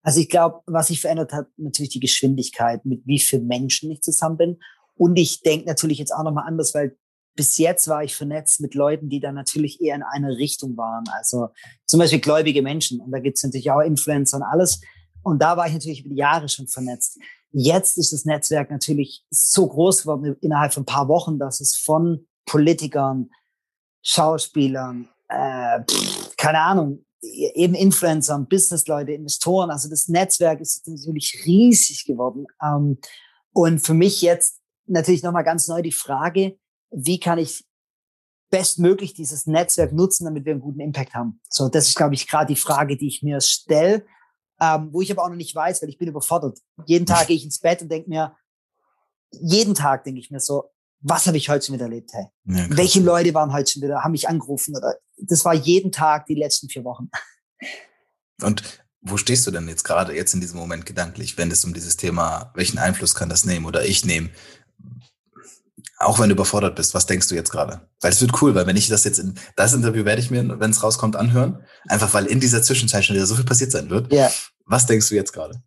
Also 0.02 0.20
ich 0.20 0.28
glaube, 0.28 0.60
was 0.66 0.86
sich 0.86 1.00
verändert 1.00 1.32
hat, 1.32 1.48
natürlich 1.56 1.90
die 1.90 2.00
Geschwindigkeit, 2.00 2.86
mit 2.86 3.02
wie 3.04 3.18
vielen 3.18 3.46
Menschen 3.46 3.90
ich 3.90 4.00
zusammen 4.00 4.36
bin 4.36 4.56
und 5.00 5.16
ich 5.16 5.40
denke 5.40 5.66
natürlich 5.66 5.96
jetzt 5.96 6.14
auch 6.14 6.24
nochmal 6.24 6.46
anders, 6.46 6.74
weil 6.74 6.94
bis 7.34 7.56
jetzt 7.56 7.88
war 7.88 8.04
ich 8.04 8.14
vernetzt 8.14 8.60
mit 8.60 8.74
Leuten, 8.74 9.08
die 9.08 9.18
dann 9.18 9.34
natürlich 9.34 9.80
eher 9.80 9.96
in 9.96 10.02
eine 10.02 10.36
Richtung 10.36 10.76
waren. 10.76 11.04
Also 11.16 11.48
zum 11.86 12.00
Beispiel 12.00 12.20
gläubige 12.20 12.60
Menschen. 12.60 13.00
Und 13.00 13.10
da 13.10 13.18
gibt 13.18 13.38
es 13.38 13.42
natürlich 13.42 13.70
auch 13.70 13.80
Influencer 13.80 14.36
und 14.36 14.42
alles. 14.42 14.82
Und 15.22 15.40
da 15.40 15.56
war 15.56 15.66
ich 15.66 15.72
natürlich 15.72 16.00
über 16.00 16.10
die 16.10 16.20
Jahre 16.20 16.50
schon 16.50 16.68
vernetzt. 16.68 17.18
Jetzt 17.50 17.96
ist 17.96 18.12
das 18.12 18.26
Netzwerk 18.26 18.70
natürlich 18.70 19.24
so 19.30 19.68
groß 19.68 20.02
geworden 20.02 20.36
innerhalb 20.42 20.74
von 20.74 20.82
ein 20.82 20.86
paar 20.86 21.08
Wochen, 21.08 21.38
dass 21.38 21.60
es 21.60 21.78
von 21.78 22.26
Politikern, 22.44 23.30
Schauspielern, 24.02 25.08
äh, 25.28 25.80
pff, 25.82 26.36
keine 26.36 26.60
Ahnung, 26.60 27.06
eben 27.22 27.74
Influencern, 27.74 28.48
Businessleute, 28.48 29.12
Investoren. 29.12 29.70
Also 29.70 29.88
das 29.88 30.08
Netzwerk 30.08 30.60
ist 30.60 30.86
natürlich 30.86 31.42
riesig 31.46 32.04
geworden. 32.04 32.44
Ähm, 32.62 32.98
und 33.52 33.78
für 33.78 33.94
mich 33.94 34.20
jetzt 34.20 34.59
natürlich 34.90 35.22
nochmal 35.22 35.44
ganz 35.44 35.68
neu 35.68 35.82
die 35.82 35.92
Frage, 35.92 36.58
wie 36.90 37.20
kann 37.20 37.38
ich 37.38 37.64
bestmöglich 38.50 39.14
dieses 39.14 39.46
Netzwerk 39.46 39.92
nutzen, 39.92 40.24
damit 40.24 40.44
wir 40.44 40.52
einen 40.52 40.60
guten 40.60 40.80
Impact 40.80 41.14
haben. 41.14 41.40
So, 41.48 41.68
das 41.68 41.88
ist, 41.88 41.96
glaube 41.96 42.14
ich, 42.14 42.26
gerade 42.26 42.52
die 42.52 42.60
Frage, 42.60 42.96
die 42.96 43.06
ich 43.06 43.22
mir 43.22 43.40
stelle, 43.40 44.04
ähm, 44.60 44.88
wo 44.92 45.00
ich 45.00 45.10
aber 45.10 45.24
auch 45.24 45.28
noch 45.28 45.36
nicht 45.36 45.54
weiß, 45.54 45.80
weil 45.82 45.88
ich 45.88 45.98
bin 45.98 46.08
überfordert. 46.08 46.58
Jeden 46.84 47.06
Tag 47.06 47.28
gehe 47.28 47.36
ich 47.36 47.44
ins 47.44 47.60
Bett 47.60 47.80
und 47.80 47.90
denke 47.90 48.10
mir, 48.10 48.36
jeden 49.32 49.74
Tag 49.74 50.04
denke 50.04 50.20
ich 50.20 50.30
mir 50.30 50.40
so, 50.40 50.64
was 51.00 51.26
habe 51.26 51.36
ich 51.36 51.48
heute 51.48 51.64
schon 51.64 51.76
wieder 51.76 51.86
erlebt? 51.86 52.10
Hey? 52.12 52.26
Ja, 52.44 52.66
Welche 52.70 53.00
Leute 53.00 53.32
waren 53.32 53.52
heute 53.52 53.70
schon 53.70 53.82
wieder, 53.82 54.02
haben 54.02 54.12
mich 54.12 54.28
angerufen? 54.28 54.76
Oder 54.76 54.96
das 55.16 55.44
war 55.44 55.54
jeden 55.54 55.92
Tag 55.92 56.26
die 56.26 56.34
letzten 56.34 56.68
vier 56.68 56.84
Wochen. 56.84 57.08
Und 58.42 58.62
wo 59.02 59.16
stehst 59.16 59.46
du 59.46 59.50
denn 59.50 59.68
jetzt 59.68 59.84
gerade, 59.84 60.14
jetzt 60.14 60.34
in 60.34 60.40
diesem 60.40 60.58
Moment 60.58 60.84
gedanklich, 60.84 61.38
wenn 61.38 61.50
es 61.50 61.64
um 61.64 61.72
dieses 61.72 61.96
Thema, 61.96 62.52
welchen 62.54 62.78
Einfluss 62.78 63.14
kann 63.14 63.30
das 63.30 63.44
nehmen 63.44 63.64
oder 63.64 63.84
ich 63.84 64.04
nehmen? 64.04 64.30
Auch 65.98 66.18
wenn 66.18 66.30
du 66.30 66.34
überfordert 66.34 66.76
bist, 66.76 66.94
was 66.94 67.04
denkst 67.04 67.28
du 67.28 67.34
jetzt 67.34 67.50
gerade? 67.50 67.86
Weil 68.00 68.12
es 68.12 68.20
wird 68.22 68.40
cool, 68.40 68.54
weil 68.54 68.66
wenn 68.66 68.76
ich 68.76 68.88
das 68.88 69.04
jetzt 69.04 69.18
in 69.18 69.34
das 69.54 69.74
Interview 69.74 70.06
werde 70.06 70.22
ich 70.22 70.30
mir, 70.30 70.58
wenn 70.58 70.70
es 70.70 70.82
rauskommt, 70.82 71.14
anhören. 71.14 71.62
Einfach 71.88 72.14
weil 72.14 72.24
in 72.24 72.40
dieser 72.40 72.62
Zwischenzeit 72.62 73.04
schon 73.04 73.16
wieder 73.16 73.26
so 73.26 73.34
viel 73.34 73.44
passiert 73.44 73.70
sein 73.70 73.90
wird. 73.90 74.10
Ja. 74.10 74.30
Was 74.64 74.86
denkst 74.86 75.10
du 75.10 75.14
jetzt 75.14 75.32
gerade? 75.32 75.62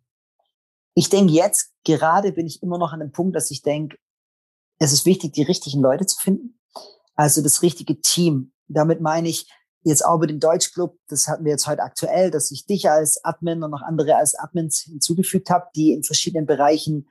Ich 0.94 1.08
denke 1.08 1.32
jetzt, 1.32 1.70
gerade 1.84 2.32
bin 2.32 2.46
ich 2.46 2.62
immer 2.62 2.78
noch 2.78 2.92
an 2.92 3.00
dem 3.00 3.12
Punkt, 3.12 3.36
dass 3.36 3.50
ich 3.50 3.62
denke, 3.62 3.96
es 4.78 4.92
ist 4.92 5.06
wichtig, 5.06 5.32
die 5.32 5.42
richtigen 5.42 5.80
Leute 5.80 6.06
zu 6.06 6.18
finden. 6.20 6.58
Also 7.14 7.42
das 7.42 7.62
richtige 7.62 8.00
Team. 8.00 8.52
Damit 8.66 9.00
meine 9.00 9.28
ich 9.28 9.48
jetzt 9.82 10.04
auch 10.04 10.16
über 10.16 10.26
den 10.26 10.40
Deutschclub, 10.40 10.98
das 11.08 11.28
hatten 11.28 11.44
wir 11.44 11.52
jetzt 11.52 11.66
heute 11.66 11.82
aktuell, 11.82 12.30
dass 12.30 12.50
ich 12.50 12.66
dich 12.66 12.90
als 12.90 13.22
Admin 13.24 13.62
und 13.62 13.70
noch 13.70 13.82
andere 13.82 14.16
als 14.16 14.34
Admins 14.34 14.80
hinzugefügt 14.80 15.50
habe, 15.50 15.66
die 15.76 15.92
in 15.92 16.02
verschiedenen 16.02 16.46
Bereichen 16.46 17.08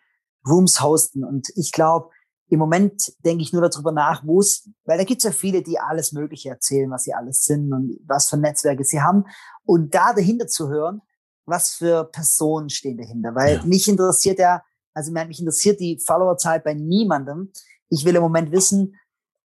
Rooms 0.48 0.82
hosten. 0.82 1.24
Und 1.24 1.50
ich 1.56 1.72
glaube, 1.72 2.10
im 2.50 2.60
Moment 2.60 3.14
denke 3.26 3.42
ich 3.42 3.54
nur 3.54 3.68
darüber 3.68 3.92
nach, 3.92 4.26
wo 4.26 4.40
es, 4.40 4.70
weil 4.86 4.98
da 4.98 5.04
gibt 5.04 5.20
es 5.20 5.24
ja 5.24 5.32
viele, 5.32 5.64
die 5.64 5.80
alles 5.80 6.12
Mögliche 6.12 6.50
erzählen, 6.50 6.92
was 6.92 7.04
sie 7.04 7.14
alles 7.14 7.46
sind 7.46 7.74
und 7.74 8.00
was 8.06 8.30
für 8.30 8.38
Netzwerke 8.38 8.84
sie 8.84 9.02
haben. 9.02 9.26
Und 9.66 9.96
da 9.96 10.14
dahinter 10.14 10.48
zu 10.48 10.70
hören, 10.70 11.02
was 11.46 11.72
für 11.72 12.06
Personen 12.06 12.70
stehen 12.70 12.98
dahinter. 12.98 13.34
Weil 13.36 13.56
ja. 13.56 13.66
mich 13.66 13.88
interessiert 13.88 14.40
ja, 14.40 14.64
also 14.94 15.12
mich 15.12 15.40
interessiert 15.40 15.80
die 15.80 16.00
Followerzahl 16.06 16.60
bei 16.60 16.74
niemandem. 16.74 17.52
Ich 17.90 18.06
will 18.06 18.16
im 18.16 18.22
Moment 18.22 18.52
wissen, 18.52 18.96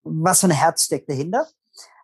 was 0.03 0.41
für 0.41 0.47
ein 0.47 0.51
Herz 0.51 0.83
steckt 0.83 1.09
dahinter. 1.09 1.47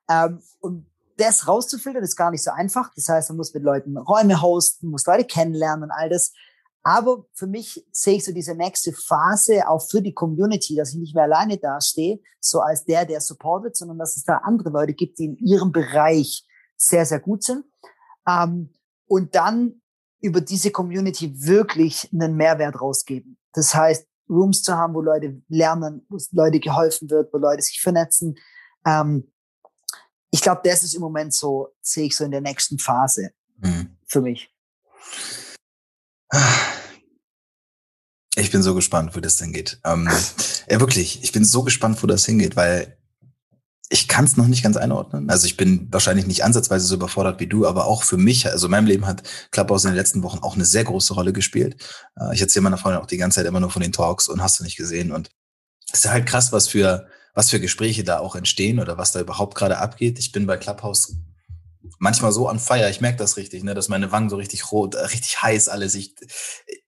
Ähm, 0.10 0.42
und 0.60 0.86
das 1.18 1.48
rauszufiltern 1.48 2.04
ist 2.04 2.16
gar 2.16 2.32
nicht 2.32 2.44
so 2.44 2.52
einfach. 2.52 2.92
Das 2.96 3.08
heißt, 3.10 3.30
man 3.30 3.38
muss 3.38 3.54
mit 3.54 3.64
Leuten 3.64 3.98
Räume 3.98 4.42
hosten, 4.42 4.90
muss 4.90 5.06
Leute 5.06 5.26
kennenlernen 5.26 5.84
und 5.84 5.92
all 5.92 6.10
das. 6.10 6.34
Aber 6.84 7.26
für 7.34 7.48
mich 7.48 7.86
sehe 7.92 8.18
ich 8.18 8.26
so 8.26 8.34
diese 8.34 8.56
nächste 8.56 8.92
Phase 8.92 9.68
auch 9.70 9.80
für 9.90 10.02
die 10.02 10.14
Community, 10.14 10.76
dass 10.76 10.94
ich 10.94 11.00
nicht 11.00 11.16
mehr 11.16 11.24
alleine 11.24 11.58
dastehe, 11.58 12.20
so 12.42 12.60
als 12.60 12.84
der, 12.84 13.06
der 13.06 13.22
supportet, 13.22 13.78
sondern 13.78 14.00
dass 14.00 14.18
es 14.18 14.26
da 14.26 14.38
andere 14.38 14.70
Leute 14.70 14.94
gibt, 14.94 15.18
die 15.18 15.26
in 15.26 15.38
ihrem 15.38 15.72
Bereich 15.72 16.46
sehr, 16.76 17.06
sehr 17.06 17.22
gut 17.22 17.44
sind. 17.44 17.64
Ähm, 18.28 18.74
und 19.08 19.34
dann 19.36 19.82
über 20.20 20.42
diese 20.42 20.72
Community 20.72 21.34
wirklich 21.46 22.10
einen 22.14 22.36
Mehrwert 22.36 22.80
rausgeben. 22.80 23.38
Das 23.54 23.74
heißt, 23.74 24.06
Rooms 24.30 24.64
zu 24.64 24.76
haben, 24.76 24.94
wo 24.94 25.02
Leute 25.02 25.42
lernen, 25.48 26.06
wo 26.10 26.18
Leute 26.32 26.60
geholfen 26.60 27.10
wird, 27.10 27.32
wo 27.34 27.38
Leute 27.38 27.62
sich 27.62 27.82
vernetzen. 27.82 28.36
Ähm, 28.86 29.32
ich 30.32 30.42
glaube, 30.42 30.62
das 30.64 30.84
ist 30.84 30.96
im 30.96 31.02
Moment 31.02 31.34
so, 31.34 31.70
sehe 31.82 32.08
ich 32.08 32.16
so 32.16 32.26
in 32.26 32.32
der 32.32 32.42
nächsten 32.42 32.80
Phase 32.80 33.32
mhm. 33.58 33.98
für 34.08 34.22
mich. 34.22 34.50
Ich 38.36 38.52
bin 38.52 38.64
so 38.64 38.74
gespannt, 38.74 39.16
wo 39.16 39.20
das 39.20 39.36
denn 39.36 39.54
geht. 39.54 39.80
Ähm, 39.86 40.10
ja, 40.70 40.80
wirklich, 40.80 41.24
ich 41.24 41.32
bin 41.32 41.46
so 41.46 41.64
gespannt, 41.64 42.02
wo 42.02 42.08
das 42.08 42.26
hingeht, 42.26 42.56
weil 42.56 42.98
ich 43.90 44.08
kann 44.08 44.26
es 44.26 44.38
noch 44.38 44.48
nicht 44.48 44.64
ganz 44.64 44.76
einordnen. 44.76 45.30
Also 45.30 45.46
ich 45.46 45.56
bin 45.56 45.88
wahrscheinlich 45.92 46.26
nicht 46.26 46.44
ansatzweise 46.44 46.88
so 46.88 46.96
überfordert 46.96 47.40
wie 47.40 47.46
du, 47.46 47.68
aber 47.68 47.86
auch 47.86 48.02
für 48.02 48.18
mich, 48.18 48.48
also 48.48 48.66
in 48.66 48.72
meinem 48.72 48.88
Leben 48.88 49.06
hat 49.06 49.22
Clubhouse 49.52 49.86
in 49.86 49.92
den 49.92 49.98
letzten 49.98 50.24
Wochen 50.24 50.40
auch 50.40 50.56
eine 50.56 50.66
sehr 50.66 50.84
große 50.84 51.14
Rolle 51.14 51.32
gespielt. 51.32 51.76
Äh, 52.20 52.34
ich 52.34 52.42
erzähle 52.42 52.64
meiner 52.64 52.80
Freundin 52.80 53.02
auch 53.02 53.08
die 53.08 53.18
ganze 53.18 53.36
Zeit 53.36 53.46
immer 53.46 53.60
nur 53.60 53.70
von 53.70 53.84
den 53.84 53.92
Talks 53.92 54.28
und 54.28 54.42
hast 54.42 54.60
du 54.60 54.64
nicht 54.64 54.78
gesehen. 54.78 55.12
Und 55.12 55.30
es 55.92 56.06
ist 56.06 56.12
halt 56.12 56.26
krass, 56.26 56.52
was 56.52 56.68
für, 56.68 57.08
was 57.36 57.52
für 57.52 57.60
Gespräche 57.60 58.04
da 58.04 58.18
auch 58.18 58.36
entstehen 58.36 58.80
oder 58.80 58.98
was 58.98 59.12
da 59.12 59.22
überhaupt 59.22 59.54
gerade 59.54 59.78
abgeht. 59.78 60.18
Ich 60.18 60.32
bin 60.32 60.48
bei 60.48 60.58
Clubhouse 60.58 61.16
manchmal 62.00 62.32
so 62.32 62.48
an 62.48 62.60
Feier, 62.60 62.90
ich 62.90 63.02
merke 63.02 63.18
das 63.18 63.38
richtig, 63.38 63.64
ne, 63.64 63.74
dass 63.74 63.90
meine 63.90 64.12
Wangen 64.12 64.30
so 64.30 64.36
richtig 64.38 64.72
rot, 64.72 64.96
äh, 64.96 65.00
richtig 65.00 65.42
heiß 65.42 65.70
alles. 65.70 65.96
Ich, 65.96 66.16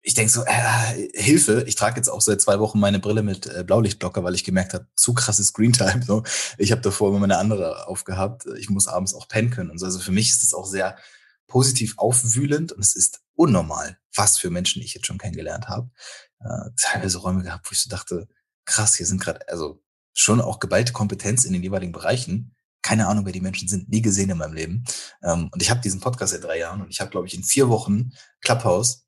ich 0.02 0.14
denke 0.14 0.32
so, 0.32 0.44
äh, 0.46 1.10
Hilfe, 1.14 1.64
ich 1.68 1.76
trage 1.76 1.98
jetzt 1.98 2.10
auch 2.10 2.22
seit 2.22 2.42
zwei 2.42 2.60
Wochen 2.60 2.80
meine 2.80 3.00
Brille 3.00 3.24
mit 3.24 3.46
äh, 3.48 3.64
Blaulichtblocker, 3.64 4.24
weil 4.24 4.36
ich 4.36 4.44
gemerkt 4.44 4.74
habe, 4.74 4.88
zu 4.96 5.14
krasses 5.14 5.48
Screentime. 5.48 6.04
So. 6.06 6.24
Ich 6.58 6.72
habe 6.72 6.82
davor 6.82 7.10
immer 7.10 7.20
meine 7.20 7.38
andere 7.38 7.88
aufgehabt. 7.88 8.46
Ich 8.58 8.70
muss 8.70 8.88
abends 8.88 9.14
auch 9.14 9.28
pennen 9.28 9.50
können 9.50 9.70
und 9.70 9.80
so. 9.80 9.86
Also 9.86 10.00
für 10.00 10.12
mich 10.12 10.30
ist 10.30 10.44
es 10.44 10.54
auch 10.54 10.66
sehr 10.66 10.98
positiv 11.48 11.96
aufwühlend 11.98 12.72
und 12.72 12.82
es 12.82 12.96
ist 12.96 13.22
unnormal, 13.36 13.98
was 14.16 14.38
für 14.38 14.50
Menschen 14.50 14.82
ich 14.82 14.94
jetzt 14.94 15.08
schon 15.08 15.18
kennengelernt 15.18 15.68
habe. 15.68 15.90
Äh, 16.40 16.72
teilweise 16.78 17.20
Räume 17.20 17.44
gehabt, 17.44 17.70
wo 17.70 17.74
ich 17.74 17.82
so 17.82 17.90
dachte, 17.90 18.28
krass, 18.66 18.96
hier 18.96 19.06
sind 19.06 19.22
gerade, 19.22 19.48
also 19.48 19.82
schon 20.14 20.42
auch 20.42 20.60
geballte 20.60 20.94
Kompetenz 20.94 21.44
in 21.44 21.54
den 21.54 21.64
jeweiligen 21.64 21.92
Bereichen 21.92 22.56
keine 22.86 23.08
Ahnung, 23.08 23.26
wer 23.26 23.34
die 23.34 23.42
Menschen 23.42 23.68
sind, 23.68 23.90
nie 23.90 24.02
gesehen 24.02 24.30
in 24.30 24.38
meinem 24.38 24.54
Leben. 24.54 24.84
Ähm, 25.24 25.50
und 25.52 25.60
ich 25.62 25.72
habe 25.72 25.82
diesen 25.82 26.00
Podcast 26.00 26.34
seit 26.34 26.44
drei 26.44 26.60
Jahren 26.60 26.82
und 26.84 26.92
ich 26.92 27.02
habe, 27.02 27.10
glaube 27.10 27.26
ich, 27.26 27.34
in 27.34 27.44
vier 27.44 27.68
Wochen 27.68 28.12
Clubhouse 28.42 29.08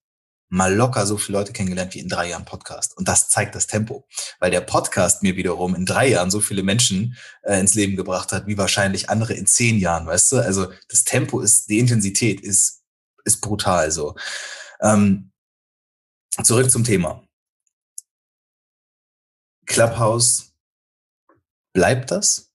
mal 0.49 0.73
locker 0.73 1.05
so 1.05 1.17
viele 1.17 1.37
Leute 1.37 1.53
kennengelernt 1.53 1.93
wie 1.93 1.99
in 1.99 2.09
drei 2.09 2.29
Jahren 2.29 2.45
Podcast. 2.45 2.97
Und 2.97 3.07
das 3.07 3.29
zeigt 3.29 3.53
das 3.53 3.67
Tempo, 3.67 4.07
weil 4.39 4.49
der 4.49 4.61
Podcast 4.61 5.21
mir 5.21 5.35
wiederum 5.35 5.75
in 5.75 5.85
drei 5.85 6.07
Jahren 6.07 6.31
so 6.31 6.39
viele 6.39 6.63
Menschen 6.63 7.15
äh, 7.43 7.59
ins 7.59 7.75
Leben 7.75 7.95
gebracht 7.95 8.31
hat, 8.31 8.47
wie 8.47 8.57
wahrscheinlich 8.57 9.11
andere 9.11 9.33
in 9.33 9.45
zehn 9.45 9.77
Jahren, 9.77 10.07
weißt 10.07 10.31
du? 10.31 10.37
Also 10.37 10.71
das 10.89 11.03
Tempo 11.03 11.39
ist, 11.39 11.69
die 11.69 11.77
Intensität 11.77 12.41
ist, 12.41 12.81
ist 13.25 13.41
brutal 13.41 13.91
so. 13.91 14.15
Ähm, 14.81 15.31
zurück 16.41 16.71
zum 16.71 16.83
Thema. 16.83 17.23
Clubhouse, 19.67 20.53
bleibt 21.73 22.09
das? 22.09 22.46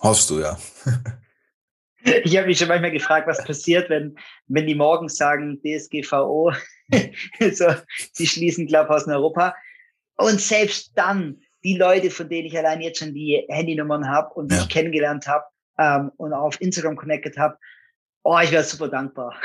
Hoffst 0.00 0.30
du, 0.30 0.40
ja. 0.40 0.58
ich 2.24 2.36
habe 2.36 2.46
mich 2.46 2.58
schon 2.58 2.68
manchmal 2.68 2.92
gefragt, 2.92 3.26
was 3.26 3.44
passiert, 3.44 3.90
wenn, 3.90 4.16
wenn 4.46 4.66
die 4.66 4.74
morgens 4.74 5.16
sagen, 5.16 5.60
DSGVO, 5.62 6.52
so, 7.52 7.66
sie 8.12 8.26
schließen 8.26 8.66
Clubhouse 8.66 9.06
in 9.06 9.12
Europa. 9.12 9.54
Und 10.16 10.40
selbst 10.40 10.92
dann, 10.96 11.40
die 11.64 11.76
Leute, 11.76 12.10
von 12.10 12.28
denen 12.28 12.46
ich 12.46 12.56
allein 12.56 12.80
jetzt 12.80 12.98
schon 12.98 13.14
die 13.14 13.44
Handynummern 13.48 14.08
habe 14.08 14.32
und 14.34 14.52
ja. 14.52 14.62
ich 14.62 14.68
kennengelernt 14.68 15.26
habe 15.26 15.44
ähm, 15.78 16.10
und 16.16 16.32
auf 16.32 16.60
Instagram 16.60 16.96
connected 16.96 17.36
habe, 17.36 17.58
oh, 18.22 18.38
ich 18.38 18.50
wäre 18.50 18.64
super 18.64 18.88
dankbar. 18.88 19.34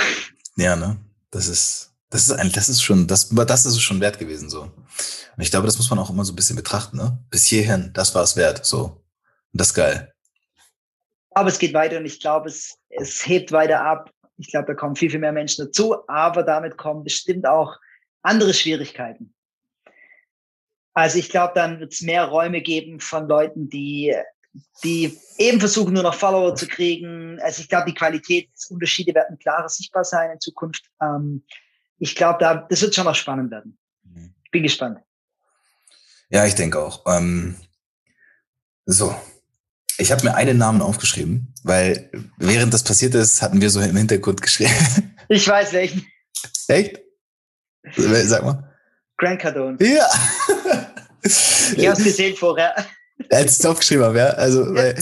Ja, 0.55 0.75
ne? 0.75 0.97
Das 1.31 1.47
ist, 1.47 1.95
das 2.11 2.27
ist 2.27 2.31
eigentlich, 2.33 2.53
das 2.53 2.69
ist 2.69 2.83
schon, 2.83 3.07
das, 3.07 3.29
das 3.29 3.65
ist 3.65 3.81
schon 3.81 3.99
wert 3.99 4.19
gewesen, 4.19 4.51
so. 4.51 4.61
Und 4.61 5.41
ich 5.41 5.49
glaube, 5.49 5.65
das 5.65 5.77
muss 5.77 5.89
man 5.89 5.97
auch 5.97 6.11
immer 6.11 6.23
so 6.23 6.31
ein 6.31 6.35
bisschen 6.35 6.55
betrachten, 6.55 6.97
ne? 6.97 7.17
Bis 7.31 7.45
hierhin, 7.45 7.89
das 7.95 8.13
war 8.13 8.21
es 8.21 8.35
wert, 8.35 8.63
so. 8.63 8.83
Und 9.51 9.59
das 9.59 9.69
ist 9.69 9.73
geil. 9.73 10.12
Aber 11.35 11.49
es 11.49 11.59
geht 11.59 11.73
weiter 11.73 11.97
und 11.97 12.05
ich 12.05 12.19
glaube, 12.19 12.49
es, 12.49 12.77
es 12.89 13.25
hebt 13.25 13.51
weiter 13.51 13.81
ab. 13.83 14.11
Ich 14.37 14.49
glaube, 14.49 14.67
da 14.67 14.73
kommen 14.73 14.95
viel, 14.95 15.09
viel 15.09 15.19
mehr 15.19 15.31
Menschen 15.31 15.65
dazu, 15.65 16.07
aber 16.07 16.43
damit 16.43 16.77
kommen 16.77 17.03
bestimmt 17.03 17.45
auch 17.45 17.77
andere 18.21 18.53
Schwierigkeiten. 18.53 19.33
Also 20.93 21.17
ich 21.17 21.29
glaube, 21.29 21.53
dann 21.55 21.79
wird 21.79 21.93
es 21.93 22.01
mehr 22.01 22.25
Räume 22.25 22.61
geben 22.61 22.99
von 22.99 23.27
Leuten, 23.27 23.69
die, 23.69 24.15
die 24.83 25.17
eben 25.37 25.59
versuchen, 25.59 25.93
nur 25.93 26.03
noch 26.03 26.13
Follower 26.13 26.55
zu 26.55 26.67
kriegen. 26.67 27.39
Also 27.41 27.61
ich 27.61 27.69
glaube, 27.69 27.85
die 27.87 27.95
Qualitätsunterschiede 27.95 29.13
werden 29.15 29.39
klarer 29.39 29.69
sichtbar 29.69 30.03
sein 30.03 30.31
in 30.31 30.39
Zukunft. 30.39 30.89
Ähm, 31.01 31.43
ich 31.97 32.15
glaube, 32.15 32.37
da, 32.39 32.55
das 32.69 32.81
wird 32.81 32.93
schon 32.93 33.05
noch 33.05 33.15
spannend 33.15 33.51
werden. 33.51 33.77
Mhm. 34.03 34.33
Bin 34.51 34.63
gespannt. 34.63 34.99
Ja, 36.29 36.45
ich 36.45 36.55
denke 36.55 36.79
auch. 36.79 37.03
Ähm, 37.07 37.55
so, 38.85 39.15
ich 39.97 40.11
habe 40.11 40.23
mir 40.23 40.35
einen 40.35 40.57
Namen 40.57 40.81
aufgeschrieben, 40.81 41.53
weil 41.63 42.09
während 42.37 42.73
das 42.73 42.83
passiert 42.83 43.15
ist, 43.15 43.41
hatten 43.41 43.61
wir 43.61 43.69
so 43.69 43.81
im 43.81 43.95
Hintergrund 43.95 44.41
geschrieben. 44.41 44.73
Ich 45.29 45.47
weiß 45.47 45.71
welchen. 45.71 46.05
Echt? 46.67 46.99
Sag 47.95 48.43
mal. 48.43 48.75
Grant 49.17 49.39
Cardone. 49.39 49.77
Ja. 49.79 50.05
ich 51.23 51.87
habe 51.87 51.97
es 51.97 52.03
gesehen 52.03 52.35
vorher. 52.35 52.75
Als 53.31 53.65
aufgeschrieben 53.65 54.03
habe, 54.03 54.17
ja. 54.17 54.25
Also. 54.31 54.75
Weil 54.75 54.95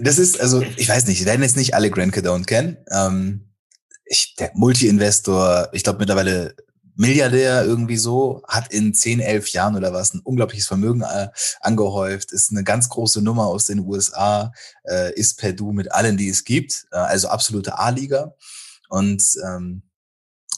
das 0.00 0.18
ist, 0.18 0.40
also, 0.40 0.62
ich 0.76 0.88
weiß 0.88 1.06
nicht, 1.06 1.18
wir 1.18 1.26
werden 1.26 1.42
jetzt 1.42 1.56
nicht 1.56 1.74
alle 1.74 1.90
Grant 1.90 2.12
Cardone 2.12 2.44
kennen. 2.44 2.76
Ähm, 2.90 3.52
ich, 4.04 4.36
der 4.36 4.52
Multi-Investor, 4.54 5.70
ich 5.72 5.82
glaube 5.82 5.98
mittlerweile 5.98 6.54
Milliardär 6.96 7.64
irgendwie 7.64 7.96
so, 7.96 8.42
hat 8.46 8.72
in 8.72 8.94
10, 8.94 9.20
11 9.20 9.48
Jahren 9.48 9.76
oder 9.76 9.92
was 9.92 10.14
ein 10.14 10.20
unglaubliches 10.20 10.66
Vermögen 10.66 11.02
äh, 11.02 11.28
angehäuft, 11.60 12.32
ist 12.32 12.50
eine 12.50 12.64
ganz 12.64 12.88
große 12.88 13.22
Nummer 13.22 13.46
aus 13.46 13.66
den 13.66 13.80
USA, 13.80 14.52
äh, 14.84 15.12
ist 15.14 15.38
per 15.38 15.52
Du 15.52 15.72
mit 15.72 15.92
allen, 15.92 16.16
die 16.16 16.28
es 16.28 16.44
gibt, 16.44 16.86
äh, 16.92 16.96
also 16.96 17.28
absolute 17.28 17.78
A-Liga. 17.78 18.34
Und 18.88 19.24
ähm, 19.44 19.82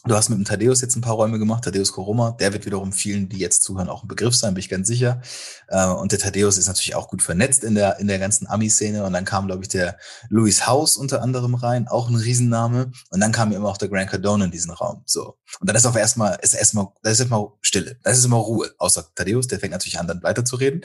Du 0.06 0.14
hast 0.14 0.28
mit 0.28 0.38
dem 0.38 0.44
Thaddeus 0.44 0.80
jetzt 0.82 0.94
ein 0.94 1.00
paar 1.00 1.14
Räume 1.14 1.36
gemacht, 1.40 1.64
Thaddeus 1.64 1.90
Koroma. 1.90 2.36
Der 2.38 2.52
wird 2.52 2.64
wiederum 2.64 2.92
vielen, 2.92 3.28
die 3.28 3.38
jetzt 3.38 3.64
zuhören, 3.64 3.88
auch 3.88 4.04
ein 4.04 4.08
Begriff 4.08 4.36
sein, 4.36 4.54
bin 4.54 4.60
ich 4.60 4.68
ganz 4.68 4.86
sicher. 4.86 5.20
Äh, 5.66 5.88
und 5.88 6.12
der 6.12 6.20
Thaddeus 6.20 6.58
ist 6.58 6.68
natürlich 6.68 6.94
auch 6.94 7.08
gut 7.08 7.22
vernetzt 7.22 7.64
in 7.64 7.74
der, 7.74 7.98
in 7.98 8.06
der 8.06 8.20
ganzen 8.20 8.46
Ami-Szene. 8.46 9.04
Und 9.04 9.14
dann 9.14 9.24
kam, 9.24 9.48
glaube 9.48 9.64
ich, 9.64 9.68
der 9.68 9.98
Louis 10.28 10.64
House 10.68 10.96
unter 10.96 11.22
anderem 11.22 11.56
rein, 11.56 11.88
auch 11.88 12.08
ein 12.08 12.14
Riesenname. 12.14 12.92
Und 13.10 13.18
dann 13.18 13.32
kam 13.32 13.50
immer 13.50 13.68
auch 13.68 13.78
der 13.78 13.88
Grant 13.88 14.08
Cardone 14.08 14.44
in 14.44 14.52
diesen 14.52 14.70
Raum. 14.70 15.02
So. 15.06 15.38
Und 15.58 15.68
dann 15.68 15.74
ist 15.74 15.86
auf 15.86 15.96
erstmal, 15.96 16.38
ist 16.40 16.54
erstmal, 16.54 16.86
da 17.02 17.10
ist 17.10 17.18
erstmal 17.18 17.48
Stille. 17.60 17.98
Da 18.04 18.10
ist 18.12 18.24
immer 18.24 18.36
Ruhe. 18.36 18.70
Außer 18.78 19.12
Thaddeus, 19.12 19.48
der 19.48 19.58
fängt 19.58 19.72
natürlich 19.72 19.98
an, 19.98 20.06
dann 20.06 20.22
weiterzureden. 20.22 20.82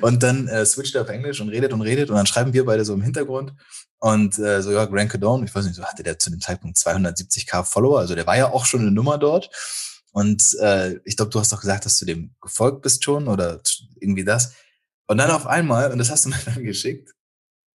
Und 0.00 0.24
dann 0.24 0.48
äh, 0.48 0.66
switcht 0.66 0.96
er 0.96 1.02
auf 1.02 1.08
Englisch 1.10 1.40
und 1.40 1.48
redet 1.48 1.72
und 1.72 1.82
redet. 1.82 2.10
Und 2.10 2.16
dann 2.16 2.26
schreiben 2.26 2.52
wir 2.52 2.64
beide 2.64 2.84
so 2.84 2.94
im 2.94 3.02
Hintergrund. 3.02 3.54
Und 4.04 4.38
äh, 4.38 4.60
so, 4.60 4.70
ja, 4.70 4.84
Grant 4.84 5.10
Cardone, 5.10 5.46
ich 5.46 5.54
weiß 5.54 5.64
nicht, 5.64 5.76
so 5.76 5.82
hatte 5.82 6.02
der 6.02 6.18
zu 6.18 6.28
dem 6.28 6.38
Zeitpunkt 6.38 6.76
270k 6.76 7.64
Follower, 7.64 8.00
also 8.00 8.14
der 8.14 8.26
war 8.26 8.36
ja 8.36 8.52
auch 8.52 8.66
schon 8.66 8.82
eine 8.82 8.90
Nummer 8.90 9.16
dort. 9.16 9.48
Und 10.12 10.42
äh, 10.60 10.96
ich 11.06 11.16
glaube, 11.16 11.30
du 11.30 11.40
hast 11.40 11.50
doch 11.50 11.60
gesagt, 11.62 11.86
dass 11.86 11.96
du 11.96 12.04
dem 12.04 12.34
gefolgt 12.42 12.82
bist 12.82 13.02
schon 13.02 13.28
oder 13.28 13.62
irgendwie 13.98 14.22
das. 14.22 14.52
Und 15.06 15.16
dann 15.16 15.30
auf 15.30 15.46
einmal, 15.46 15.90
und 15.90 15.96
das 15.96 16.10
hast 16.10 16.26
du 16.26 16.28
mir 16.28 16.36
dann 16.44 16.62
geschickt, 16.62 17.14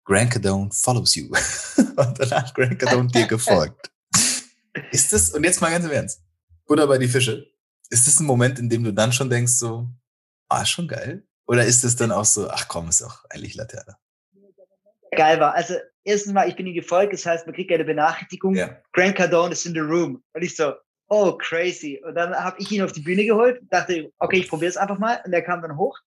Grant 0.04 0.32
Cardone 0.32 0.70
follows 0.72 1.14
you. 1.14 1.28
und 1.76 2.18
dann 2.18 2.30
hat 2.32 2.52
Grant 2.56 2.80
Cardone 2.80 3.06
dir 3.06 3.28
gefolgt. 3.28 3.92
Ist 4.90 5.12
das, 5.12 5.30
und 5.30 5.44
jetzt 5.44 5.60
mal 5.60 5.70
ganz 5.70 5.84
im 5.84 5.92
Ernst, 5.92 6.22
Butter 6.66 6.88
bei 6.88 6.98
die 6.98 7.06
Fische, 7.06 7.46
ist 7.88 8.08
das 8.08 8.18
ein 8.18 8.26
Moment, 8.26 8.58
in 8.58 8.68
dem 8.68 8.82
du 8.82 8.92
dann 8.92 9.12
schon 9.12 9.30
denkst 9.30 9.52
so, 9.52 9.88
ah, 10.48 10.66
schon 10.66 10.88
geil? 10.88 11.24
Oder 11.46 11.66
ist 11.66 11.84
es 11.84 11.94
dann 11.94 12.10
auch 12.10 12.24
so, 12.24 12.50
ach 12.50 12.66
komm, 12.66 12.88
ist 12.88 13.04
auch 13.04 13.24
eigentlich 13.30 13.54
Laterne? 13.54 13.96
Geil 15.12 15.38
war. 15.38 15.54
Also 15.54 15.74
erstens 16.06 16.32
mal, 16.32 16.48
ich 16.48 16.56
bin 16.56 16.66
ihm 16.66 16.74
gefolgt, 16.74 17.12
das 17.12 17.26
heißt, 17.26 17.46
man 17.46 17.54
kriegt 17.54 17.70
eine 17.72 17.84
Benachrichtigung, 17.84 18.54
ja. 18.54 18.76
Grant 18.92 19.16
Cardone 19.16 19.52
is 19.52 19.66
in 19.66 19.74
the 19.74 19.80
room. 19.80 20.22
Und 20.32 20.42
ich 20.42 20.56
so, 20.56 20.72
oh, 21.08 21.32
crazy. 21.32 22.00
Und 22.04 22.14
dann 22.14 22.34
habe 22.34 22.56
ich 22.58 22.70
ihn 22.70 22.82
auf 22.82 22.92
die 22.92 23.00
Bühne 23.00 23.24
geholt, 23.24 23.60
dachte, 23.70 24.10
okay, 24.18 24.38
ich 24.38 24.48
probiere 24.48 24.70
es 24.70 24.76
einfach 24.76 24.98
mal. 24.98 25.20
Und 25.24 25.32
er 25.32 25.42
kam 25.42 25.60
dann 25.62 25.76
hoch. 25.76 25.98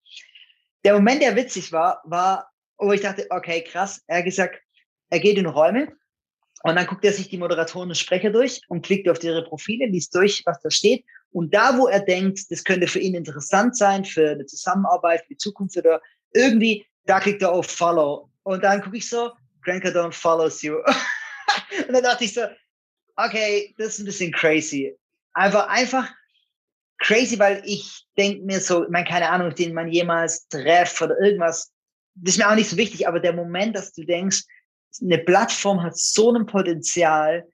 Der 0.83 0.93
Moment, 0.93 1.21
der 1.21 1.35
witzig 1.35 1.71
war, 1.71 2.01
war, 2.05 2.49
wo 2.77 2.91
ich 2.93 3.01
dachte, 3.01 3.27
okay, 3.29 3.63
krass. 3.63 4.01
Er 4.07 4.19
hat 4.19 4.25
gesagt, 4.25 4.59
er 5.09 5.19
geht 5.19 5.37
in 5.37 5.45
Räume 5.45 5.89
und 6.63 6.75
dann 6.75 6.87
guckt 6.87 7.03
er 7.05 7.13
sich 7.13 7.29
die 7.29 7.37
Moderatoren 7.37 7.89
und 7.89 7.95
Sprecher 7.95 8.29
durch 8.29 8.61
und 8.67 8.85
klickt 8.85 9.07
auf 9.09 9.23
ihre 9.23 9.43
Profile, 9.43 9.85
liest 9.87 10.15
durch, 10.15 10.43
was 10.45 10.59
da 10.61 10.69
steht. 10.69 11.05
Und 11.31 11.53
da, 11.53 11.77
wo 11.77 11.87
er 11.87 11.99
denkt, 11.99 12.49
das 12.49 12.63
könnte 12.63 12.87
für 12.87 12.99
ihn 12.99 13.15
interessant 13.15 13.77
sein, 13.77 14.05
für 14.05 14.31
eine 14.31 14.45
Zusammenarbeit, 14.45 15.21
für 15.21 15.33
die 15.33 15.37
Zukunft 15.37 15.77
oder 15.77 16.01
irgendwie, 16.33 16.85
da 17.05 17.19
klickt 17.19 17.41
er 17.41 17.51
auf 17.51 17.67
Follow. 17.67 18.29
Und 18.43 18.63
dann 18.63 18.81
gucke 18.81 18.97
ich 18.97 19.07
so, 19.09 19.31
Grant 19.63 19.83
Cardone 19.83 20.11
follows 20.11 20.61
you. 20.63 20.75
und 21.87 21.93
dann 21.93 22.03
dachte 22.03 22.25
ich 22.25 22.33
so, 22.33 22.41
okay, 23.15 23.73
das 23.77 23.93
ist 23.93 23.99
ein 23.99 24.05
bisschen 24.05 24.31
crazy. 24.31 24.95
Einfach, 25.33 25.67
einfach 25.67 26.09
crazy, 26.99 27.39
weil 27.39 27.61
ich 27.65 28.05
denke 28.17 28.45
mir 28.45 28.59
so, 28.59 28.83
ich 28.83 28.89
meine, 28.89 29.07
keine 29.07 29.29
Ahnung, 29.29 29.55
den 29.55 29.73
man 29.73 29.89
jemals 29.89 30.47
trefft 30.49 31.01
oder 31.01 31.17
irgendwas, 31.19 31.71
das 32.15 32.35
ist 32.35 32.39
mir 32.39 32.49
auch 32.49 32.55
nicht 32.55 32.69
so 32.69 32.77
wichtig, 32.77 33.07
aber 33.07 33.19
der 33.19 33.33
Moment, 33.33 33.75
dass 33.75 33.93
du 33.93 34.03
denkst, 34.03 34.43
eine 35.01 35.19
Plattform 35.19 35.81
hat 35.81 35.97
so 35.97 36.33
ein 36.33 36.45
Potenzial, 36.45 37.47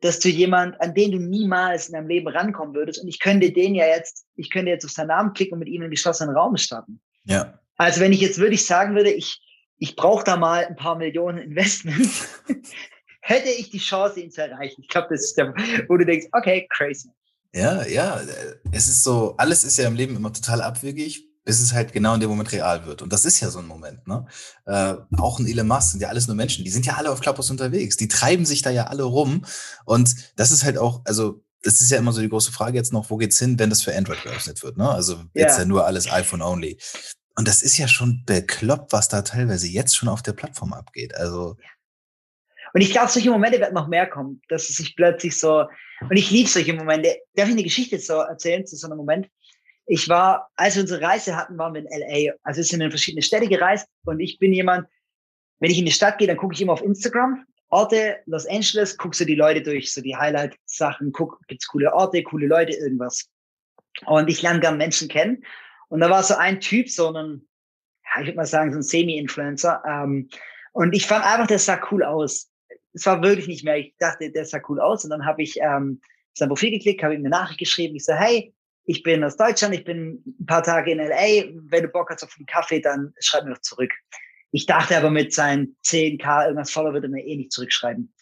dass 0.00 0.18
du 0.18 0.28
jemand, 0.28 0.80
an 0.80 0.94
den 0.94 1.12
du 1.12 1.18
niemals 1.18 1.88
in 1.88 1.94
deinem 1.94 2.08
Leben 2.08 2.28
rankommen 2.28 2.74
würdest. 2.74 3.02
Und 3.02 3.08
ich 3.08 3.20
könnte 3.20 3.52
den 3.52 3.74
ja 3.74 3.86
jetzt, 3.86 4.26
ich 4.36 4.50
könnte 4.50 4.70
jetzt 4.70 4.84
auf 4.84 4.90
seinen 4.90 5.08
Namen 5.08 5.32
klicken 5.34 5.54
und 5.54 5.60
mit 5.60 5.68
ihm 5.68 5.82
in 5.82 5.90
geschlossenen 5.90 6.34
Raum 6.34 6.56
starten. 6.56 7.00
Ja. 7.24 7.58
Also 7.76 8.00
wenn 8.00 8.12
ich 8.12 8.20
jetzt 8.20 8.38
wirklich 8.38 8.64
sagen 8.66 8.94
würde, 8.94 9.10
ich, 9.10 9.40
ich 9.80 9.96
brauche 9.96 10.22
da 10.22 10.36
mal 10.36 10.66
ein 10.66 10.76
paar 10.76 10.96
Millionen 10.96 11.38
Investment, 11.38 12.10
hätte 13.22 13.48
ich 13.48 13.70
die 13.70 13.78
Chance, 13.78 14.20
ihn 14.20 14.30
zu 14.30 14.42
erreichen. 14.42 14.82
Ich 14.82 14.88
glaube, 14.88 15.08
das 15.10 15.24
ist 15.24 15.36
der, 15.36 15.54
wo 15.88 15.96
du 15.96 16.04
denkst, 16.04 16.26
okay, 16.32 16.68
crazy. 16.70 17.08
Ja, 17.52 17.84
ja, 17.86 18.20
es 18.70 18.88
ist 18.88 19.02
so, 19.02 19.34
alles 19.38 19.64
ist 19.64 19.78
ja 19.78 19.88
im 19.88 19.96
Leben 19.96 20.14
immer 20.14 20.32
total 20.32 20.62
abwegig, 20.62 21.26
bis 21.44 21.60
es 21.60 21.72
halt 21.72 21.92
genau 21.92 22.14
in 22.14 22.20
dem 22.20 22.28
Moment 22.28 22.52
real 22.52 22.86
wird. 22.86 23.02
Und 23.02 23.12
das 23.12 23.24
ist 23.24 23.40
ja 23.40 23.50
so 23.50 23.58
ein 23.58 23.66
Moment, 23.66 24.06
ne? 24.06 24.26
Äh, 24.66 24.94
auch 25.18 25.38
ein 25.38 25.48
Elon 25.48 25.66
Musk 25.66 25.92
sind 25.92 26.00
ja 26.00 26.08
alles 26.08 26.28
nur 26.28 26.36
Menschen, 26.36 26.64
die 26.64 26.70
sind 26.70 26.86
ja 26.86 26.94
alle 26.94 27.10
auf 27.10 27.20
Clubhouse 27.20 27.50
unterwegs, 27.50 27.96
die 27.96 28.06
treiben 28.06 28.44
sich 28.44 28.62
da 28.62 28.70
ja 28.70 28.84
alle 28.84 29.02
rum. 29.02 29.44
Und 29.86 30.14
das 30.36 30.50
ist 30.50 30.62
halt 30.62 30.78
auch, 30.78 31.00
also 31.06 31.42
das 31.62 31.80
ist 31.80 31.90
ja 31.90 31.98
immer 31.98 32.12
so 32.12 32.20
die 32.20 32.28
große 32.28 32.52
Frage 32.52 32.76
jetzt 32.76 32.92
noch, 32.92 33.10
wo 33.10 33.16
geht's 33.16 33.38
hin, 33.38 33.58
wenn 33.58 33.70
das 33.70 33.82
für 33.82 33.96
Android 33.96 34.22
geöffnet 34.22 34.62
wird, 34.62 34.76
ne? 34.76 34.88
Also 34.88 35.24
jetzt 35.34 35.54
ja, 35.54 35.60
ja 35.60 35.64
nur 35.64 35.86
alles 35.86 36.10
iPhone 36.12 36.42
only. 36.42 36.78
Und 37.40 37.48
das 37.48 37.62
ist 37.62 37.78
ja 37.78 37.88
schon 37.88 38.22
bekloppt, 38.26 38.92
was 38.92 39.08
da 39.08 39.22
teilweise 39.22 39.66
jetzt 39.66 39.96
schon 39.96 40.10
auf 40.10 40.20
der 40.20 40.34
Plattform 40.34 40.74
abgeht. 40.74 41.14
Also. 41.14 41.56
Und 42.74 42.82
ich 42.82 42.90
glaube, 42.90 43.10
solche 43.10 43.30
Momente 43.30 43.58
werden 43.58 43.72
noch 43.72 43.88
mehr 43.88 44.06
kommen, 44.06 44.42
dass 44.50 44.68
es 44.68 44.76
sich 44.76 44.94
plötzlich 44.94 45.38
so, 45.38 45.64
und 46.02 46.16
ich 46.18 46.30
liebe 46.30 46.50
solche 46.50 46.74
Momente. 46.74 47.16
Darf 47.36 47.48
ich 47.48 47.54
eine 47.54 47.62
Geschichte 47.62 47.98
so 47.98 48.16
erzählen 48.16 48.66
zu 48.66 48.76
so 48.76 48.88
einem 48.88 48.98
Moment? 48.98 49.26
Ich 49.86 50.06
war, 50.10 50.50
als 50.54 50.74
wir 50.74 50.82
unsere 50.82 51.00
Reise 51.00 51.34
hatten, 51.34 51.56
waren 51.56 51.72
wir 51.72 51.80
in 51.80 51.88
LA. 51.88 52.34
Also 52.42 52.58
wir 52.58 52.64
sind 52.64 52.82
in 52.82 52.90
verschiedene 52.90 53.22
Städte 53.22 53.48
gereist 53.48 53.88
und 54.04 54.20
ich 54.20 54.38
bin 54.38 54.52
jemand, 54.52 54.86
wenn 55.60 55.70
ich 55.70 55.78
in 55.78 55.86
die 55.86 55.92
Stadt 55.92 56.18
gehe, 56.18 56.28
dann 56.28 56.36
gucke 56.36 56.52
ich 56.52 56.60
immer 56.60 56.74
auf 56.74 56.82
Instagram. 56.82 57.46
Orte, 57.70 58.18
Los 58.26 58.44
Angeles, 58.44 58.98
guck 58.98 59.14
so 59.14 59.24
die 59.24 59.34
Leute 59.34 59.62
durch, 59.62 59.94
so 59.94 60.02
die 60.02 60.14
Highlight-Sachen, 60.14 61.10
guck, 61.12 61.40
gibt's 61.48 61.68
coole 61.68 61.90
Orte, 61.94 62.22
coole 62.22 62.46
Leute, 62.46 62.74
irgendwas. 62.74 63.30
Und 64.04 64.28
ich 64.28 64.42
lerne 64.42 64.60
gern 64.60 64.76
Menschen 64.76 65.08
kennen. 65.08 65.42
Und 65.90 66.00
da 66.00 66.08
war 66.08 66.22
so 66.22 66.36
ein 66.36 66.60
Typ, 66.60 66.88
so 66.88 67.12
ein, 67.12 67.46
ja, 68.04 68.20
ich 68.20 68.28
würde 68.28 68.36
mal 68.36 68.46
sagen, 68.46 68.72
so 68.72 68.78
ein 68.78 68.82
Semi-Influencer. 68.82 69.82
Ähm, 69.86 70.28
und 70.72 70.94
ich 70.94 71.06
fand 71.06 71.24
einfach, 71.24 71.48
der 71.48 71.58
sah 71.58 71.80
cool 71.90 72.04
aus. 72.04 72.50
Es 72.92 73.04
war 73.06 73.22
wirklich 73.22 73.48
nicht 73.48 73.64
mehr. 73.64 73.76
Ich 73.76 73.94
dachte, 73.98 74.30
der 74.30 74.44
sah 74.44 74.60
cool 74.68 74.80
aus. 74.80 75.04
Und 75.04 75.10
dann 75.10 75.26
habe 75.26 75.42
ich 75.42 75.58
ähm, 75.60 76.00
sein 76.32 76.48
Profil 76.48 76.70
geklickt, 76.70 77.02
habe 77.02 77.14
ihm 77.14 77.20
eine 77.20 77.30
Nachricht 77.30 77.58
geschrieben. 77.58 77.96
Ich 77.96 78.04
so, 78.04 78.14
hey, 78.14 78.54
ich 78.84 79.02
bin 79.02 79.22
aus 79.24 79.36
Deutschland, 79.36 79.74
ich 79.74 79.84
bin 79.84 80.22
ein 80.40 80.46
paar 80.46 80.62
Tage 80.62 80.92
in 80.92 80.98
LA. 80.98 81.52
Wenn 81.70 81.82
du 81.82 81.88
Bock 81.88 82.08
hast 82.10 82.22
auf 82.22 82.34
einen 82.38 82.46
Kaffee, 82.46 82.80
dann 82.80 83.12
schreib 83.20 83.44
mir 83.44 83.54
doch 83.54 83.60
zurück. 83.60 83.92
Ich 84.52 84.66
dachte 84.66 84.96
aber 84.96 85.10
mit 85.10 85.32
seinen 85.32 85.76
10k 85.84 86.44
irgendwas 86.44 86.70
Follower 86.70 86.92
würde 86.92 87.08
er 87.08 87.10
mir 87.10 87.24
eh 87.24 87.36
nicht 87.36 87.52
zurückschreiben. 87.52 88.12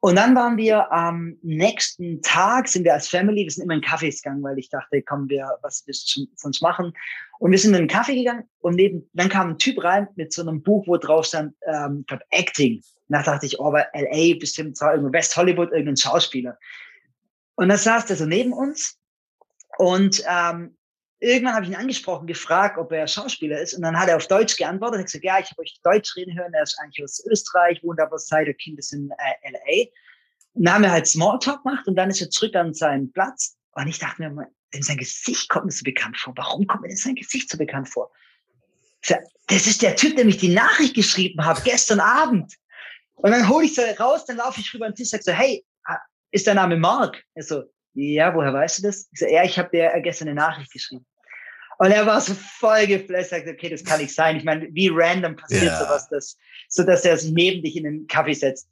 Und 0.00 0.16
dann 0.16 0.34
waren 0.36 0.56
wir 0.56 0.92
am 0.92 1.36
nächsten 1.42 2.20
Tag, 2.22 2.68
sind 2.68 2.84
wir 2.84 2.94
als 2.94 3.08
Family, 3.08 3.44
wir 3.44 3.50
sind 3.50 3.64
immer 3.64 3.74
in 3.74 3.80
Kaffees 3.80 4.22
gegangen, 4.22 4.42
weil 4.42 4.58
ich 4.58 4.68
dachte, 4.68 5.02
komm, 5.02 5.28
wir, 5.28 5.48
was 5.62 5.82
willst 5.86 6.14
du 6.14 6.26
sonst 6.34 6.60
machen? 6.60 6.92
Und 7.38 7.50
wir 7.50 7.58
sind 7.58 7.70
in 7.70 7.76
einen 7.76 7.88
Kaffee 7.88 8.14
gegangen 8.14 8.48
und 8.60 8.76
neben, 8.76 9.08
dann 9.14 9.28
kam 9.28 9.50
ein 9.50 9.58
Typ 9.58 9.82
rein 9.82 10.06
mit 10.16 10.32
so 10.32 10.42
einem 10.42 10.62
Buch, 10.62 10.86
wo 10.86 10.96
drauf 10.96 11.26
stand, 11.26 11.54
ähm, 11.66 12.00
ich 12.00 12.06
glaube, 12.06 12.24
Acting. 12.30 12.76
Und 12.76 12.82
da 13.08 13.22
dachte 13.22 13.46
ich, 13.46 13.58
oh, 13.58 13.70
bei 13.70 13.86
LA 13.94 14.38
bestimmt 14.38 14.76
zwar 14.76 14.92
irgendwo 14.92 15.12
West 15.12 15.36
Hollywood, 15.36 15.70
irgendein 15.70 15.96
Schauspieler. 15.96 16.58
Und 17.56 17.68
da 17.68 17.76
saß 17.76 18.06
der 18.06 18.16
so 18.16 18.26
neben 18.26 18.52
uns 18.52 18.98
und 19.78 20.22
ähm, 20.28 20.75
irgendwann 21.26 21.54
habe 21.54 21.64
ich 21.64 21.70
ihn 21.70 21.76
angesprochen, 21.76 22.26
gefragt, 22.26 22.78
ob 22.78 22.92
er 22.92 23.06
Schauspieler 23.06 23.60
ist. 23.60 23.74
Und 23.74 23.82
dann 23.82 23.98
hat 23.98 24.08
er 24.08 24.16
auf 24.16 24.26
Deutsch 24.26 24.56
geantwortet. 24.56 25.00
Hat 25.00 25.06
gesagt, 25.06 25.24
ja, 25.24 25.38
ich 25.38 25.50
habe 25.50 25.62
euch 25.62 25.78
Deutsch 25.82 26.16
reden 26.16 26.38
hören. 26.38 26.54
Er 26.54 26.62
ist 26.62 26.78
eigentlich 26.80 27.04
aus 27.04 27.24
Österreich, 27.26 27.82
wohnt 27.82 28.00
aber 28.00 28.18
seit 28.18 28.46
der 28.46 28.54
Kind 28.54 28.78
ist 28.78 28.92
in 28.92 29.10
äh, 29.10 29.50
LA. 29.50 29.90
Und 30.54 30.64
dann 30.64 30.74
haben 30.74 30.82
wir 30.82 30.92
halt 30.92 31.06
Smalltalk 31.06 31.62
gemacht 31.62 31.86
und 31.86 31.96
dann 31.96 32.10
ist 32.10 32.20
er 32.20 32.30
zurück 32.30 32.54
an 32.54 32.72
seinen 32.72 33.12
Platz. 33.12 33.56
Und 33.72 33.88
ich 33.88 33.98
dachte 33.98 34.22
mir 34.22 34.30
mal, 34.30 34.46
sein 34.80 34.96
Gesicht 34.96 35.48
kommt 35.48 35.66
mir 35.66 35.72
so 35.72 35.84
bekannt 35.84 36.16
vor. 36.16 36.32
Warum 36.36 36.66
kommt 36.66 36.82
mir 36.82 36.88
denn 36.88 36.96
sein 36.96 37.14
Gesicht 37.14 37.50
so 37.50 37.58
bekannt 37.58 37.88
vor? 37.88 38.10
Das 39.48 39.66
ist 39.66 39.82
der 39.82 39.96
Typ, 39.96 40.16
der 40.16 40.24
mich 40.24 40.38
die 40.38 40.48
Nachricht 40.48 40.94
geschrieben 40.94 41.44
hat, 41.44 41.62
gestern 41.64 42.00
Abend. 42.00 42.54
Und 43.14 43.30
dann 43.30 43.48
hole 43.48 43.66
ich 43.66 43.74
so 43.74 43.82
raus, 43.98 44.24
dann 44.26 44.36
laufe 44.36 44.60
ich 44.60 44.72
rüber 44.72 44.86
an 44.86 44.92
den 44.92 44.96
Tisch 44.96 45.10
sage 45.10 45.22
so, 45.22 45.32
hey, 45.32 45.64
ist 46.30 46.46
dein 46.46 46.56
Name 46.56 46.76
Mark? 46.76 47.22
Er 47.34 47.42
so, 47.42 47.64
ja, 47.94 48.34
woher 48.34 48.52
weißt 48.52 48.78
du 48.78 48.82
das? 48.82 49.08
Ich 49.12 49.20
so, 49.20 49.26
ja, 49.26 49.44
ich 49.44 49.58
habe 49.58 49.70
dir 49.70 49.92
gestern 50.02 50.28
eine 50.28 50.34
Nachricht 50.34 50.72
geschrieben. 50.72 51.06
Und 51.78 51.90
er 51.90 52.06
war 52.06 52.20
so 52.20 52.34
voll 52.34 52.86
geflasht, 52.86 53.30
sagte, 53.30 53.50
okay, 53.50 53.68
das 53.68 53.84
kann 53.84 54.00
nicht 54.00 54.14
sein. 54.14 54.36
Ich 54.36 54.44
meine, 54.44 54.68
wie 54.72 54.90
random 54.92 55.36
passiert 55.36 55.64
ja. 55.64 55.78
sowas, 55.78 56.08
das, 56.08 56.36
so 56.68 56.82
dass 56.84 57.04
er 57.04 57.18
sich 57.18 57.32
neben 57.32 57.62
dich 57.62 57.76
in 57.76 57.84
den 57.84 58.06
Kaffee 58.06 58.32
setzt. 58.32 58.68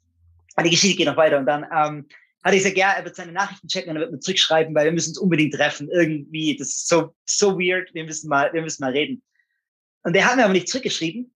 Und 0.55 0.63
die 0.63 0.71
Geschichte 0.71 0.97
geht 0.97 1.07
noch 1.07 1.17
weiter. 1.17 1.37
Und 1.37 1.45
dann 1.45 1.63
ähm, 1.63 2.07
hat 2.43 2.53
er 2.53 2.57
gesagt, 2.57 2.77
ja, 2.77 2.93
er 2.93 3.05
wird 3.05 3.15
seine 3.15 3.31
Nachrichten 3.31 3.67
checken 3.67 3.91
und 3.91 3.97
er 3.97 4.01
wird 4.01 4.11
mir 4.11 4.19
zurückschreiben, 4.19 4.73
weil 4.73 4.85
wir 4.85 4.91
müssen 4.91 5.09
uns 5.09 5.19
unbedingt 5.19 5.53
treffen. 5.53 5.89
Irgendwie, 5.91 6.55
das 6.57 6.69
ist 6.69 6.87
so, 6.87 7.13
so 7.25 7.59
weird. 7.59 7.93
Wir 7.93 8.05
müssen 8.05 8.27
mal, 8.27 8.51
wir 8.53 8.61
müssen 8.61 8.83
mal 8.83 8.91
reden. 8.91 9.21
Und 10.03 10.15
er 10.15 10.25
hat 10.25 10.37
mir 10.37 10.43
aber 10.43 10.53
nicht 10.53 10.69
zurückgeschrieben. 10.69 11.31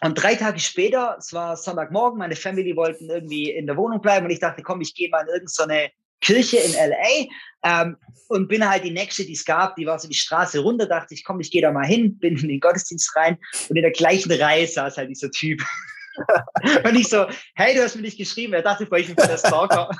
Und 0.00 0.14
drei 0.14 0.34
Tage 0.34 0.58
später, 0.58 1.16
es 1.18 1.32
war 1.32 1.56
Sonntagmorgen, 1.56 2.18
meine 2.18 2.36
Family 2.36 2.74
wollten 2.74 3.08
irgendwie 3.08 3.50
in 3.50 3.66
der 3.66 3.76
Wohnung 3.76 4.00
bleiben 4.00 4.26
und 4.26 4.32
ich 4.32 4.40
dachte, 4.40 4.62
komm, 4.62 4.80
ich 4.80 4.94
gehe 4.94 5.08
mal 5.08 5.22
in 5.22 5.28
irgendeine 5.28 5.90
Kirche 6.24 6.56
in 6.58 6.72
LA 6.72 7.28
ähm, 7.64 7.96
und 8.28 8.48
bin 8.48 8.68
halt 8.68 8.84
die 8.84 8.90
nächste, 8.90 9.24
die 9.24 9.32
es 9.32 9.44
gab, 9.44 9.76
die 9.76 9.86
war 9.86 9.98
so 9.98 10.08
die 10.08 10.14
Straße 10.14 10.58
runter, 10.60 10.86
dachte 10.86 11.14
ich, 11.14 11.24
komm, 11.24 11.40
ich 11.40 11.50
gehe 11.50 11.62
da 11.62 11.70
mal 11.70 11.86
hin, 11.86 12.18
bin 12.18 12.36
in 12.36 12.48
den 12.48 12.60
Gottesdienst 12.60 13.14
rein 13.16 13.38
und 13.68 13.76
in 13.76 13.82
der 13.82 13.92
gleichen 13.92 14.32
Reihe 14.32 14.66
saß 14.66 14.96
halt 14.96 15.10
dieser 15.10 15.30
Typ. 15.30 15.62
und 16.84 16.94
ich 16.94 17.08
so, 17.08 17.26
hey, 17.54 17.74
du 17.74 17.82
hast 17.82 17.96
mir 17.96 18.02
nicht 18.02 18.18
geschrieben. 18.18 18.52
Er 18.52 18.62
dachte, 18.62 18.84
ich 18.84 19.06
bin 19.06 19.16
der 19.16 19.36
Stalker. 19.36 19.90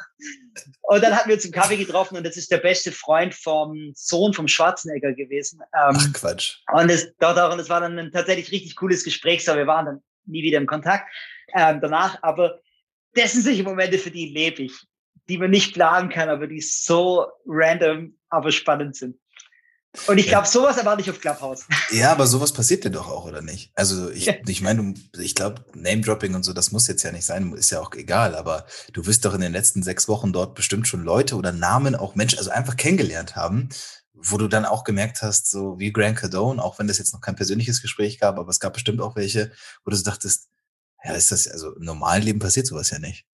und 0.82 1.02
dann 1.02 1.14
hatten 1.14 1.28
wir 1.28 1.34
uns 1.34 1.44
im 1.44 1.52
Kaffee 1.52 1.76
getroffen 1.76 2.16
und 2.16 2.24
das 2.24 2.36
ist 2.36 2.50
der 2.50 2.58
beste 2.58 2.92
Freund 2.92 3.34
vom 3.34 3.92
Sohn 3.94 4.32
vom 4.32 4.46
Schwarzenegger 4.46 5.12
gewesen. 5.12 5.60
Ähm, 5.74 5.96
Ach, 5.98 6.12
Quatsch. 6.12 6.58
Und 6.72 6.90
das, 6.90 7.04
und 7.04 7.58
das 7.58 7.68
war 7.68 7.80
dann 7.80 7.98
ein 7.98 8.12
tatsächlich 8.12 8.52
richtig 8.52 8.76
cooles 8.76 9.02
Gespräch. 9.04 9.44
So, 9.44 9.56
wir 9.56 9.66
waren 9.66 9.86
dann 9.86 10.02
nie 10.26 10.42
wieder 10.42 10.58
im 10.58 10.66
Kontakt 10.66 11.08
ähm, 11.54 11.80
danach. 11.80 12.18
Aber 12.22 12.60
das 13.14 13.32
sind 13.32 13.42
solche 13.42 13.64
Momente, 13.64 13.98
für 13.98 14.10
die 14.10 14.28
lebe 14.28 14.62
ich 14.62 14.72
die 15.28 15.38
man 15.38 15.50
nicht 15.50 15.74
planen 15.74 16.10
kann, 16.10 16.28
aber 16.28 16.46
die 16.46 16.60
so 16.60 17.26
random, 17.46 18.16
aber 18.28 18.52
spannend 18.52 18.96
sind. 18.96 19.16
Und 20.08 20.18
ich 20.18 20.26
glaube, 20.26 20.48
sowas 20.48 20.76
erwarte 20.76 21.02
ich 21.02 21.10
auf 21.10 21.20
Clubhouse. 21.20 21.66
Ja, 21.92 22.10
aber 22.10 22.26
sowas 22.26 22.52
passiert 22.52 22.84
dir 22.84 22.90
doch 22.90 23.08
auch, 23.08 23.26
oder 23.26 23.42
nicht? 23.42 23.70
Also 23.76 24.10
ich, 24.10 24.26
ich 24.28 24.60
meine, 24.60 24.94
ich 25.16 25.36
glaube, 25.36 25.64
Name-Dropping 25.74 26.34
und 26.34 26.42
so, 26.42 26.52
das 26.52 26.72
muss 26.72 26.88
jetzt 26.88 27.04
ja 27.04 27.12
nicht 27.12 27.24
sein, 27.24 27.52
ist 27.52 27.70
ja 27.70 27.80
auch 27.80 27.92
egal, 27.94 28.34
aber 28.34 28.66
du 28.92 29.06
wirst 29.06 29.24
doch 29.24 29.34
in 29.34 29.40
den 29.40 29.52
letzten 29.52 29.84
sechs 29.84 30.08
Wochen 30.08 30.32
dort 30.32 30.56
bestimmt 30.56 30.88
schon 30.88 31.04
Leute 31.04 31.36
oder 31.36 31.52
Namen, 31.52 31.94
auch 31.94 32.16
Menschen, 32.16 32.38
also 32.38 32.50
einfach 32.50 32.76
kennengelernt 32.76 33.36
haben, 33.36 33.68
wo 34.12 34.36
du 34.36 34.48
dann 34.48 34.64
auch 34.64 34.82
gemerkt 34.82 35.22
hast, 35.22 35.48
so 35.48 35.78
wie 35.78 35.92
Grant 35.92 36.16
Cardone, 36.16 36.62
auch 36.62 36.78
wenn 36.80 36.88
das 36.88 36.98
jetzt 36.98 37.12
noch 37.12 37.20
kein 37.20 37.36
persönliches 37.36 37.80
Gespräch 37.80 38.18
gab, 38.18 38.38
aber 38.38 38.48
es 38.48 38.60
gab 38.60 38.72
bestimmt 38.72 39.00
auch 39.00 39.14
welche, 39.14 39.52
wo 39.84 39.90
du 39.90 39.96
so 39.96 40.02
dachtest, 40.02 40.48
ja, 41.04 41.12
ist 41.12 41.30
das, 41.30 41.46
also 41.46 41.76
im 41.76 41.84
normalen 41.84 42.24
Leben 42.24 42.38
passiert 42.40 42.66
sowas 42.66 42.90
ja 42.90 42.98
nicht 42.98 43.26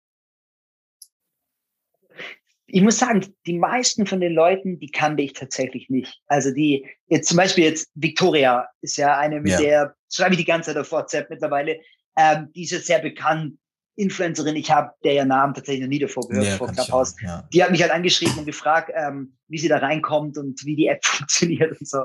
ich 2.73 2.83
muss 2.83 2.99
sagen, 2.99 3.27
die 3.47 3.59
meisten 3.59 4.07
von 4.07 4.21
den 4.21 4.35
Leuten, 4.35 4.79
die 4.79 4.91
kannte 4.91 5.23
ich 5.23 5.33
tatsächlich 5.33 5.91
nicht. 5.91 6.21
Also 6.27 6.53
die, 6.53 6.87
jetzt 7.09 7.29
zum 7.29 7.37
Beispiel 7.37 7.65
jetzt 7.65 7.91
Victoria 7.95 8.69
ist 8.81 8.97
ja 8.97 9.19
eine, 9.19 9.41
mit 9.41 9.53
ja. 9.53 9.59
der 9.59 9.95
schreibe 10.13 10.35
ich 10.35 10.39
die 10.39 10.45
ganze 10.45 10.71
Zeit 10.71 10.81
auf 10.81 10.93
WhatsApp 10.93 11.31
mittlerweile. 11.31 11.81
Ähm, 12.17 12.51
die 12.55 12.63
ist 12.63 12.71
jetzt 12.71 12.87
sehr 12.87 13.01
bekannt, 13.01 13.57
Influencerin. 13.97 14.57
Ich 14.57 14.71
habe 14.71 14.93
der 15.05 15.15
ihr 15.15 15.25
Namen 15.25 15.53
tatsächlich 15.53 15.83
noch 15.83 15.89
nie 15.89 15.99
davor 15.99 16.27
gehört, 16.29 16.47
ja, 16.47 16.57
vor 16.57 16.69
Clubhouse. 16.69 17.15
Ja. 17.23 17.47
Die 17.53 17.63
hat 17.63 17.71
mich 17.71 17.83
halt 17.83 17.93
angeschrieben 17.93 18.39
und 18.39 18.47
gefragt, 18.47 18.91
ähm, 18.95 19.37
wie 19.49 19.59
sie 19.59 19.69
da 19.69 19.79
reinkommt 19.79 20.39
und 20.39 20.65
wie 20.65 20.77
die 20.77 20.87
App 20.87 21.05
funktioniert 21.05 21.79
und 21.79 21.89
so. 21.89 22.05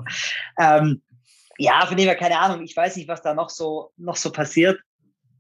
Ähm, 0.60 1.02
ja, 1.58 1.86
von 1.86 1.96
dem 1.96 2.08
her 2.08 2.16
keine 2.16 2.40
Ahnung. 2.40 2.64
Ich 2.64 2.76
weiß 2.76 2.96
nicht, 2.98 3.08
was 3.08 3.22
da 3.22 3.34
noch 3.34 3.50
so, 3.50 3.92
noch 3.98 4.18
so 4.18 4.32
passiert, 4.32 4.80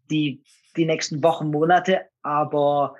die, 0.09 0.43
die 0.77 0.85
nächsten 0.85 1.21
Wochen, 1.23 1.49
Monate, 1.49 2.05
aber 2.21 2.95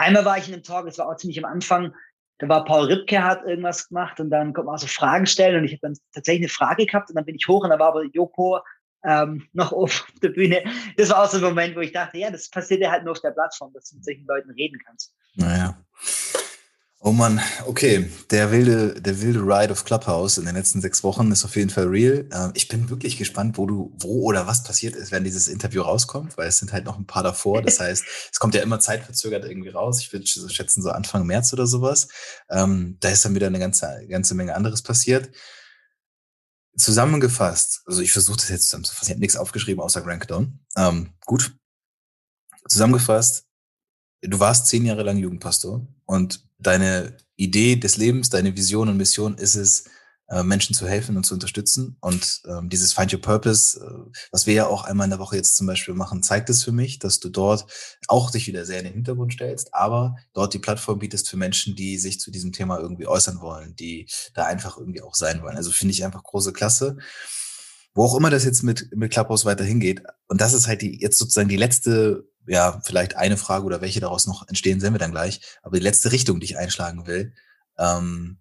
Einmal 0.00 0.24
war 0.24 0.38
ich 0.38 0.48
in 0.48 0.54
einem 0.54 0.62
Talk, 0.62 0.86
das 0.86 0.98
war 0.98 1.08
auch 1.08 1.16
ziemlich 1.16 1.44
am 1.44 1.50
Anfang, 1.50 1.94
da 2.38 2.48
war 2.48 2.64
Paul 2.64 2.86
Ripke, 2.86 3.22
hat 3.22 3.44
irgendwas 3.44 3.88
gemacht 3.88 4.18
und 4.18 4.30
dann 4.30 4.54
kommt 4.54 4.66
man 4.66 4.78
so 4.78 4.86
Fragen 4.86 5.26
stellen 5.26 5.58
und 5.58 5.64
ich 5.64 5.72
habe 5.72 5.80
dann 5.82 5.96
tatsächlich 6.14 6.44
eine 6.44 6.48
Frage 6.48 6.86
gehabt 6.86 7.10
und 7.10 7.16
dann 7.16 7.26
bin 7.26 7.36
ich 7.36 7.46
hoch 7.46 7.64
und 7.64 7.70
da 7.70 7.78
war 7.78 7.88
aber 7.88 8.04
Joko 8.04 8.60
ähm, 9.04 9.46
noch 9.52 9.72
auf 9.72 10.06
der 10.22 10.30
Bühne. 10.30 10.64
Das 10.96 11.10
war 11.10 11.22
auch 11.22 11.28
so 11.28 11.36
ein 11.36 11.42
Moment, 11.42 11.76
wo 11.76 11.80
ich 11.80 11.92
dachte, 11.92 12.16
ja, 12.16 12.30
das 12.30 12.48
passiert 12.48 12.80
ja 12.80 12.90
halt 12.90 13.04
nur 13.04 13.12
auf 13.12 13.20
der 13.20 13.32
Plattform, 13.32 13.72
dass 13.74 13.90
du 13.90 13.96
mit 13.96 14.04
solchen 14.06 14.26
Leuten 14.26 14.50
reden 14.52 14.78
kannst. 14.84 15.14
Naja. 15.34 15.78
Oh 17.02 17.12
Mann, 17.12 17.40
okay. 17.66 18.10
Der 18.30 18.52
wilde, 18.52 19.00
der 19.00 19.22
wilde 19.22 19.40
Ride 19.40 19.72
of 19.72 19.86
Clubhouse 19.86 20.36
in 20.36 20.44
den 20.44 20.54
letzten 20.54 20.82
sechs 20.82 21.02
Wochen 21.02 21.32
ist 21.32 21.46
auf 21.46 21.56
jeden 21.56 21.70
Fall 21.70 21.86
real. 21.86 22.28
Ähm, 22.30 22.50
ich 22.52 22.68
bin 22.68 22.90
wirklich 22.90 23.16
gespannt, 23.16 23.56
wo 23.56 23.64
du, 23.64 23.90
wo 23.98 24.24
oder 24.24 24.46
was 24.46 24.62
passiert 24.64 24.94
ist, 24.96 25.10
wenn 25.10 25.24
dieses 25.24 25.48
Interview 25.48 25.80
rauskommt, 25.80 26.36
weil 26.36 26.48
es 26.48 26.58
sind 26.58 26.74
halt 26.74 26.84
noch 26.84 26.98
ein 26.98 27.06
paar 27.06 27.22
davor. 27.22 27.62
Das 27.62 27.80
heißt, 27.80 28.04
es 28.30 28.38
kommt 28.38 28.54
ja 28.54 28.60
immer 28.60 28.80
zeitverzögert 28.80 29.46
irgendwie 29.46 29.70
raus. 29.70 30.00
Ich 30.00 30.12
würde 30.12 30.26
schätzen, 30.26 30.82
so 30.82 30.90
Anfang 30.90 31.24
März 31.24 31.54
oder 31.54 31.66
sowas. 31.66 32.08
Ähm, 32.50 32.98
da 33.00 33.08
ist 33.08 33.24
dann 33.24 33.34
wieder 33.34 33.46
eine 33.46 33.58
ganze, 33.58 34.06
ganze 34.06 34.34
Menge 34.34 34.54
anderes 34.54 34.82
passiert. 34.82 35.30
Zusammengefasst, 36.76 37.80
also 37.86 38.02
ich 38.02 38.12
versuche 38.12 38.36
das 38.36 38.50
jetzt 38.50 38.64
zusammenzufassen. 38.64 39.06
Ich 39.06 39.12
habe 39.12 39.20
nichts 39.20 39.36
aufgeschrieben 39.38 39.82
außer 39.82 40.02
Grankdown. 40.02 40.60
Ähm, 40.76 41.14
gut. 41.24 41.56
Zusammengefasst, 42.68 43.46
du 44.20 44.38
warst 44.38 44.66
zehn 44.66 44.84
Jahre 44.84 45.02
lang 45.02 45.16
Jugendpastor 45.16 45.86
und 46.04 46.49
deine 46.60 47.16
Idee 47.36 47.76
des 47.76 47.96
Lebens, 47.96 48.30
deine 48.30 48.56
Vision 48.56 48.88
und 48.88 48.96
Mission 48.96 49.36
ist 49.36 49.54
es, 49.54 49.84
äh, 50.30 50.44
Menschen 50.44 50.76
zu 50.76 50.86
helfen 50.86 51.16
und 51.16 51.26
zu 51.26 51.34
unterstützen. 51.34 51.96
Und 52.00 52.42
ähm, 52.46 52.68
dieses 52.68 52.92
Find 52.92 53.12
Your 53.12 53.20
Purpose, 53.20 53.80
äh, 53.80 54.10
was 54.30 54.46
wir 54.46 54.54
ja 54.54 54.66
auch 54.68 54.84
einmal 54.84 55.06
in 55.06 55.10
der 55.10 55.18
Woche 55.18 55.34
jetzt 55.34 55.56
zum 55.56 55.66
Beispiel 55.66 55.92
machen, 55.92 56.22
zeigt 56.22 56.48
es 56.50 56.62
für 56.62 56.70
mich, 56.70 57.00
dass 57.00 57.18
du 57.18 57.30
dort 57.30 57.66
auch 58.06 58.30
dich 58.30 58.46
wieder 58.46 58.64
sehr 58.64 58.78
in 58.78 58.84
den 58.84 58.94
Hintergrund 58.94 59.32
stellst, 59.32 59.74
aber 59.74 60.14
dort 60.32 60.54
die 60.54 60.60
Plattform 60.60 61.00
bietest 61.00 61.28
für 61.28 61.36
Menschen, 61.36 61.74
die 61.74 61.98
sich 61.98 62.20
zu 62.20 62.30
diesem 62.30 62.52
Thema 62.52 62.78
irgendwie 62.78 63.08
äußern 63.08 63.40
wollen, 63.40 63.74
die 63.74 64.08
da 64.34 64.44
einfach 64.44 64.78
irgendwie 64.78 65.02
auch 65.02 65.16
sein 65.16 65.42
wollen. 65.42 65.56
Also 65.56 65.72
finde 65.72 65.94
ich 65.94 66.04
einfach 66.04 66.22
große 66.22 66.52
Klasse. 66.52 66.96
Wo 67.92 68.04
auch 68.04 68.14
immer 68.14 68.30
das 68.30 68.44
jetzt 68.44 68.62
mit, 68.62 68.88
mit 68.94 69.12
Clubhouse 69.12 69.44
weiter 69.44 69.64
hingeht. 69.64 70.04
Und 70.28 70.40
das 70.40 70.52
ist 70.52 70.68
halt 70.68 70.80
die, 70.80 71.00
jetzt 71.00 71.18
sozusagen 71.18 71.48
die 71.48 71.56
letzte 71.56 72.29
ja, 72.46 72.80
vielleicht 72.84 73.16
eine 73.16 73.36
Frage 73.36 73.64
oder 73.64 73.80
welche 73.80 74.00
daraus 74.00 74.26
noch 74.26 74.48
entstehen, 74.48 74.80
sehen 74.80 74.94
wir 74.94 74.98
dann 74.98 75.12
gleich. 75.12 75.40
Aber 75.62 75.76
die 75.76 75.84
letzte 75.84 76.12
Richtung, 76.12 76.40
die 76.40 76.46
ich 76.46 76.58
einschlagen 76.58 77.06
will, 77.06 77.34
ähm, 77.78 78.38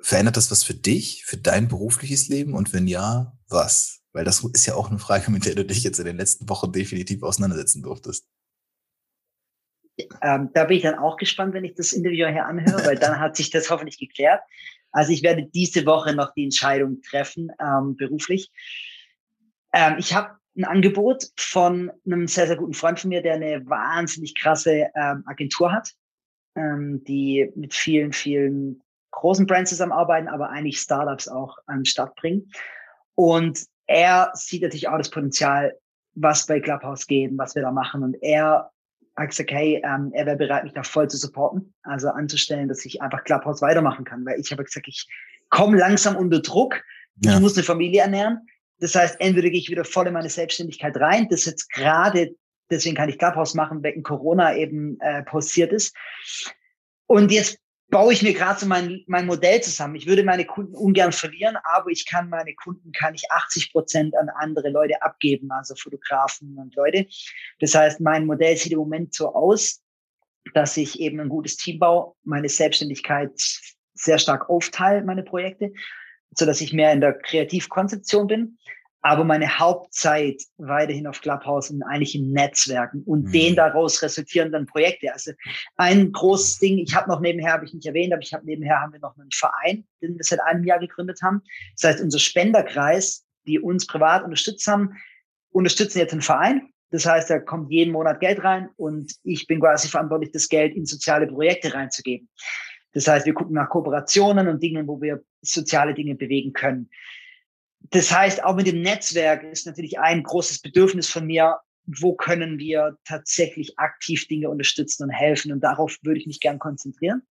verändert 0.00 0.36
das 0.36 0.50
was 0.50 0.62
für 0.62 0.74
dich, 0.74 1.24
für 1.24 1.38
dein 1.38 1.68
berufliches 1.68 2.28
Leben? 2.28 2.54
Und 2.54 2.72
wenn 2.72 2.86
ja, 2.86 3.36
was? 3.48 4.02
Weil 4.12 4.24
das 4.24 4.44
ist 4.44 4.66
ja 4.66 4.74
auch 4.74 4.90
eine 4.90 4.98
Frage, 4.98 5.30
mit 5.30 5.46
der 5.46 5.54
du 5.54 5.64
dich 5.64 5.82
jetzt 5.82 5.98
in 5.98 6.04
den 6.04 6.16
letzten 6.16 6.48
Wochen 6.48 6.72
definitiv 6.72 7.22
auseinandersetzen 7.22 7.82
durftest. 7.82 8.28
Ähm, 10.22 10.50
da 10.52 10.64
bin 10.64 10.76
ich 10.76 10.82
dann 10.82 10.98
auch 10.98 11.16
gespannt, 11.16 11.54
wenn 11.54 11.64
ich 11.64 11.74
das 11.74 11.92
Interview 11.92 12.26
hier 12.26 12.46
anhöre, 12.46 12.84
weil 12.84 12.98
dann 12.98 13.18
hat 13.18 13.36
sich 13.36 13.50
das 13.50 13.70
hoffentlich 13.70 13.98
geklärt. 13.98 14.42
Also 14.90 15.12
ich 15.12 15.22
werde 15.22 15.46
diese 15.46 15.86
Woche 15.86 16.14
noch 16.14 16.34
die 16.34 16.44
Entscheidung 16.44 17.00
treffen, 17.02 17.50
ähm, 17.60 17.96
beruflich. 17.96 18.50
Ähm, 19.72 19.96
ich 19.98 20.14
habe 20.14 20.36
ein 20.56 20.64
Angebot 20.64 21.30
von 21.36 21.90
einem 22.06 22.26
sehr, 22.26 22.46
sehr 22.46 22.56
guten 22.56 22.74
Freund 22.74 23.00
von 23.00 23.08
mir, 23.08 23.22
der 23.22 23.34
eine 23.34 23.66
wahnsinnig 23.66 24.34
krasse 24.34 24.88
ähm, 24.94 25.24
Agentur 25.26 25.72
hat, 25.72 25.90
ähm, 26.54 27.02
die 27.04 27.50
mit 27.56 27.74
vielen, 27.74 28.12
vielen 28.12 28.82
großen 29.10 29.46
Brands 29.46 29.70
zusammenarbeiten, 29.70 30.28
aber 30.28 30.50
eigentlich 30.50 30.78
Startups 30.78 31.28
auch 31.28 31.56
an 31.66 31.80
den 31.80 31.84
Start 31.84 32.14
bringen. 32.16 32.50
Und 33.14 33.64
er 33.86 34.30
sieht 34.34 34.62
natürlich 34.62 34.88
auch 34.88 34.98
das 34.98 35.10
Potenzial, 35.10 35.76
was 36.14 36.46
bei 36.46 36.60
Clubhouse 36.60 37.06
geht, 37.06 37.32
was 37.36 37.54
wir 37.54 37.62
da 37.62 37.72
machen. 37.72 38.02
Und 38.02 38.16
er 38.22 38.70
hat 39.16 39.28
gesagt, 39.28 39.50
hey, 39.50 39.82
ähm, 39.84 40.10
er 40.14 40.26
wäre 40.26 40.36
bereit, 40.36 40.64
mich 40.64 40.72
da 40.72 40.82
voll 40.82 41.08
zu 41.08 41.16
supporten, 41.16 41.74
also 41.82 42.08
anzustellen, 42.08 42.68
dass 42.68 42.84
ich 42.84 43.02
einfach 43.02 43.24
Clubhouse 43.24 43.62
weitermachen 43.62 44.04
kann. 44.04 44.24
Weil 44.24 44.38
ich 44.40 44.50
habe 44.52 44.64
gesagt, 44.64 44.88
ich 44.88 45.06
komme 45.50 45.78
langsam 45.78 46.16
unter 46.16 46.40
Druck, 46.40 46.82
ja. 47.16 47.34
ich 47.34 47.40
muss 47.40 47.56
eine 47.56 47.64
Familie 47.64 48.02
ernähren 48.02 48.46
das 48.78 48.94
heißt, 48.94 49.20
entweder 49.20 49.50
gehe 49.50 49.60
ich 49.60 49.70
wieder 49.70 49.84
voll 49.84 50.06
in 50.06 50.14
meine 50.14 50.30
Selbstständigkeit 50.30 50.96
rein, 50.96 51.28
das 51.28 51.44
jetzt 51.44 51.70
gerade, 51.70 52.34
deswegen 52.70 52.96
kann 52.96 53.08
ich 53.08 53.18
Clubhouse 53.18 53.54
machen, 53.54 53.82
wegen 53.82 54.02
Corona 54.02 54.56
eben 54.56 54.98
äh, 55.00 55.22
passiert 55.22 55.72
ist. 55.72 55.94
Und 57.06 57.30
jetzt 57.30 57.58
baue 57.88 58.12
ich 58.12 58.22
mir 58.22 58.32
gerade 58.32 58.58
so 58.58 58.66
mein, 58.66 59.04
mein 59.06 59.26
Modell 59.26 59.62
zusammen. 59.62 59.94
Ich 59.94 60.06
würde 60.06 60.24
meine 60.24 60.44
Kunden 60.44 60.74
ungern 60.74 61.12
verlieren, 61.12 61.56
aber 61.62 61.90
ich 61.90 62.06
kann 62.06 62.28
meine 62.28 62.54
Kunden, 62.54 62.92
kann 62.92 63.14
ich 63.14 63.30
80 63.30 63.72
Prozent 63.72 64.16
an 64.16 64.28
andere 64.30 64.70
Leute 64.70 65.00
abgeben, 65.02 65.50
also 65.52 65.74
Fotografen 65.76 66.58
und 66.58 66.74
Leute. 66.74 67.06
Das 67.60 67.74
heißt, 67.74 68.00
mein 68.00 68.26
Modell 68.26 68.56
sieht 68.56 68.72
im 68.72 68.78
Moment 68.78 69.14
so 69.14 69.32
aus, 69.32 69.82
dass 70.54 70.76
ich 70.76 71.00
eben 71.00 71.20
ein 71.20 71.28
gutes 71.28 71.56
Team 71.56 71.78
baue, 71.78 72.14
meine 72.24 72.48
Selbstständigkeit 72.48 73.32
sehr 73.94 74.18
stark 74.18 74.50
aufteile, 74.50 75.04
meine 75.04 75.22
Projekte 75.22 75.72
so 76.38 76.46
dass 76.46 76.60
ich 76.60 76.72
mehr 76.72 76.92
in 76.92 77.00
der 77.00 77.14
Kreativkonzeption 77.14 78.26
bin, 78.26 78.58
aber 79.04 79.22
meine 79.22 79.58
Hauptzeit 79.58 80.40
weiterhin 80.56 81.06
auf 81.06 81.20
Clubhouse 81.20 81.70
und 81.70 81.82
eigentlich 81.82 82.14
in 82.14 82.32
Netzwerken 82.32 83.02
und 83.04 83.24
mhm. 83.24 83.32
den 83.32 83.54
daraus 83.54 84.00
resultierenden 84.02 84.64
Projekte. 84.64 85.12
Also 85.12 85.32
ein 85.76 86.10
großes 86.10 86.58
Ding, 86.58 86.78
ich 86.78 86.94
habe 86.94 87.10
noch 87.10 87.20
nebenher, 87.20 87.52
habe 87.52 87.66
ich 87.66 87.74
nicht 87.74 87.84
erwähnt, 87.84 88.14
aber 88.14 88.22
ich 88.22 88.32
habe 88.32 88.46
nebenher 88.46 88.80
haben 88.80 88.94
wir 88.94 89.00
noch 89.00 89.14
einen 89.18 89.30
Verein, 89.30 89.84
den 90.00 90.16
wir 90.16 90.24
seit 90.24 90.40
einem 90.40 90.64
Jahr 90.64 90.78
gegründet 90.78 91.20
haben. 91.22 91.42
Das 91.76 91.90
heißt, 91.90 92.02
unser 92.02 92.18
Spenderkreis, 92.18 93.26
die 93.46 93.60
uns 93.60 93.86
privat 93.86 94.24
unterstützt 94.24 94.66
haben, 94.66 94.96
unterstützen 95.50 95.98
jetzt 95.98 96.12
einen 96.12 96.22
Verein. 96.22 96.70
Das 96.90 97.04
heißt, 97.04 97.28
da 97.28 97.40
kommt 97.40 97.70
jeden 97.70 97.92
Monat 97.92 98.20
Geld 98.20 98.42
rein 98.42 98.70
und 98.76 99.12
ich 99.22 99.46
bin 99.46 99.60
quasi 99.60 99.88
verantwortlich, 99.88 100.32
das 100.32 100.48
Geld 100.48 100.74
in 100.74 100.86
soziale 100.86 101.26
Projekte 101.26 101.74
reinzugeben. 101.74 102.30
Das 102.94 103.06
heißt, 103.06 103.26
wir 103.26 103.34
gucken 103.34 103.54
nach 103.54 103.68
Kooperationen 103.68 104.48
und 104.48 104.62
Dingen, 104.62 104.86
wo 104.86 105.02
wir 105.02 105.22
soziale 105.46 105.94
Dinge 105.94 106.14
bewegen 106.14 106.52
können. 106.52 106.90
Das 107.90 108.10
heißt, 108.10 108.42
auch 108.44 108.56
mit 108.56 108.66
dem 108.66 108.80
Netzwerk 108.80 109.42
ist 109.44 109.66
natürlich 109.66 109.98
ein 109.98 110.22
großes 110.22 110.60
Bedürfnis 110.60 111.08
von 111.08 111.26
mir, 111.26 111.58
wo 111.86 112.14
können 112.14 112.58
wir 112.58 112.96
tatsächlich 113.04 113.78
aktiv 113.78 114.26
Dinge 114.26 114.48
unterstützen 114.48 115.04
und 115.04 115.10
helfen. 115.10 115.52
Und 115.52 115.60
darauf 115.60 115.98
würde 116.02 116.18
ich 116.18 116.26
mich 116.26 116.40
gern 116.40 116.58
konzentrieren. 116.58 117.22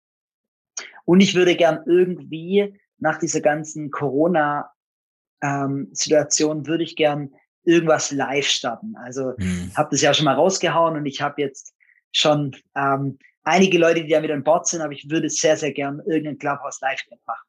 Und 1.05 1.21
ich 1.21 1.35
würde 1.35 1.55
gern 1.55 1.83
irgendwie 1.85 2.79
nach 2.97 3.17
dieser 3.17 3.41
ganzen 3.41 3.91
Corona-Situation 3.91 6.57
ähm, 6.57 6.67
würde 6.67 6.83
ich 6.83 6.95
gern 6.95 7.33
irgendwas 7.65 8.11
live 8.11 8.47
starten. 8.47 8.95
Also 8.97 9.33
mhm. 9.37 9.71
habe 9.75 9.89
das 9.91 10.01
ja 10.01 10.13
schon 10.13 10.25
mal 10.25 10.35
rausgehauen 10.35 10.95
und 10.95 11.05
ich 11.05 11.21
habe 11.21 11.41
jetzt 11.41 11.73
schon 12.11 12.55
ähm, 12.75 13.17
einige 13.43 13.77
Leute, 13.77 14.03
die 14.03 14.09
da 14.09 14.21
mit 14.21 14.31
an 14.31 14.43
Bord 14.43 14.67
sind, 14.67 14.81
aber 14.81 14.93
ich 14.93 15.09
würde 15.09 15.29
sehr, 15.29 15.57
sehr 15.57 15.73
gern 15.73 16.01
irgendein 16.05 16.37
Clubhouse 16.37 16.79
live 16.81 17.01
machen. 17.25 17.47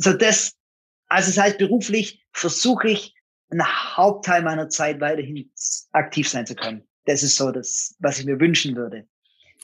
So 0.00 0.14
das, 0.14 0.52
also 1.08 1.30
das 1.30 1.38
heißt, 1.38 1.58
beruflich 1.58 2.24
versuche 2.32 2.88
ich, 2.88 3.14
einen 3.50 3.66
Hauptteil 3.66 4.42
meiner 4.42 4.68
Zeit 4.68 5.00
weiterhin 5.00 5.50
aktiv 5.92 6.28
sein 6.28 6.46
zu 6.46 6.54
können. 6.54 6.86
Das 7.06 7.22
ist 7.22 7.36
so 7.36 7.50
das, 7.50 7.96
was 7.98 8.18
ich 8.18 8.26
mir 8.26 8.38
wünschen 8.38 8.76
würde. 8.76 9.06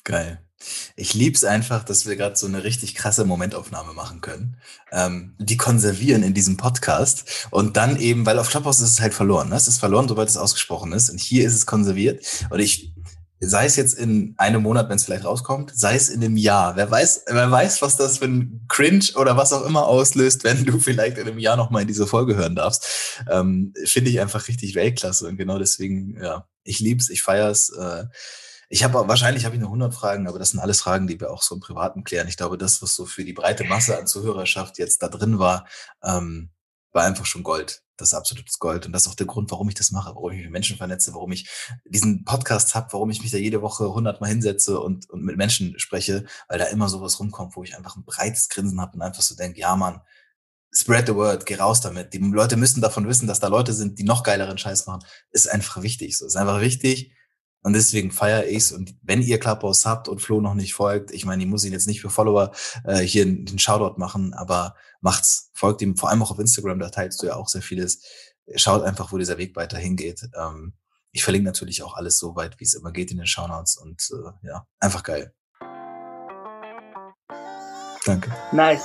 Geil. 0.03 0.41
Ich 0.97 1.15
lieb's 1.15 1.45
einfach, 1.45 1.85
dass 1.85 2.07
wir 2.07 2.17
gerade 2.17 2.37
so 2.37 2.47
eine 2.47 2.65
richtig 2.65 2.95
krasse 2.95 3.25
Momentaufnahme 3.25 3.93
machen 3.93 4.21
können. 4.21 4.57
Ähm, 4.91 5.37
die 5.39 5.57
konservieren 5.57 6.23
in 6.23 6.35
diesem 6.35 6.57
Podcast 6.57 7.49
und 7.51 7.77
dann 7.77 7.97
eben, 7.97 8.27
weil 8.27 8.39
auf 8.39 8.49
Clubhouse 8.49 8.81
ist 8.81 8.93
es 8.93 9.01
halt 9.01 9.15
verloren. 9.15 9.51
Ne? 9.51 9.57
Es 9.57 9.69
ist 9.69 9.79
verloren, 9.79 10.09
sobald 10.09 10.29
es 10.29 10.37
ausgesprochen 10.37 10.93
ist. 10.93 11.11
Und 11.11 11.21
hier 11.21 11.47
ist 11.47 11.55
es 11.55 11.67
konserviert. 11.67 12.25
Und 12.51 12.59
ich 12.59 12.96
sei 13.41 13.67
es 13.67 13.77
jetzt 13.77 13.95
in 13.95 14.35
einem 14.39 14.63
Monat, 14.63 14.89
wenn 14.89 14.97
es 14.97 15.05
vielleicht 15.05 15.25
rauskommt, 15.25 15.73
sei 15.75 15.95
es 15.95 16.09
in 16.09 16.23
einem 16.23 16.37
Jahr. 16.37 16.77
Wer 16.77 16.91
weiß, 16.91 17.25
wer 17.27 17.51
weiß, 17.51 17.83
was 17.83 17.97
das 17.97 18.19
für 18.19 18.25
ein 18.25 18.65
Cringe 18.69 19.05
oder 19.17 19.37
was 19.37 19.53
auch 19.53 19.65
immer 19.65 19.87
auslöst, 19.87 20.45
wenn 20.45 20.65
du 20.65 20.79
vielleicht 20.79 21.19
in 21.19 21.27
einem 21.27 21.39
Jahr 21.39 21.57
nochmal 21.57 21.83
in 21.83 21.89
diese 21.89 22.07
Folge 22.07 22.37
hören 22.37 22.57
darfst. 22.57 23.23
Ähm, 23.31 23.75
Finde 23.85 24.11
ich 24.11 24.21
einfach 24.21 24.49
richtig 24.49 24.75
Weltklasse 24.75 25.29
und 25.29 25.37
genau 25.37 25.59
deswegen, 25.59 26.19
ja, 26.23 26.49
ich 26.65 26.81
lieb's, 26.81 27.11
ich 27.11 27.23
feier's. 27.23 27.71
Äh, 27.71 28.05
ich 28.69 28.83
habe 28.83 29.07
wahrscheinlich 29.07 29.45
habe 29.45 29.55
ich 29.55 29.61
noch 29.61 29.69
100 29.69 29.95
Fragen, 29.95 30.27
aber 30.27 30.39
das 30.39 30.51
sind 30.51 30.61
alles 30.61 30.81
Fragen, 30.81 31.07
die 31.07 31.21
wir 31.21 31.31
auch 31.31 31.43
so 31.43 31.55
im 31.55 31.61
Privaten 31.61 32.03
klären. 32.03 32.27
Ich 32.27 32.37
glaube, 32.37 32.59
das, 32.59 32.83
was 32.83 32.95
so 32.95 33.07
für 33.07 33.25
die 33.25 33.33
breite 33.33 33.65
Masse 33.65 33.97
an 33.97 34.07
Zuhörerschaft 34.07 34.79
jetzt 34.79 35.03
da 35.03 35.09
drin 35.09 35.39
war, 35.39 35.67
ähm, 36.03 36.51
war 36.93 37.05
einfach 37.05 37.27
schon 37.27 37.45
Gold. 37.45 37.83
Das 37.97 38.09
ist 38.09 38.15
absolutes 38.15 38.59
Gold. 38.59 38.87
Und 38.87 38.93
das 38.93 39.03
ist 39.03 39.09
auch 39.09 39.15
der 39.15 39.27
Grund, 39.27 39.51
warum 39.51 39.69
ich 39.69 39.75
das 39.75 39.91
mache, 39.91 40.15
warum 40.15 40.31
ich 40.31 40.37
mich 40.37 40.47
mit 40.47 40.53
Menschen 40.53 40.77
vernetze, 40.77 41.15
warum 41.15 41.33
ich 41.33 41.49
diesen 41.85 42.25
Podcast 42.25 42.75
habe, 42.75 42.93
warum 42.93 43.11
ich 43.11 43.23
mich 43.23 43.31
da 43.31 43.39
jede 43.39 43.63
Woche 43.63 43.93
hundertmal 43.93 44.31
hinsetze 44.31 44.81
und, 44.81 45.09
und 45.11 45.25
mit 45.25 45.37
Menschen 45.37 45.79
spreche, 45.79 46.25
weil 46.49 46.59
da 46.59 46.67
immer 46.67 46.89
sowas 46.89 47.19
rumkommt, 47.21 47.57
wo 47.57 47.65
ich 47.65 47.77
einfach 47.77 47.97
ein 47.97 48.05
breites 48.05 48.49
Grinsen 48.49 48.81
habe 48.81 48.95
und 48.95 49.03
einfach 49.03 49.23
so 49.23 49.35
denke, 49.35 49.61
ja 49.61 49.75
Mann, 49.77 50.01
spread 50.73 51.07
the 51.07 51.15
word, 51.15 51.47
geh 51.47 51.55
raus 51.57 51.81
damit. 51.81 52.13
Die 52.13 52.19
Leute 52.19 52.57
müssen 52.57 52.81
davon 52.81 53.09
wissen, 53.09 53.27
dass 53.27 53.41
da 53.41 53.49
Leute 53.49 53.73
sind, 53.73 53.99
die 53.99 54.05
noch 54.05 54.23
geileren 54.23 54.59
Scheiß 54.59 54.87
machen. 54.87 55.05
Ist 55.31 55.51
einfach 55.51 55.83
wichtig. 55.83 56.19
So 56.19 56.27
ist 56.27 56.37
einfach 56.37 56.61
wichtig. 56.61 57.16
Und 57.67 57.73
deswegen 57.73 58.13
feiere 58.13 58.47
ich's. 58.47 58.71
Und 58.71 58.95
wenn 59.03 59.21
ihr 59.21 59.41
Clubhouse 59.41 59.87
habt 59.87 60.07
und 60.07 60.21
Flo 60.21 60.41
noch 60.41 60.55
nicht 60.55 60.73
folgt, 60.73 61.11
ich 61.11 61.25
meine, 61.25 61.43
ich 61.43 61.49
muss 61.49 61.65
ihn 61.65 61.73
jetzt 61.73 61.89
nicht 61.89 62.01
für 62.01 62.11
Follower 62.11 62.53
äh, 62.85 63.01
hier 63.01 63.25
den 63.25 63.59
Shoutout 63.59 63.99
machen, 63.99 64.35
aber 64.35 64.77
macht's. 65.01 65.51
Folgt 65.53 65.83
ihm 65.83 65.97
vor 65.97 66.09
allem 66.09 66.23
auch 66.23 66.31
auf 66.31 66.39
Instagram, 66.39 66.79
da 66.79 66.91
teilst 66.91 67.21
du 67.21 67.27
ja 67.27 67.35
auch 67.35 67.49
sehr 67.49 67.63
vieles. 67.63 68.05
Schaut 68.55 68.85
einfach, 68.85 69.11
wo 69.11 69.19
dieser 69.19 69.37
Weg 69.37 69.57
weiter 69.57 69.79
hingeht. 69.79 70.29
Ähm, 70.41 70.75
ich 71.11 71.25
verlinke 71.25 71.47
natürlich 71.47 71.83
auch 71.83 71.97
alles 71.97 72.19
so 72.19 72.37
weit, 72.37 72.61
wie 72.61 72.65
es 72.65 72.75
immer 72.75 72.93
geht 72.93 73.11
in 73.11 73.17
den 73.17 73.27
Shoutouts 73.27 73.79
und 73.79 74.13
äh, 74.13 74.47
ja, 74.47 74.65
einfach 74.79 75.03
geil. 75.03 75.35
Danke. 78.05 78.33
Nice. 78.53 78.85